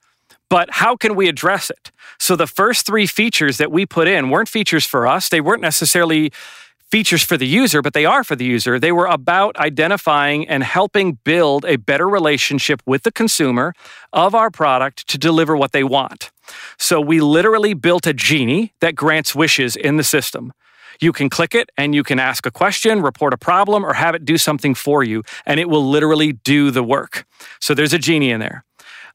But 0.49 0.69
how 0.71 0.97
can 0.97 1.15
we 1.15 1.29
address 1.29 1.71
it? 1.71 1.93
So 2.19 2.35
the 2.35 2.49
first 2.49 2.85
three 2.87 3.07
features 3.07 3.57
that 3.59 3.71
we 3.71 3.87
put 3.87 4.09
in 4.09 4.29
weren't 4.31 4.49
features 4.49 4.85
for 4.85 5.07
us. 5.07 5.29
They 5.29 5.41
weren't 5.41 5.63
necessarily 5.63 6.33
features 6.91 7.23
for 7.23 7.37
the 7.37 7.47
user, 7.47 7.83
but 7.83 7.93
they 7.93 8.05
are 8.05 8.25
for 8.25 8.37
the 8.37 8.45
user. 8.45 8.79
They 8.79 8.93
were 8.93 9.07
about 9.07 9.57
identifying 9.57 10.49
and 10.49 10.63
helping 10.65 11.19
build 11.25 11.65
a 11.65 11.77
better 11.77 12.09
relationship 12.09 12.83
with 12.85 13.03
the 13.05 13.13
consumer 13.13 13.75
of 14.13 14.35
our 14.35 14.51
product 14.51 15.07
to 15.09 15.19
deliver 15.19 15.57
what 15.57 15.73
they 15.73 15.85
want. 15.85 16.31
So 16.79 17.01
we 17.01 17.21
literally 17.21 17.75
built 17.75 18.07
a 18.07 18.13
genie 18.13 18.73
that 18.81 18.95
grants 18.95 19.35
wishes 19.35 19.77
in 19.77 19.97
the 19.97 20.05
system. 20.05 20.53
You 21.01 21.13
can 21.13 21.31
click 21.31 21.55
it 21.55 21.71
and 21.79 21.95
you 21.95 22.03
can 22.03 22.19
ask 22.19 22.45
a 22.45 22.51
question, 22.51 23.01
report 23.01 23.33
a 23.33 23.39
problem, 23.39 23.85
or 23.85 23.95
have 23.95 24.15
it 24.15 24.25
do 24.25 24.37
something 24.37 24.75
for 24.75 25.03
you, 25.03 25.23
and 25.47 25.59
it 25.59 25.71
will 25.71 25.89
literally 25.89 26.33
do 26.33 26.71
the 26.71 26.83
work. 26.83 27.25
So 27.61 27.73
there's 27.75 27.95
a 27.95 27.99
genie 27.99 28.31
in 28.31 28.41
there. 28.41 28.65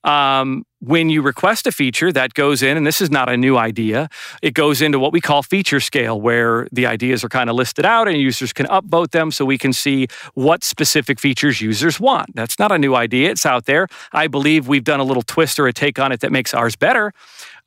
Um, 0.06 0.66
when 0.82 1.10
you 1.10 1.24
request 1.24 1.66
a 1.66 1.72
feature, 1.72 2.12
that 2.12 2.36
goes 2.36 2.62
in, 2.62 2.78
and 2.78 2.86
this 2.86 3.02
is 3.02 3.10
not 3.10 3.28
a 3.28 3.36
new 3.36 3.58
idea, 3.58 4.08
it 4.44 4.54
goes 4.54 4.84
into 4.84 5.00
what 5.00 5.12
we 5.12 5.20
call 5.20 5.42
feature 5.42 5.80
scale, 5.80 6.22
where 6.22 6.68
the 6.72 6.86
ideas 6.86 7.24
are 7.24 7.30
kind 7.30 7.50
of 7.50 7.56
listed 7.56 7.86
out 7.86 8.08
and 8.08 8.18
users 8.18 8.54
can 8.54 8.68
upvote 8.68 9.10
them 9.10 9.32
so 9.32 9.44
we 9.46 9.58
can 9.58 9.74
see 9.74 10.08
what 10.36 10.64
specific 10.64 11.20
features 11.20 11.60
users 11.60 12.00
want. 12.00 12.36
That's 12.36 12.60
not 12.60 12.72
a 12.72 12.78
new 12.78 12.94
idea, 12.94 13.32
it's 13.32 13.48
out 13.48 13.66
there. 13.66 13.88
I 14.12 14.28
believe 14.28 14.68
we've 14.68 14.84
done 14.84 15.00
a 15.00 15.04
little 15.04 15.24
twist 15.24 15.60
or 15.60 15.66
a 15.66 15.74
take 15.74 15.98
on 15.98 16.12
it 16.12 16.20
that 16.20 16.32
makes 16.32 16.54
ours 16.54 16.76
better. 16.76 17.12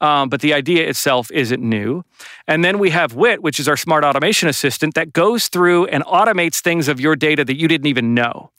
Um, 0.01 0.28
but 0.28 0.41
the 0.41 0.55
idea 0.55 0.89
itself 0.89 1.28
isn't 1.32 1.61
new. 1.61 2.05
And 2.47 2.64
then 2.64 2.78
we 2.78 2.91
have 2.91 3.14
WIT, 3.14 3.43
which 3.43 3.59
is 3.59 3.66
our 3.66 3.76
smart 3.76 4.05
automation 4.05 4.49
assistant 4.49 4.95
that 4.95 5.12
goes 5.12 5.49
through 5.49 5.86
and 5.86 6.05
automates 6.05 6.61
things 6.61 6.86
of 6.86 7.01
your 7.01 7.16
data 7.16 7.45
that 7.45 7.57
you 7.57 7.66
didn't 7.66 7.89
even 7.89 8.14
know. 8.14 8.53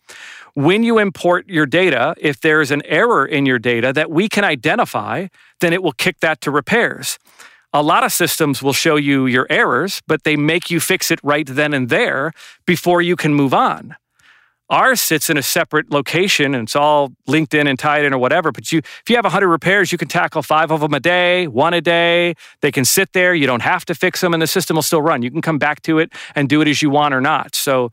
When 0.53 0.83
you 0.83 0.99
import 0.99 1.47
your 1.47 1.65
data, 1.65 2.15
if 2.17 2.41
there's 2.41 2.71
an 2.71 2.81
error 2.85 3.25
in 3.25 3.45
your 3.45 3.59
data 3.59 3.93
that 3.93 4.09
we 4.11 4.27
can 4.29 4.43
identify, 4.43 5.27
then 5.59 5.73
it 5.73 5.83
will 5.83 5.93
kick 5.93 6.19
that 6.19 6.41
to 6.41 6.51
repairs. 6.51 7.19
A 7.71 7.83
lot 7.83 8.03
of 8.03 8.11
systems 8.11 8.63
will 8.63 8.73
show 8.73 8.95
you 8.95 9.27
your 9.27 9.45
errors, 9.49 10.01
but 10.07 10.23
they 10.23 10.35
make 10.35 10.71
you 10.71 10.79
fix 10.79 11.11
it 11.11 11.19
right 11.21 11.45
then 11.45 11.73
and 11.73 11.89
there 11.89 12.33
before 12.65 13.01
you 13.01 13.15
can 13.15 13.33
move 13.33 13.53
on. 13.53 13.95
Ours 14.71 15.01
sits 15.01 15.31
in 15.31 15.37
a 15.37 15.41
separate 15.41 15.91
location 15.91 16.53
and 16.53 16.67
it's 16.67 16.75
all 16.75 17.11
linked 17.25 17.55
in 17.55 17.65
and 17.65 17.77
tied 17.77 18.05
in 18.05 18.13
or 18.13 18.19
whatever. 18.19 18.51
But 18.51 18.71
you, 18.71 18.79
if 18.79 19.03
you 19.07 19.15
have 19.15 19.25
100 19.25 19.47
repairs, 19.47 19.91
you 19.91 19.97
can 19.97 20.07
tackle 20.07 20.43
five 20.43 20.71
of 20.71 20.81
them 20.81 20.93
a 20.93 20.99
day, 20.99 21.47
one 21.47 21.73
a 21.73 21.81
day. 21.81 22.35
They 22.61 22.71
can 22.71 22.85
sit 22.85 23.13
there. 23.13 23.33
You 23.33 23.47
don't 23.47 23.63
have 23.63 23.83
to 23.85 23.95
fix 23.95 24.21
them 24.21 24.33
and 24.33 24.41
the 24.41 24.47
system 24.47 24.75
will 24.75 24.83
still 24.83 25.01
run. 25.01 25.23
You 25.23 25.31
can 25.31 25.41
come 25.41 25.57
back 25.57 25.81
to 25.83 25.97
it 25.97 26.13
and 26.35 26.47
do 26.47 26.61
it 26.61 26.67
as 26.67 26.83
you 26.83 26.91
want 26.91 27.15
or 27.15 27.21
not. 27.21 27.55
So, 27.55 27.91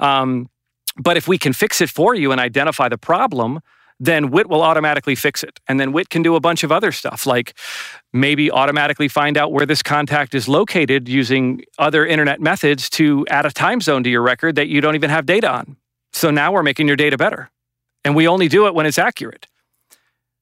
um, 0.00 0.48
but 0.96 1.16
if 1.16 1.28
we 1.28 1.38
can 1.38 1.52
fix 1.52 1.80
it 1.80 1.90
for 1.90 2.14
you 2.14 2.32
and 2.32 2.40
identify 2.40 2.88
the 2.88 2.98
problem, 2.98 3.60
then 3.98 4.30
WIT 4.30 4.48
will 4.48 4.62
automatically 4.62 5.14
fix 5.14 5.42
it. 5.42 5.58
And 5.68 5.80
then 5.80 5.92
WIT 5.92 6.10
can 6.10 6.22
do 6.22 6.34
a 6.34 6.40
bunch 6.40 6.62
of 6.64 6.70
other 6.70 6.92
stuff, 6.92 7.26
like 7.26 7.54
maybe 8.12 8.50
automatically 8.50 9.08
find 9.08 9.38
out 9.38 9.52
where 9.52 9.66
this 9.66 9.82
contact 9.82 10.34
is 10.34 10.48
located 10.48 11.08
using 11.08 11.62
other 11.78 12.04
internet 12.04 12.40
methods 12.40 12.90
to 12.90 13.26
add 13.30 13.46
a 13.46 13.50
time 13.50 13.80
zone 13.80 14.02
to 14.04 14.10
your 14.10 14.22
record 14.22 14.56
that 14.56 14.68
you 14.68 14.80
don't 14.80 14.94
even 14.94 15.10
have 15.10 15.24
data 15.24 15.50
on. 15.50 15.76
So 16.12 16.30
now 16.30 16.52
we're 16.52 16.62
making 16.62 16.86
your 16.86 16.96
data 16.96 17.16
better. 17.16 17.50
And 18.04 18.14
we 18.14 18.28
only 18.28 18.48
do 18.48 18.66
it 18.66 18.74
when 18.74 18.86
it's 18.86 18.98
accurate. 18.98 19.46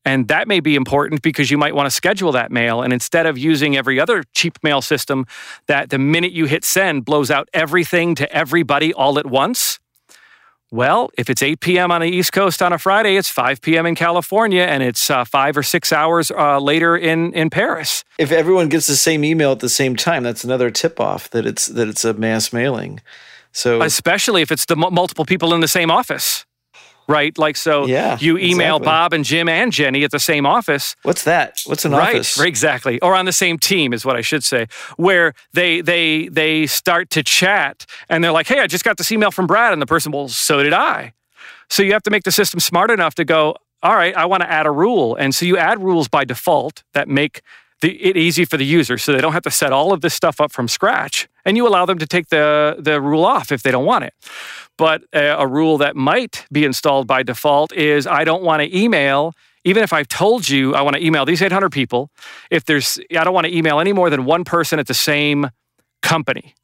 And 0.05 0.29
that 0.29 0.47
may 0.47 0.61
be 0.61 0.75
important 0.75 1.23
because 1.23 1.51
you 1.51 1.57
might 1.57 1.75
want 1.75 1.87
to 1.87 1.91
schedule 1.91 2.33
that 2.33 2.53
mail. 2.53 2.83
And 2.83 2.93
instead 2.93 3.25
of 3.25 3.39
using 3.39 3.77
every 3.77 3.99
other 3.99 4.23
cheap 4.35 4.59
mail 4.63 4.83
system 4.83 5.27
that 5.67 5.89
the 5.89 5.99
minute 5.99 6.33
you 6.33 6.45
hit 6.45 6.65
send 6.65 7.07
blows 7.07 7.31
out 7.31 7.49
everything 7.55 8.15
to 8.17 8.31
everybody 8.31 8.93
all 8.93 9.19
at 9.19 9.25
once, 9.25 9.79
well, 10.75 11.11
if 11.16 11.31
it's 11.31 11.43
8 11.43 11.61
p.m. 11.61 11.93
on 11.93 12.01
the 12.01 12.09
East 12.09 12.33
Coast 12.33 12.61
on 12.61 12.72
a 12.72 12.79
Friday, 12.79 13.16
it's 13.16 13.29
5 13.29 13.61
p.m. 13.61 13.87
in 13.87 13.95
California 13.95 14.62
and 14.62 14.83
it's 14.83 15.09
uh, 15.09 15.25
five 15.25 15.57
or 15.57 15.62
six 15.62 15.93
hours 15.93 16.31
uh, 16.31 16.59
later 16.59 16.97
in, 16.97 17.33
in 17.33 17.49
Paris. 17.49 18.05
if 18.18 18.33
everyone 18.33 18.68
gets 18.68 18.87
the 18.87 18.97
same 18.97 19.25
email 19.25 19.53
at 19.53 19.61
the 19.61 19.68
same 19.68 19.95
time 19.97 20.22
that's 20.22 20.45
another 20.45 20.70
tip 20.70 21.01
off 21.01 21.31
that 21.31 21.47
it's 21.47 21.66
that 21.66 21.89
it's 21.89 22.05
a 22.05 22.14
mass 22.14 22.53
mailing 22.53 23.01
so 23.55 23.81
especially 23.83 24.43
if 24.43 24.51
it's 24.51 24.66
the 24.66 24.77
mu- 24.77 24.91
multiple 24.91 25.25
people 25.25 25.55
in 25.55 25.61
the 25.61 25.68
same 25.68 25.91
office, 25.91 26.45
right? 27.07 27.37
Like, 27.39 27.57
so 27.57 27.87
Yeah, 27.87 28.19
you 28.21 28.39
email 28.39 28.77
exactly. 28.77 28.85
Bob 28.85 29.13
and 29.13 29.25
Jim 29.25 29.49
and 29.49 29.73
Jenny 29.73 30.05
at 30.05 30.11
the 30.11 30.19
same 30.19 30.47
office. 30.47 30.97
what's 31.03 31.25
that 31.25 31.61
what's 31.67 31.85
an 31.85 31.93
right, 31.93 32.15
office 32.17 32.39
right, 32.39 32.49
exactly, 32.49 33.01
or 33.01 33.15
on 33.15 33.25
the 33.27 33.33
same 33.33 33.59
team 33.59 33.93
is 33.93 34.05
what 34.05 34.17
I 34.17 34.21
should 34.21 34.45
say, 34.45 34.67
where 34.97 35.35
they 35.53 35.81
they 35.81 36.29
they 36.29 36.67
start 36.67 37.11
to 37.11 37.23
chat 37.23 37.87
and 38.09 38.23
they're 38.23 38.33
like, 38.33 38.47
"Hey, 38.47 38.61
I 38.61 38.67
just 38.67 38.85
got 38.85 38.97
this 38.97 39.11
email 39.13 39.31
from 39.31 39.47
Brad," 39.47 39.73
and 39.73 39.81
the 39.83 39.87
person, 39.87 40.13
"Well, 40.13 40.29
so 40.29 40.63
did 40.63 40.73
I." 40.73 41.13
So 41.69 41.83
you 41.83 41.93
have 41.93 42.03
to 42.03 42.11
make 42.11 42.25
the 42.25 42.33
system 42.33 42.61
smart 42.61 42.91
enough 42.91 43.15
to 43.17 43.25
go, 43.25 43.57
"All 43.83 43.97
right, 43.97 44.15
I 44.17 44.27
want 44.27 44.43
to 44.43 44.51
add 44.51 44.67
a 44.67 44.71
rule," 44.71 45.17
and 45.17 45.35
so 45.35 45.47
you 45.47 45.57
add 45.57 45.83
rules 45.83 46.09
by 46.09 46.25
default 46.25 46.83
that 46.93 47.09
make 47.09 47.43
the, 47.81 47.93
it 48.03 48.17
easy 48.17 48.45
for 48.45 48.57
the 48.57 48.65
user, 48.65 48.97
so 48.99 49.13
they 49.13 49.21
don't 49.21 49.33
have 49.33 49.43
to 49.43 49.51
set 49.51 49.73
all 49.73 49.93
of 49.93 50.01
this 50.01 50.15
stuff 50.15 50.41
up 50.41 50.53
from 50.53 50.69
scratch, 50.69 51.29
and 51.45 51.57
you 51.57 51.67
allow 51.67 51.87
them 51.87 51.99
to 51.99 52.07
take 52.07 52.29
the 52.29 52.77
the 52.79 53.01
rule 53.01 53.25
off 53.25 53.53
if 53.53 53.63
they 53.63 53.71
don't 53.71 53.85
want 53.85 54.05
it. 54.05 54.15
But 54.77 55.05
uh, 55.15 55.37
a 55.39 55.47
rule 55.47 55.79
that 55.79 55.95
might 55.95 56.47
be 56.51 56.65
installed 56.65 57.07
by 57.07 57.23
default 57.23 57.73
is 57.73 58.07
I 58.07 58.25
don't 58.25 58.43
want 58.43 58.63
to 58.63 58.77
email, 58.77 59.35
even 59.65 59.83
if 59.83 59.93
I've 59.93 60.09
told 60.09 60.49
you 60.49 60.75
I 60.75 60.83
want 60.83 60.97
to 60.97 61.05
email 61.05 61.25
these 61.25 61.43
800 61.43 61.71
people, 61.71 62.11
if 62.51 62.65
there's, 62.65 62.99
I 63.17 63.23
don't 63.25 63.35
want 63.35 63.47
to 63.47 63.57
email 63.57 63.79
any 63.79 63.93
more 63.93 64.11
than 64.11 64.25
one 64.25 64.45
person 64.45 64.79
at 64.79 64.87
the 64.87 64.95
same 64.95 65.51
company. 66.03 66.55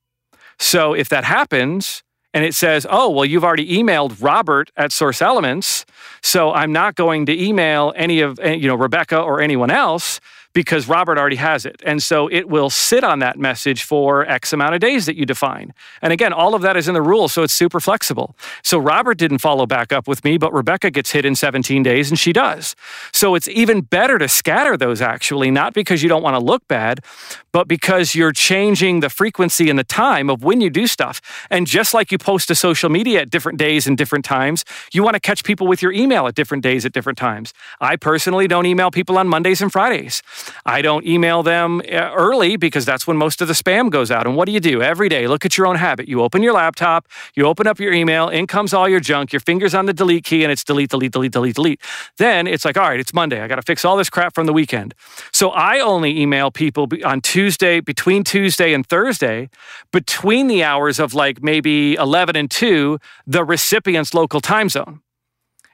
So 0.59 0.93
if 0.93 1.09
that 1.11 1.25
happens, 1.25 2.03
and 2.35 2.45
it 2.45 2.55
says, 2.55 2.87
oh, 2.89 3.11
well, 3.11 3.25
you've 3.25 3.45
already 3.45 3.77
emailed 3.77 4.23
Robert 4.23 4.71
at 4.77 4.93
Source 4.93 5.23
Elements, 5.23 5.85
so 6.23 6.53
I'm 6.53 6.73
not 6.73 6.95
going 6.95 7.27
to 7.27 7.43
email 7.43 7.93
any 7.97 8.21
of, 8.21 8.39
eh, 8.41 8.53
you 8.53 8.69
know, 8.69 8.75
Rebecca 8.77 9.19
or 9.21 9.41
anyone 9.41 9.71
else 9.71 10.21
because 10.53 10.89
Robert 10.89 11.17
already 11.19 11.37
has 11.37 11.65
it. 11.65 11.81
And 11.85 12.03
so 12.03 12.29
it 12.31 12.49
will 12.49 12.71
sit 12.71 13.05
on 13.05 13.21
that 13.21 13.39
message 13.39 13.85
for 13.85 14.27
X 14.29 14.53
amount 14.53 14.75
of 14.75 14.81
days 14.81 15.07
that 15.07 15.17
you 15.17 15.25
define. 15.25 15.73
And 16.03 16.13
again, 16.13 16.33
all 16.33 16.55
of 16.55 16.63
that 16.63 16.77
is 16.77 16.89
in 16.89 16.95
the 16.95 17.03
rules, 17.03 17.33
so 17.33 17.43
it's 17.43 17.53
super 17.53 17.79
flexible. 17.79 18.37
So 18.63 18.79
Robert 18.79 19.17
didn't 19.19 19.39
follow 19.39 19.67
back 19.67 19.93
up 19.93 20.09
with 20.09 20.25
me, 20.25 20.39
but 20.39 20.53
Rebecca 20.53 20.91
gets 20.91 21.13
hit 21.13 21.25
in 21.25 21.37
17 21.37 21.83
days 21.83 22.11
and 22.11 22.19
she 22.19 22.33
does. 22.33 22.75
So 23.13 23.35
it's 23.35 23.49
even 23.49 23.83
better 23.83 24.19
to 24.19 24.29
scatter 24.29 24.77
those 24.77 25.01
actually, 25.01 25.51
not 25.51 25.73
because 25.73 26.03
you 26.03 26.09
don't 26.09 26.23
want 26.23 26.35
to 26.35 26.45
look 26.45 26.67
bad, 26.67 27.05
but 27.53 27.69
because 27.69 28.15
you're 28.15 28.33
changing 28.33 29.01
the 29.01 29.09
frequency 29.09 29.71
and 29.71 29.79
the 29.79 29.85
time 29.85 30.31
of 30.31 30.43
when 30.43 30.61
you 30.61 30.71
do 30.71 30.87
stuff. 30.87 31.21
And 31.51 31.67
just 31.67 31.95
like 31.95 32.11
you 32.11 32.19
post 32.19 32.49
to 32.49 32.55
social 32.55 32.91
media 32.91 33.21
at 33.23 33.31
different 33.31 33.59
days 33.59 33.87
and 33.87 33.97
different 33.97 34.25
times, 34.25 34.65
you 34.93 35.03
want 35.03 35.15
to 35.15 35.21
catch 35.21 35.45
people 35.45 35.67
with 35.67 35.83
your 35.83 35.93
email 35.93 36.27
at 36.27 36.35
different 36.35 36.63
days 36.63 36.85
at 36.85 36.93
different 36.93 37.19
times. 37.19 37.53
I 37.81 37.97
personally 37.97 38.49
don't 38.49 38.67
email 38.67 38.91
people 38.91 39.17
on 39.19 39.29
Mondays 39.29 39.61
and 39.61 39.71
Fridays. 39.71 40.23
I 40.65 40.83
don't 40.83 41.07
email 41.07 41.43
them 41.43 41.81
uh, 41.81 42.13
early 42.15 42.57
because 42.57 42.85
that's 42.85 43.07
when 43.07 43.17
most 43.17 43.41
of 43.41 43.49
the 43.49 43.55
spam 43.55 43.91
goes 43.91 44.11
out. 44.11 44.27
And 44.27 44.37
what 44.37 44.47
do 44.47 44.53
you 44.53 44.61
do 44.61 44.83
every 44.83 45.09
day? 45.09 45.27
Look 45.27 45.45
at 45.45 45.57
your 45.57 45.67
own 45.67 45.77
habit. 45.77 46.09
You 46.09 46.23
open 46.23 46.43
your 46.43 46.53
laptop, 46.53 47.09
you 47.35 47.47
open 47.47 47.67
up 47.67 47.81
your 47.81 47.93
email, 47.93 48.29
in 48.29 48.47
comes 48.47 48.75
all 48.75 48.89
your 48.89 49.01
junk, 49.01 49.33
your 49.33 49.41
fingers 49.41 49.75
on 49.75 49.87
the 49.87 49.93
delete 49.93 50.25
key, 50.25 50.43
and 50.43 50.53
it's 50.53 50.65
delete, 50.65 50.91
delete, 50.91 51.13
delete, 51.13 51.33
delete, 51.33 51.55
delete. 51.55 51.81
Then 52.19 52.47
it's 52.47 52.65
like, 52.65 52.77
all 52.77 52.89
right, 52.89 53.01
it's 53.01 53.13
Monday. 53.13 53.41
I 53.41 53.49
got 53.49 53.57
to 53.57 53.63
fix 53.63 53.85
all 53.85 53.97
this 53.97 54.11
crap 54.11 54.35
from 54.35 54.47
the 54.47 54.53
weekend. 54.53 54.95
So 55.33 55.51
I 55.51 55.81
only 55.81 56.21
email 56.21 56.51
people 56.51 56.89
on 57.05 57.21
Tuesday, 57.21 57.81
between 57.81 58.25
Tuesday 58.25 58.73
and 58.73 58.87
Thursday, 58.87 59.49
between 59.93 60.47
the 60.47 60.63
hours 60.65 60.99
of 60.99 61.15
like 61.15 61.43
maybe 61.43 61.95
11 61.95 62.37
and 62.37 62.51
2, 62.51 62.99
the 63.27 63.45
recipient's 63.45 64.15
local 64.15 64.41
time 64.41 64.69
zone 64.69 65.01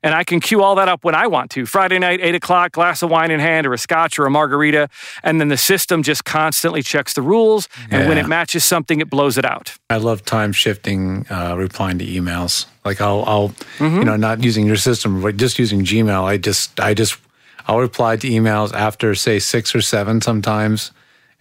and 0.07 0.15
I 0.15 0.23
can 0.23 0.39
cue 0.39 0.63
all 0.63 0.77
that 0.77 0.89
up 0.89 1.03
when 1.03 1.17
I 1.17 1.27
want 1.27 1.51
to. 1.51 1.67
Friday 1.67 1.99
night, 1.99 2.21
eight 2.23 2.37
o'clock, 2.37 2.71
glass 2.71 3.03
of 3.03 3.11
wine 3.11 3.33
in 3.33 3.41
hand, 3.41 3.67
or 3.67 3.73
a 3.73 3.79
scotch 3.79 4.21
or 4.21 4.27
a 4.27 4.31
margarita, 4.31 4.89
and 5.25 5.41
then 5.41 5.49
the 5.49 5.57
system 5.57 6.05
just 6.05 6.25
constantly 6.25 6.81
checks 6.81 7.13
the 7.15 7.23
rules, 7.23 7.69
and 7.91 8.03
yeah. 8.03 8.09
when 8.09 8.17
it 8.17 8.29
matches 8.29 8.63
something, 8.63 9.01
it 9.01 9.11
blows 9.11 9.37
it 9.37 9.45
out. 9.45 9.77
I 9.91 9.97
love 9.97 10.25
time 10.25 10.53
shifting, 10.53 11.27
uh, 11.29 11.57
replying 11.59 11.99
to 11.99 12.07
emails. 12.07 12.67
Like 12.85 13.01
I'll, 13.01 13.25
I'll 13.27 13.49
mm-hmm. 13.79 13.97
you 13.97 14.05
know, 14.05 14.15
not 14.15 14.45
using 14.45 14.65
your 14.65 14.77
system, 14.77 15.21
but 15.21 15.37
just 15.37 15.59
using 15.59 15.81
Gmail. 15.81 16.23
I 16.23 16.37
just, 16.37 16.79
I 16.79 16.95
just, 16.95 17.19
I'll 17.67 17.81
reply 17.81 18.17
to 18.17 18.29
emails 18.29 18.73
after 18.73 19.13
say 19.17 19.41
six 19.41 19.75
or 19.75 19.81
seven 19.81 20.21
sometimes, 20.21 20.93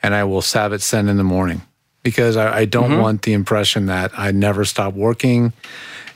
and 0.01 0.15
I 0.15 0.23
will 0.23 0.39
it 0.39 0.81
send 0.81 1.07
in 1.07 1.17
the 1.17 1.23
morning 1.23 1.61
because 2.01 2.35
I, 2.35 2.61
I 2.61 2.65
don't 2.65 2.89
mm-hmm. 2.89 3.01
want 3.01 3.21
the 3.21 3.33
impression 3.33 3.85
that 3.85 4.17
I 4.17 4.31
never 4.31 4.65
stop 4.65 4.95
working 4.95 5.53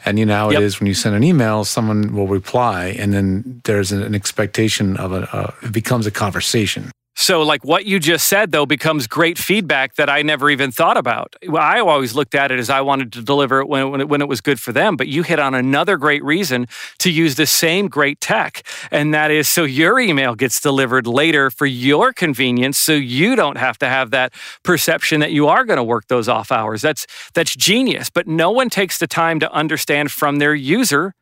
and 0.10 0.18
you 0.18 0.26
know 0.26 0.36
how 0.36 0.50
yep. 0.50 0.62
it 0.62 0.64
is 0.66 0.80
when 0.80 0.88
you 0.88 0.96
send 0.96 1.16
an 1.16 1.24
email, 1.24 1.64
someone 1.64 2.14
will 2.14 2.28
reply, 2.28 2.88
and 2.88 3.14
then 3.14 3.62
there's 3.66 3.92
an 3.92 4.16
expectation 4.16 4.98
of 4.98 5.14
a, 5.14 5.36
uh, 5.36 5.54
it 5.62 5.72
becomes 5.72 6.08
a 6.08 6.12
conversation. 6.12 6.92
So, 7.22 7.42
like 7.42 7.66
what 7.66 7.86
you 7.86 8.00
just 8.00 8.30
said, 8.30 8.54
though, 8.54 8.66
becomes 8.66 9.06
great 9.06 9.38
feedback 9.38 9.96
that 9.96 10.10
I 10.10 10.22
never 10.22 10.50
even 10.50 10.72
thought 10.72 10.96
about. 10.96 11.36
I 11.54 11.82
always 11.82 12.16
looked 12.16 12.34
at 12.34 12.50
it 12.50 12.60
as 12.60 12.70
I 12.70 12.80
wanted 12.80 13.12
to 13.12 13.22
deliver 13.22 13.60
it 13.60 13.68
when, 13.68 13.92
when, 13.92 14.00
it 14.00 14.08
when 14.08 14.22
it 14.22 14.30
was 14.30 14.40
good 14.40 14.58
for 14.58 14.72
them. 14.72 14.96
But 14.96 15.10
you 15.10 15.24
hit 15.24 15.38
on 15.38 15.54
another 15.54 15.98
great 15.98 16.24
reason 16.24 16.68
to 17.00 17.12
use 17.12 17.36
the 17.36 17.46
same 17.46 17.90
great 17.90 18.22
tech. 18.22 18.66
And 18.90 19.14
that 19.14 19.32
is 19.32 19.50
so 19.50 19.66
your 19.66 20.00
email 20.00 20.34
gets 20.34 20.62
delivered 20.62 21.06
later 21.06 21.52
for 21.52 21.66
your 21.66 22.14
convenience. 22.14 22.78
So 22.78 22.94
you 22.94 23.36
don't 23.36 23.58
have 23.58 23.78
to 23.80 23.90
have 23.90 24.12
that 24.12 24.34
perception 24.64 25.20
that 25.20 25.34
you 25.34 25.46
are 25.50 25.66
going 25.66 25.76
to 25.76 25.84
work 25.84 26.08
those 26.08 26.30
off 26.30 26.54
hours. 26.54 26.82
That's, 26.82 27.06
that's 27.34 27.54
genius. 27.54 28.10
But 28.10 28.28
no 28.28 28.50
one 28.50 28.70
takes 28.70 28.98
the 28.98 29.08
time 29.08 29.42
to 29.42 29.52
understand 29.52 30.10
from 30.10 30.38
their 30.38 30.56
user 30.56 31.14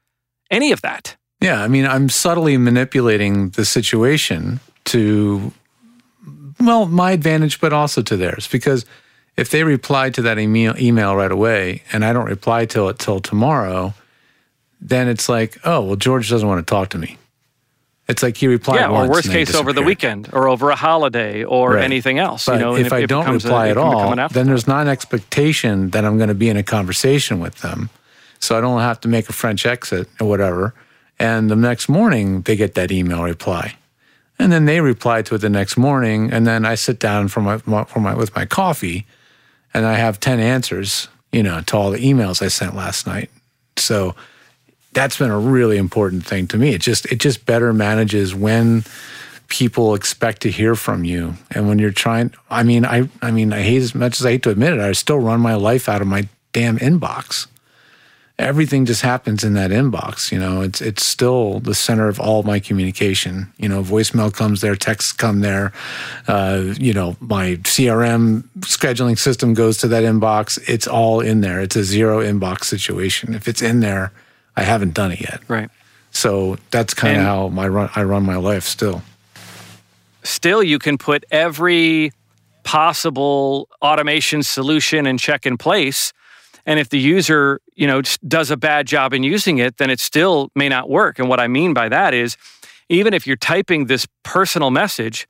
any 0.51 0.71
of 0.71 0.83
that. 0.83 1.17
Yeah. 1.41 1.63
I 1.63 1.67
mean, 1.67 1.87
I'm 1.87 2.07
subtly 2.07 2.55
manipulating 2.59 3.49
the 3.49 3.65
situation 3.65 4.59
to 4.85 5.51
well, 6.59 6.85
my 6.85 7.11
advantage, 7.11 7.59
but 7.59 7.73
also 7.73 8.01
to 8.01 8.17
theirs. 8.17 8.47
Because 8.47 8.85
if 9.35 9.49
they 9.51 9.63
reply 9.63 10.09
to 10.11 10.21
that 10.23 10.39
email, 10.39 10.75
email 10.77 11.15
right 11.15 11.31
away 11.31 11.83
and 11.91 12.03
I 12.03 12.13
don't 12.13 12.25
reply 12.25 12.65
till 12.65 12.89
it 12.89 12.99
till 12.99 13.19
tomorrow, 13.19 13.93
then 14.81 15.07
it's 15.07 15.29
like, 15.29 15.57
oh, 15.63 15.81
well, 15.81 15.95
George 15.95 16.29
doesn't 16.29 16.47
want 16.47 16.65
to 16.65 16.69
talk 16.69 16.89
to 16.89 16.97
me. 16.97 17.17
It's 18.07 18.23
like 18.23 18.37
he 18.37 18.47
replied 18.47 18.79
yeah, 18.79 18.89
or 18.89 19.09
worst 19.09 19.29
case 19.29 19.53
over 19.53 19.73
the 19.73 19.81
weekend 19.81 20.29
or 20.31 20.47
over 20.47 20.69
a 20.69 20.77
holiday 20.77 21.43
or 21.43 21.73
right. 21.73 21.83
anything 21.83 22.19
else. 22.19 22.45
But 22.45 22.53
you 22.53 22.59
know, 22.59 22.75
if 22.75 22.93
I 22.93 23.05
don't 23.05 23.29
reply 23.29 23.67
a, 23.67 23.71
at 23.71 23.77
all, 23.77 24.15
then 24.29 24.47
there's 24.47 24.65
not 24.65 24.83
an 24.83 24.87
expectation 24.87 25.89
that 25.89 26.05
I'm 26.05 26.15
going 26.17 26.29
to 26.29 26.35
be 26.35 26.47
in 26.47 26.55
a 26.55 26.63
conversation 26.63 27.41
with 27.41 27.55
them. 27.55 27.89
So 28.39 28.57
I 28.57 28.61
don't 28.61 28.79
have 28.79 29.01
to 29.01 29.09
make 29.09 29.27
a 29.27 29.33
French 29.33 29.65
exit 29.65 30.07
or 30.21 30.29
whatever. 30.29 30.73
And 31.19 31.49
the 31.49 31.55
next 31.57 31.89
morning 31.89 32.43
they 32.43 32.55
get 32.55 32.75
that 32.75 32.91
email 32.91 33.23
reply. 33.23 33.75
And 34.39 34.51
then 34.51 34.65
they 34.65 34.81
reply 34.81 35.21
to 35.23 35.35
it 35.35 35.39
the 35.39 35.49
next 35.49 35.77
morning. 35.77 36.31
And 36.31 36.45
then 36.45 36.65
I 36.65 36.75
sit 36.75 36.99
down 36.99 37.27
for 37.27 37.41
my, 37.41 37.57
for 37.57 37.99
my, 37.99 38.13
with 38.13 38.35
my 38.35 38.45
coffee 38.45 39.05
and 39.73 39.85
I 39.85 39.95
have 39.95 40.19
10 40.19 40.39
answers, 40.39 41.07
you 41.31 41.43
know, 41.43 41.61
to 41.61 41.77
all 41.77 41.91
the 41.91 41.99
emails 41.99 42.41
I 42.41 42.47
sent 42.47 42.75
last 42.75 43.07
night. 43.07 43.29
So 43.77 44.15
that's 44.93 45.17
been 45.17 45.31
a 45.31 45.39
really 45.39 45.77
important 45.77 46.25
thing 46.25 46.47
to 46.47 46.57
me. 46.57 46.69
It 46.69 46.81
just, 46.81 47.05
it 47.07 47.19
just 47.19 47.45
better 47.45 47.73
manages 47.73 48.35
when 48.35 48.83
people 49.47 49.95
expect 49.95 50.41
to 50.43 50.51
hear 50.51 50.75
from 50.75 51.03
you. 51.03 51.33
And 51.51 51.67
when 51.67 51.79
you're 51.79 51.91
trying, 51.91 52.33
I 52.49 52.63
mean, 52.63 52.85
I, 52.85 53.09
I 53.21 53.31
mean, 53.31 53.53
I 53.53 53.61
hate 53.61 53.81
as 53.81 53.95
much 53.95 54.19
as 54.19 54.25
I 54.25 54.31
hate 54.31 54.43
to 54.43 54.49
admit 54.49 54.73
it, 54.73 54.79
I 54.79 54.91
still 54.91 55.19
run 55.19 55.39
my 55.39 55.55
life 55.55 55.89
out 55.89 56.01
of 56.01 56.07
my 56.07 56.27
damn 56.53 56.77
inbox 56.77 57.47
everything 58.39 58.85
just 58.85 59.01
happens 59.01 59.43
in 59.43 59.53
that 59.53 59.71
inbox. 59.71 60.31
You 60.31 60.39
know, 60.39 60.61
it's 60.61 60.81
it's 60.81 61.03
still 61.03 61.59
the 61.59 61.75
center 61.75 62.07
of 62.07 62.19
all 62.19 62.43
my 62.43 62.59
communication. 62.59 63.51
You 63.57 63.69
know, 63.69 63.83
voicemail 63.83 64.33
comes 64.33 64.61
there, 64.61 64.75
texts 64.75 65.11
come 65.11 65.41
there. 65.41 65.73
Uh, 66.27 66.73
you 66.77 66.93
know, 66.93 67.17
my 67.19 67.55
CRM 67.63 68.43
scheduling 68.59 69.17
system 69.17 69.53
goes 69.53 69.77
to 69.79 69.87
that 69.89 70.03
inbox. 70.03 70.59
It's 70.67 70.87
all 70.87 71.19
in 71.19 71.41
there. 71.41 71.61
It's 71.61 71.75
a 71.75 71.83
zero 71.83 72.21
inbox 72.21 72.65
situation. 72.65 73.33
If 73.33 73.47
it's 73.47 73.61
in 73.61 73.79
there, 73.79 74.11
I 74.55 74.63
haven't 74.63 74.93
done 74.93 75.11
it 75.11 75.21
yet. 75.21 75.41
Right. 75.47 75.69
So 76.11 76.57
that's 76.71 76.93
kind 76.93 77.17
of 77.17 77.23
how 77.23 77.47
my 77.49 77.67
run, 77.67 77.89
I 77.95 78.03
run 78.03 78.23
my 78.23 78.37
life 78.37 78.63
still. 78.63 79.03
Still, 80.23 80.63
you 80.63 80.79
can 80.79 80.97
put 80.97 81.23
every 81.31 82.11
possible 82.63 83.69
automation 83.81 84.43
solution 84.43 85.05
and 85.05 85.19
check 85.19 85.45
in 85.45 85.57
place 85.57 86.11
and 86.67 86.79
if 86.81 86.89
the 86.89 86.99
user, 86.99 87.61
you 87.75 87.87
know, 87.87 88.01
does 88.27 88.51
a 88.51 88.57
bad 88.57 88.85
job 88.85 89.13
in 89.13 89.23
using 89.23 89.57
it, 89.57 89.77
then 89.77 89.89
it 89.89 90.01
still 90.01 90.51
may 90.53 90.67
not 90.67 90.89
work. 90.89 91.17
And 91.17 91.29
what 91.29 91.39
I 91.39 91.47
mean 91.47 91.73
by 91.73 91.87
that 91.87 92.13
is 92.13 92.35
even 92.89 93.13
if 93.13 93.25
you're 93.25 93.37
typing 93.37 93.85
this 93.85 94.05
personal 94.23 94.69
message, 94.69 95.27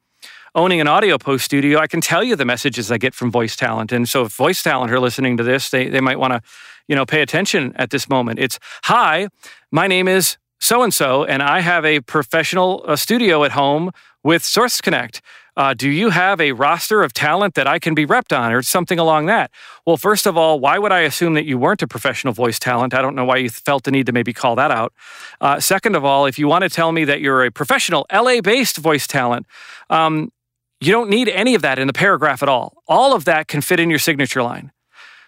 owning 0.55 0.81
an 0.81 0.88
audio 0.88 1.19
post 1.19 1.45
studio, 1.45 1.79
I 1.79 1.85
can 1.85 2.01
tell 2.01 2.23
you 2.23 2.35
the 2.35 2.43
messages 2.43 2.91
I 2.91 2.97
get 2.97 3.13
from 3.13 3.31
voice 3.31 3.55
talent. 3.55 3.91
And 3.91 4.09
so 4.09 4.25
if 4.25 4.33
voice 4.33 4.63
talent 4.63 4.91
are 4.91 4.99
listening 4.99 5.38
to 5.38 5.43
this, 5.43 5.69
they, 5.69 5.88
they 5.89 6.01
might 6.01 6.17
want 6.17 6.33
to, 6.33 6.41
you 6.88 6.95
know, 6.95 7.05
pay 7.05 7.21
attention 7.21 7.71
at 7.75 7.91
this 7.91 8.09
moment. 8.09 8.39
It's, 8.39 8.57
hi, 8.85 9.27
my 9.71 9.85
name 9.85 10.07
is 10.07 10.38
so 10.59 10.81
and 10.81 10.91
so, 10.91 11.23
and 11.23 11.43
I 11.43 11.59
have 11.59 11.85
a 11.85 11.99
professional 12.01 12.97
studio 12.97 13.43
at 13.43 13.51
home 13.51 13.91
with 14.23 14.43
Source 14.43 14.81
Connect. 14.81 15.21
Uh, 15.58 15.74
do 15.74 15.89
you 15.89 16.12
have 16.12 16.39
a 16.39 16.51
roster 16.51 17.01
of 17.01 17.14
talent 17.14 17.55
that 17.55 17.66
I 17.66 17.80
can 17.80 17.95
be 17.95 18.05
repped 18.05 18.38
on 18.38 18.53
or 18.53 18.62
something 18.62 18.99
along 18.99 19.26
that? 19.26 19.49
Well, 19.88 19.97
first 19.97 20.28
of 20.28 20.38
all, 20.38 20.60
why 20.60 20.78
would 20.78 20.91
I 20.91 20.99
assume 20.99 21.34
that 21.34 21.45
you 21.45 21.58
weren't 21.58 21.82
a 21.82 21.88
professional 21.88 22.32
voice 22.32 22.60
talent? 22.60 22.93
I 22.93 23.01
don't 23.01 23.16
know 23.16 23.26
why 23.26 23.38
you 23.38 23.49
felt 23.49 23.84
the 23.84 23.89
need 23.91 24.05
to 24.05 24.12
maybe 24.12 24.34
call 24.34 24.55
that 24.55 24.70
out. 24.70 24.93
Uh, 25.41 25.60
second 25.60 25.95
of 25.95 26.05
all, 26.05 26.28
if 26.28 26.38
you 26.38 26.47
want 26.47 26.62
to 26.62 26.70
tell 26.70 26.91
me 26.91 27.05
that 27.05 27.22
you're 27.22 27.43
a 27.43 27.49
professional 27.49 28.05
LA 28.14 28.39
based 28.39 28.78
voice 28.78 29.08
talent, 29.08 29.47
um, 29.89 30.32
you 30.80 30.91
don't 30.91 31.10
need 31.10 31.28
any 31.28 31.55
of 31.55 31.64
that 31.64 31.80
in 31.80 31.88
the 31.88 31.93
paragraph 31.93 32.43
at 32.43 32.49
all. 32.49 32.84
All 32.88 33.16
of 33.16 33.26
that 33.26 33.47
can 33.47 33.62
fit 33.62 33.80
in 33.80 33.89
your 33.89 33.99
signature 33.99 34.43
line. 34.43 34.72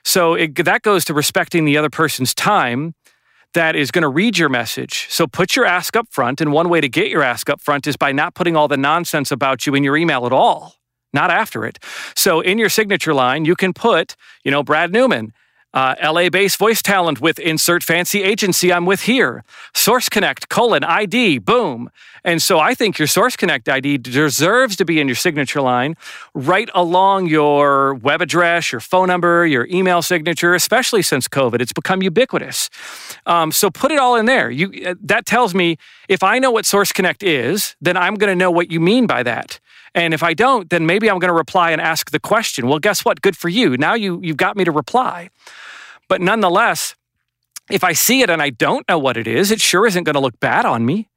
So 0.03 0.35
it, 0.35 0.63
that 0.63 0.83
goes 0.83 1.03
to 1.05 1.13
respecting 1.13 1.65
the 1.65 1.75
other 1.75 1.89
person's 1.89 2.35
time 2.35 2.93
that 3.53 3.75
is 3.75 3.91
going 3.91 4.03
to 4.03 4.09
read 4.09 4.37
your 4.37 4.49
message. 4.49 5.07
So 5.09 5.27
put 5.27 5.55
your 5.55 5.65
ask 5.65 5.95
up 5.95 6.07
front. 6.11 6.41
And 6.41 6.51
one 6.51 6.69
way 6.69 6.81
to 6.81 6.89
get 6.89 7.09
your 7.09 7.23
ask 7.23 7.49
up 7.49 7.61
front 7.61 7.87
is 7.87 7.97
by 7.97 8.11
not 8.11 8.35
putting 8.35 8.55
all 8.55 8.67
the 8.67 8.77
nonsense 8.77 9.31
about 9.31 9.65
you 9.65 9.75
in 9.75 9.83
your 9.83 9.97
email 9.97 10.25
at 10.25 10.31
all, 10.31 10.75
not 11.13 11.31
after 11.31 11.65
it. 11.65 11.79
So 12.15 12.41
in 12.41 12.57
your 12.57 12.69
signature 12.69 13.13
line, 13.13 13.45
you 13.45 13.55
can 13.55 13.73
put, 13.73 14.15
you 14.43 14.51
know, 14.51 14.63
Brad 14.63 14.91
Newmann 14.91 15.33
uh, 15.73 15.95
LA 16.01 16.29
based 16.29 16.57
voice 16.57 16.81
talent 16.81 17.21
with 17.21 17.39
insert 17.39 17.83
fancy 17.83 18.23
agency 18.23 18.73
I'm 18.73 18.85
with 18.85 19.01
here. 19.01 19.43
Source 19.75 20.09
Connect, 20.09 20.49
colon, 20.49 20.83
ID, 20.83 21.39
boom. 21.39 21.89
And 22.23 22.41
so 22.41 22.59
I 22.59 22.73
think 22.73 22.97
your 22.97 23.07
Source 23.07 23.35
Connect 23.35 23.69
ID 23.69 23.99
deserves 23.99 24.75
to 24.77 24.85
be 24.85 24.99
in 24.99 25.07
your 25.07 25.15
signature 25.15 25.61
line 25.61 25.95
right 26.33 26.69
along 26.73 27.27
your 27.27 27.93
web 27.93 28.21
address, 28.21 28.71
your 28.71 28.81
phone 28.81 29.07
number, 29.07 29.45
your 29.45 29.67
email 29.67 30.01
signature, 30.01 30.53
especially 30.53 31.01
since 31.01 31.27
COVID. 31.27 31.61
It's 31.61 31.73
become 31.73 32.01
ubiquitous. 32.01 32.69
Um, 33.25 33.51
so 33.51 33.69
put 33.69 33.91
it 33.91 33.99
all 33.99 34.15
in 34.15 34.25
there. 34.25 34.49
You, 34.49 34.71
uh, 34.85 34.95
that 35.01 35.25
tells 35.25 35.53
me 35.53 35.77
if 36.07 36.23
I 36.23 36.39
know 36.39 36.51
what 36.51 36.65
Source 36.65 36.91
Connect 36.91 37.23
is, 37.23 37.75
then 37.79 37.95
I'm 37.95 38.15
going 38.15 38.31
to 38.31 38.35
know 38.35 38.51
what 38.51 38.71
you 38.71 38.79
mean 38.79 39.07
by 39.07 39.23
that. 39.23 39.59
And 39.99 40.13
if 40.13 40.23
I 40.23 40.33
don't, 40.33 40.69
then 40.69 40.85
maybe 40.85 41.09
I'm 41.09 41.19
going 41.19 41.29
to 41.29 41.33
reply 41.33 41.71
and 41.71 41.81
ask 41.81 42.11
the 42.11 42.19
question. 42.19 42.67
Well, 42.67 42.79
guess 42.79 43.03
what? 43.03 43.21
Good 43.21 43.35
for 43.35 43.49
you. 43.49 43.75
Now 43.77 43.95
you, 43.95 44.19
you've 44.23 44.37
got 44.37 44.55
me 44.55 44.63
to 44.63 44.71
reply. 44.71 45.29
But 46.07 46.21
nonetheless, 46.21 46.95
if 47.69 47.83
I 47.83 47.93
see 47.93 48.21
it 48.21 48.29
and 48.29 48.41
I 48.41 48.49
don't 48.49 48.87
know 48.87 48.97
what 48.97 49.17
it 49.17 49.27
is, 49.27 49.51
it 49.51 49.59
sure 49.59 49.85
isn't 49.85 50.05
going 50.05 50.15
to 50.15 50.19
look 50.19 50.39
bad 50.39 50.65
on 50.65 50.85
me. 50.85 51.09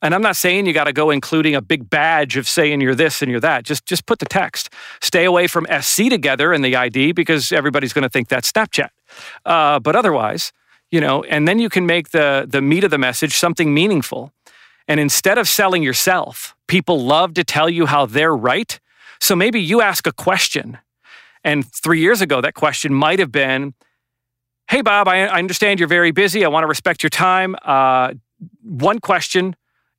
And 0.00 0.14
I'm 0.14 0.22
not 0.22 0.34
saying 0.34 0.66
you 0.66 0.72
got 0.72 0.84
to 0.84 0.92
go 0.92 1.10
including 1.10 1.54
a 1.54 1.62
big 1.62 1.88
badge 1.88 2.36
of 2.36 2.48
saying 2.48 2.80
you're 2.80 2.94
this 2.94 3.22
and 3.22 3.30
you're 3.30 3.38
that. 3.40 3.64
Just 3.64 3.86
just 3.86 4.04
put 4.04 4.18
the 4.18 4.26
text. 4.26 4.70
Stay 5.00 5.24
away 5.24 5.46
from 5.46 5.64
SC 5.80 6.08
together 6.08 6.52
in 6.52 6.62
the 6.62 6.74
ID 6.74 7.12
because 7.12 7.52
everybody's 7.52 7.92
going 7.92 8.02
to 8.02 8.08
think 8.08 8.26
that's 8.26 8.50
Snapchat. 8.50 8.88
Uh, 9.44 9.78
but 9.78 9.94
otherwise, 9.94 10.52
you 10.90 11.00
know, 11.00 11.22
and 11.22 11.46
then 11.46 11.60
you 11.60 11.68
can 11.68 11.86
make 11.86 12.10
the 12.10 12.46
the 12.48 12.60
meat 12.60 12.82
of 12.82 12.90
the 12.90 12.98
message 12.98 13.36
something 13.36 13.72
meaningful. 13.72 14.32
And 14.88 14.98
instead 14.98 15.38
of 15.38 15.48
selling 15.48 15.84
yourself, 15.84 16.56
people 16.72 17.04
love 17.04 17.34
to 17.34 17.44
tell 17.44 17.68
you 17.68 17.84
how 17.84 18.06
they're 18.06 18.34
right. 18.34 18.80
So 19.20 19.36
maybe 19.36 19.60
you 19.60 19.82
ask 19.82 20.06
a 20.06 20.12
question, 20.12 20.78
and 21.44 21.70
three 21.70 22.00
years 22.00 22.22
ago 22.22 22.40
that 22.40 22.54
question 22.54 22.94
might 22.94 23.18
have 23.18 23.30
been, 23.30 23.74
"Hey 24.70 24.80
Bob, 24.80 25.06
I, 25.06 25.26
I 25.26 25.38
understand 25.38 25.80
you're 25.80 25.88
very 26.00 26.12
busy. 26.12 26.46
I 26.46 26.48
want 26.48 26.64
to 26.64 26.68
respect 26.68 27.02
your 27.02 27.10
time. 27.10 27.54
Uh, 27.62 28.14
one 28.62 28.98
question." 29.00 29.54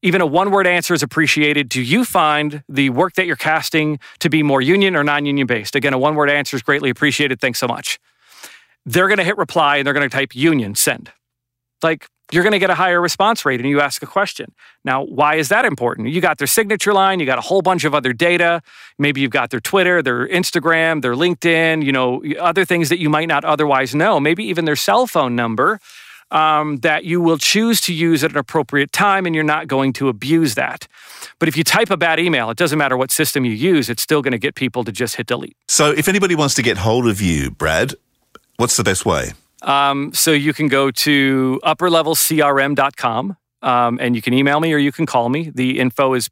even 0.05 0.19
a 0.19 0.25
one 0.25 0.51
word 0.51 0.67
answer 0.67 0.93
is 0.93 1.01
appreciated. 1.01 1.69
Do 1.69 1.81
you 1.81 2.03
find 2.03 2.61
the 2.67 2.89
work 2.89 3.13
that 3.13 3.25
you're 3.25 3.37
casting 3.37 3.99
to 4.19 4.29
be 4.29 4.43
more 4.43 4.61
union 4.61 4.97
or 4.97 5.03
non 5.05 5.25
union 5.25 5.47
based? 5.47 5.77
Again, 5.77 5.93
a 5.93 5.97
one 5.97 6.15
word 6.15 6.29
answer 6.29 6.57
is 6.57 6.61
greatly 6.61 6.89
appreciated. 6.89 7.39
Thanks 7.39 7.57
so 7.57 7.67
much. 7.67 7.99
They're 8.85 9.07
going 9.07 9.19
to 9.19 9.23
hit 9.23 9.37
reply 9.37 9.77
and 9.77 9.87
they're 9.87 9.93
going 9.93 10.09
to 10.09 10.13
type 10.13 10.35
union, 10.35 10.75
send. 10.75 11.13
Like, 11.81 12.09
you're 12.33 12.43
going 12.43 12.53
to 12.53 12.59
get 12.59 12.69
a 12.69 12.75
higher 12.75 12.99
response 12.99 13.45
rate 13.45 13.59
and 13.59 13.69
you 13.69 13.79
ask 13.79 14.01
a 14.01 14.05
question. 14.05 14.53
Now, 14.83 15.03
why 15.03 15.35
is 15.35 15.49
that 15.49 15.65
important? 15.65 16.09
You 16.09 16.21
got 16.21 16.37
their 16.37 16.47
signature 16.47 16.93
line, 16.93 17.19
you 17.19 17.25
got 17.25 17.37
a 17.37 17.41
whole 17.41 17.61
bunch 17.61 17.83
of 17.83 17.93
other 17.93 18.13
data. 18.13 18.61
Maybe 18.97 19.21
you've 19.21 19.31
got 19.31 19.49
their 19.49 19.59
Twitter, 19.59 20.01
their 20.01 20.27
Instagram, 20.27 21.01
their 21.01 21.13
LinkedIn, 21.13 21.83
you 21.83 21.91
know, 21.91 22.23
other 22.39 22.65
things 22.65 22.89
that 22.89 22.99
you 22.99 23.09
might 23.09 23.27
not 23.27 23.45
otherwise 23.45 23.93
know, 23.93 24.19
maybe 24.19 24.43
even 24.45 24.65
their 24.65 24.75
cell 24.75 25.07
phone 25.07 25.35
number 25.35 25.79
um, 26.33 26.77
that 26.77 27.05
you 27.05 27.21
will 27.21 27.37
choose 27.37 27.79
to 27.81 27.93
use 27.93 28.23
at 28.23 28.31
an 28.31 28.37
appropriate 28.37 28.91
time 28.91 29.25
and 29.25 29.35
you're 29.35 29.43
not 29.43 29.67
going 29.67 29.93
to 29.93 30.09
abuse 30.09 30.55
that. 30.55 30.87
But 31.39 31.47
if 31.47 31.55
you 31.55 31.63
type 31.63 31.89
a 31.89 31.97
bad 31.97 32.19
email, 32.19 32.49
it 32.49 32.57
doesn't 32.57 32.77
matter 32.77 32.97
what 32.97 33.11
system 33.11 33.45
you 33.45 33.51
use, 33.51 33.89
it's 33.89 34.01
still 34.01 34.21
going 34.21 34.31
to 34.31 34.39
get 34.39 34.55
people 34.55 34.83
to 34.83 34.91
just 34.91 35.15
hit 35.15 35.27
delete. 35.27 35.55
So 35.67 35.91
if 35.91 36.07
anybody 36.07 36.35
wants 36.35 36.55
to 36.55 36.61
get 36.61 36.77
hold 36.77 37.07
of 37.07 37.21
you, 37.21 37.51
Brad, 37.51 37.93
what's 38.57 38.75
the 38.75 38.83
best 38.83 39.05
way? 39.05 39.33
Um, 39.63 40.13
so 40.13 40.31
you 40.31 40.53
can 40.53 40.67
go 40.67 40.91
to 40.91 41.59
upperlevelcrm.com 41.63 43.37
um, 43.61 43.97
and 44.01 44.15
you 44.15 44.21
can 44.21 44.33
email 44.33 44.59
me 44.59 44.73
or 44.73 44.77
you 44.77 44.91
can 44.91 45.05
call 45.05 45.29
me. 45.29 45.51
The 45.53 45.79
info 45.79 46.13
is 46.13 46.29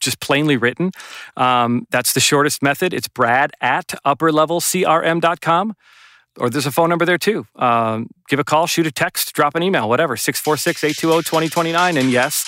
just 0.00 0.20
plainly 0.20 0.56
written. 0.56 0.92
Um, 1.36 1.86
that's 1.90 2.14
the 2.14 2.20
shortest 2.20 2.62
method. 2.62 2.94
It's 2.94 3.08
brad 3.08 3.52
at 3.60 3.88
upperlevelcrm.com 4.04 5.74
or 6.38 6.48
there's 6.48 6.66
a 6.66 6.72
phone 6.72 6.88
number 6.88 7.04
there 7.04 7.18
too. 7.18 7.46
Um, 7.56 8.08
give 8.28 8.38
a 8.38 8.44
call, 8.44 8.66
shoot 8.66 8.86
a 8.86 8.90
text, 8.90 9.34
drop 9.34 9.54
an 9.54 9.62
email, 9.62 9.88
whatever, 9.88 10.16
646 10.16 10.84
820 10.84 11.22
2029. 11.48 11.96
And 11.96 12.10
yes, 12.10 12.46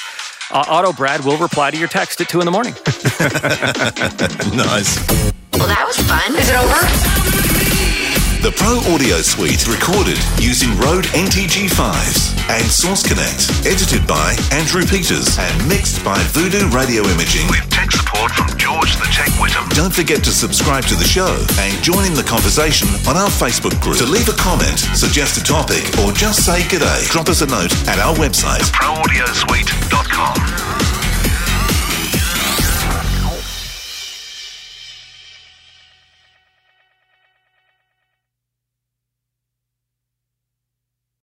uh, 0.51 0.65
Auto 0.69 0.93
Brad 0.93 1.25
will 1.25 1.37
reply 1.37 1.71
to 1.71 1.77
your 1.77 1.89
text 1.89 2.21
at 2.21 2.29
2 2.29 2.41
in 2.41 2.47
the 2.47 2.53
morning. 2.53 2.73
nice. 4.57 4.97
Well, 5.53 5.69
that 5.69 5.85
was 5.87 5.97
fun. 5.99 6.35
Is 6.37 6.49
it 6.49 6.57
over? 6.57 7.62
The 8.43 8.51
Pro 8.59 8.83
Audio 8.93 9.23
Suite 9.23 9.71
recorded 9.71 10.19
using 10.43 10.75
Rode 10.75 11.07
NTG5s 11.15 12.35
and 12.51 12.67
Source 12.67 13.07
Connect. 13.07 13.47
Edited 13.65 14.05
by 14.05 14.35
Andrew 14.51 14.83
Peters 14.83 15.39
and 15.39 15.55
mixed 15.69 16.03
by 16.03 16.19
Voodoo 16.35 16.67
Radio 16.75 17.07
Imaging. 17.07 17.47
With 17.47 17.63
tech 17.71 17.93
support 17.93 18.33
from 18.33 18.49
George 18.59 18.97
the 18.99 19.07
Tech 19.15 19.31
Whittam. 19.39 19.71
Don't 19.77 19.95
forget 19.95 20.25
to 20.25 20.33
subscribe 20.33 20.83
to 20.87 20.97
the 20.97 21.05
show 21.05 21.47
and 21.61 21.81
join 21.85 22.05
in 22.05 22.15
the 22.15 22.25
conversation 22.27 22.89
on 23.07 23.17
our 23.17 23.31
Facebook 23.31 23.81
group. 23.81 23.99
To 23.99 24.07
leave 24.07 24.29
a 24.29 24.35
comment, 24.35 24.81
suggest 24.99 25.39
a 25.39 25.45
topic, 25.45 25.87
or 26.03 26.11
just 26.11 26.45
say 26.45 26.63
g'day, 26.67 27.09
drop 27.15 27.29
us 27.29 27.43
a 27.43 27.47
note 27.47 27.73
at 27.87 28.01
our 28.01 28.17
website, 28.17 28.67
proaudiosuite.com. 28.75 31.02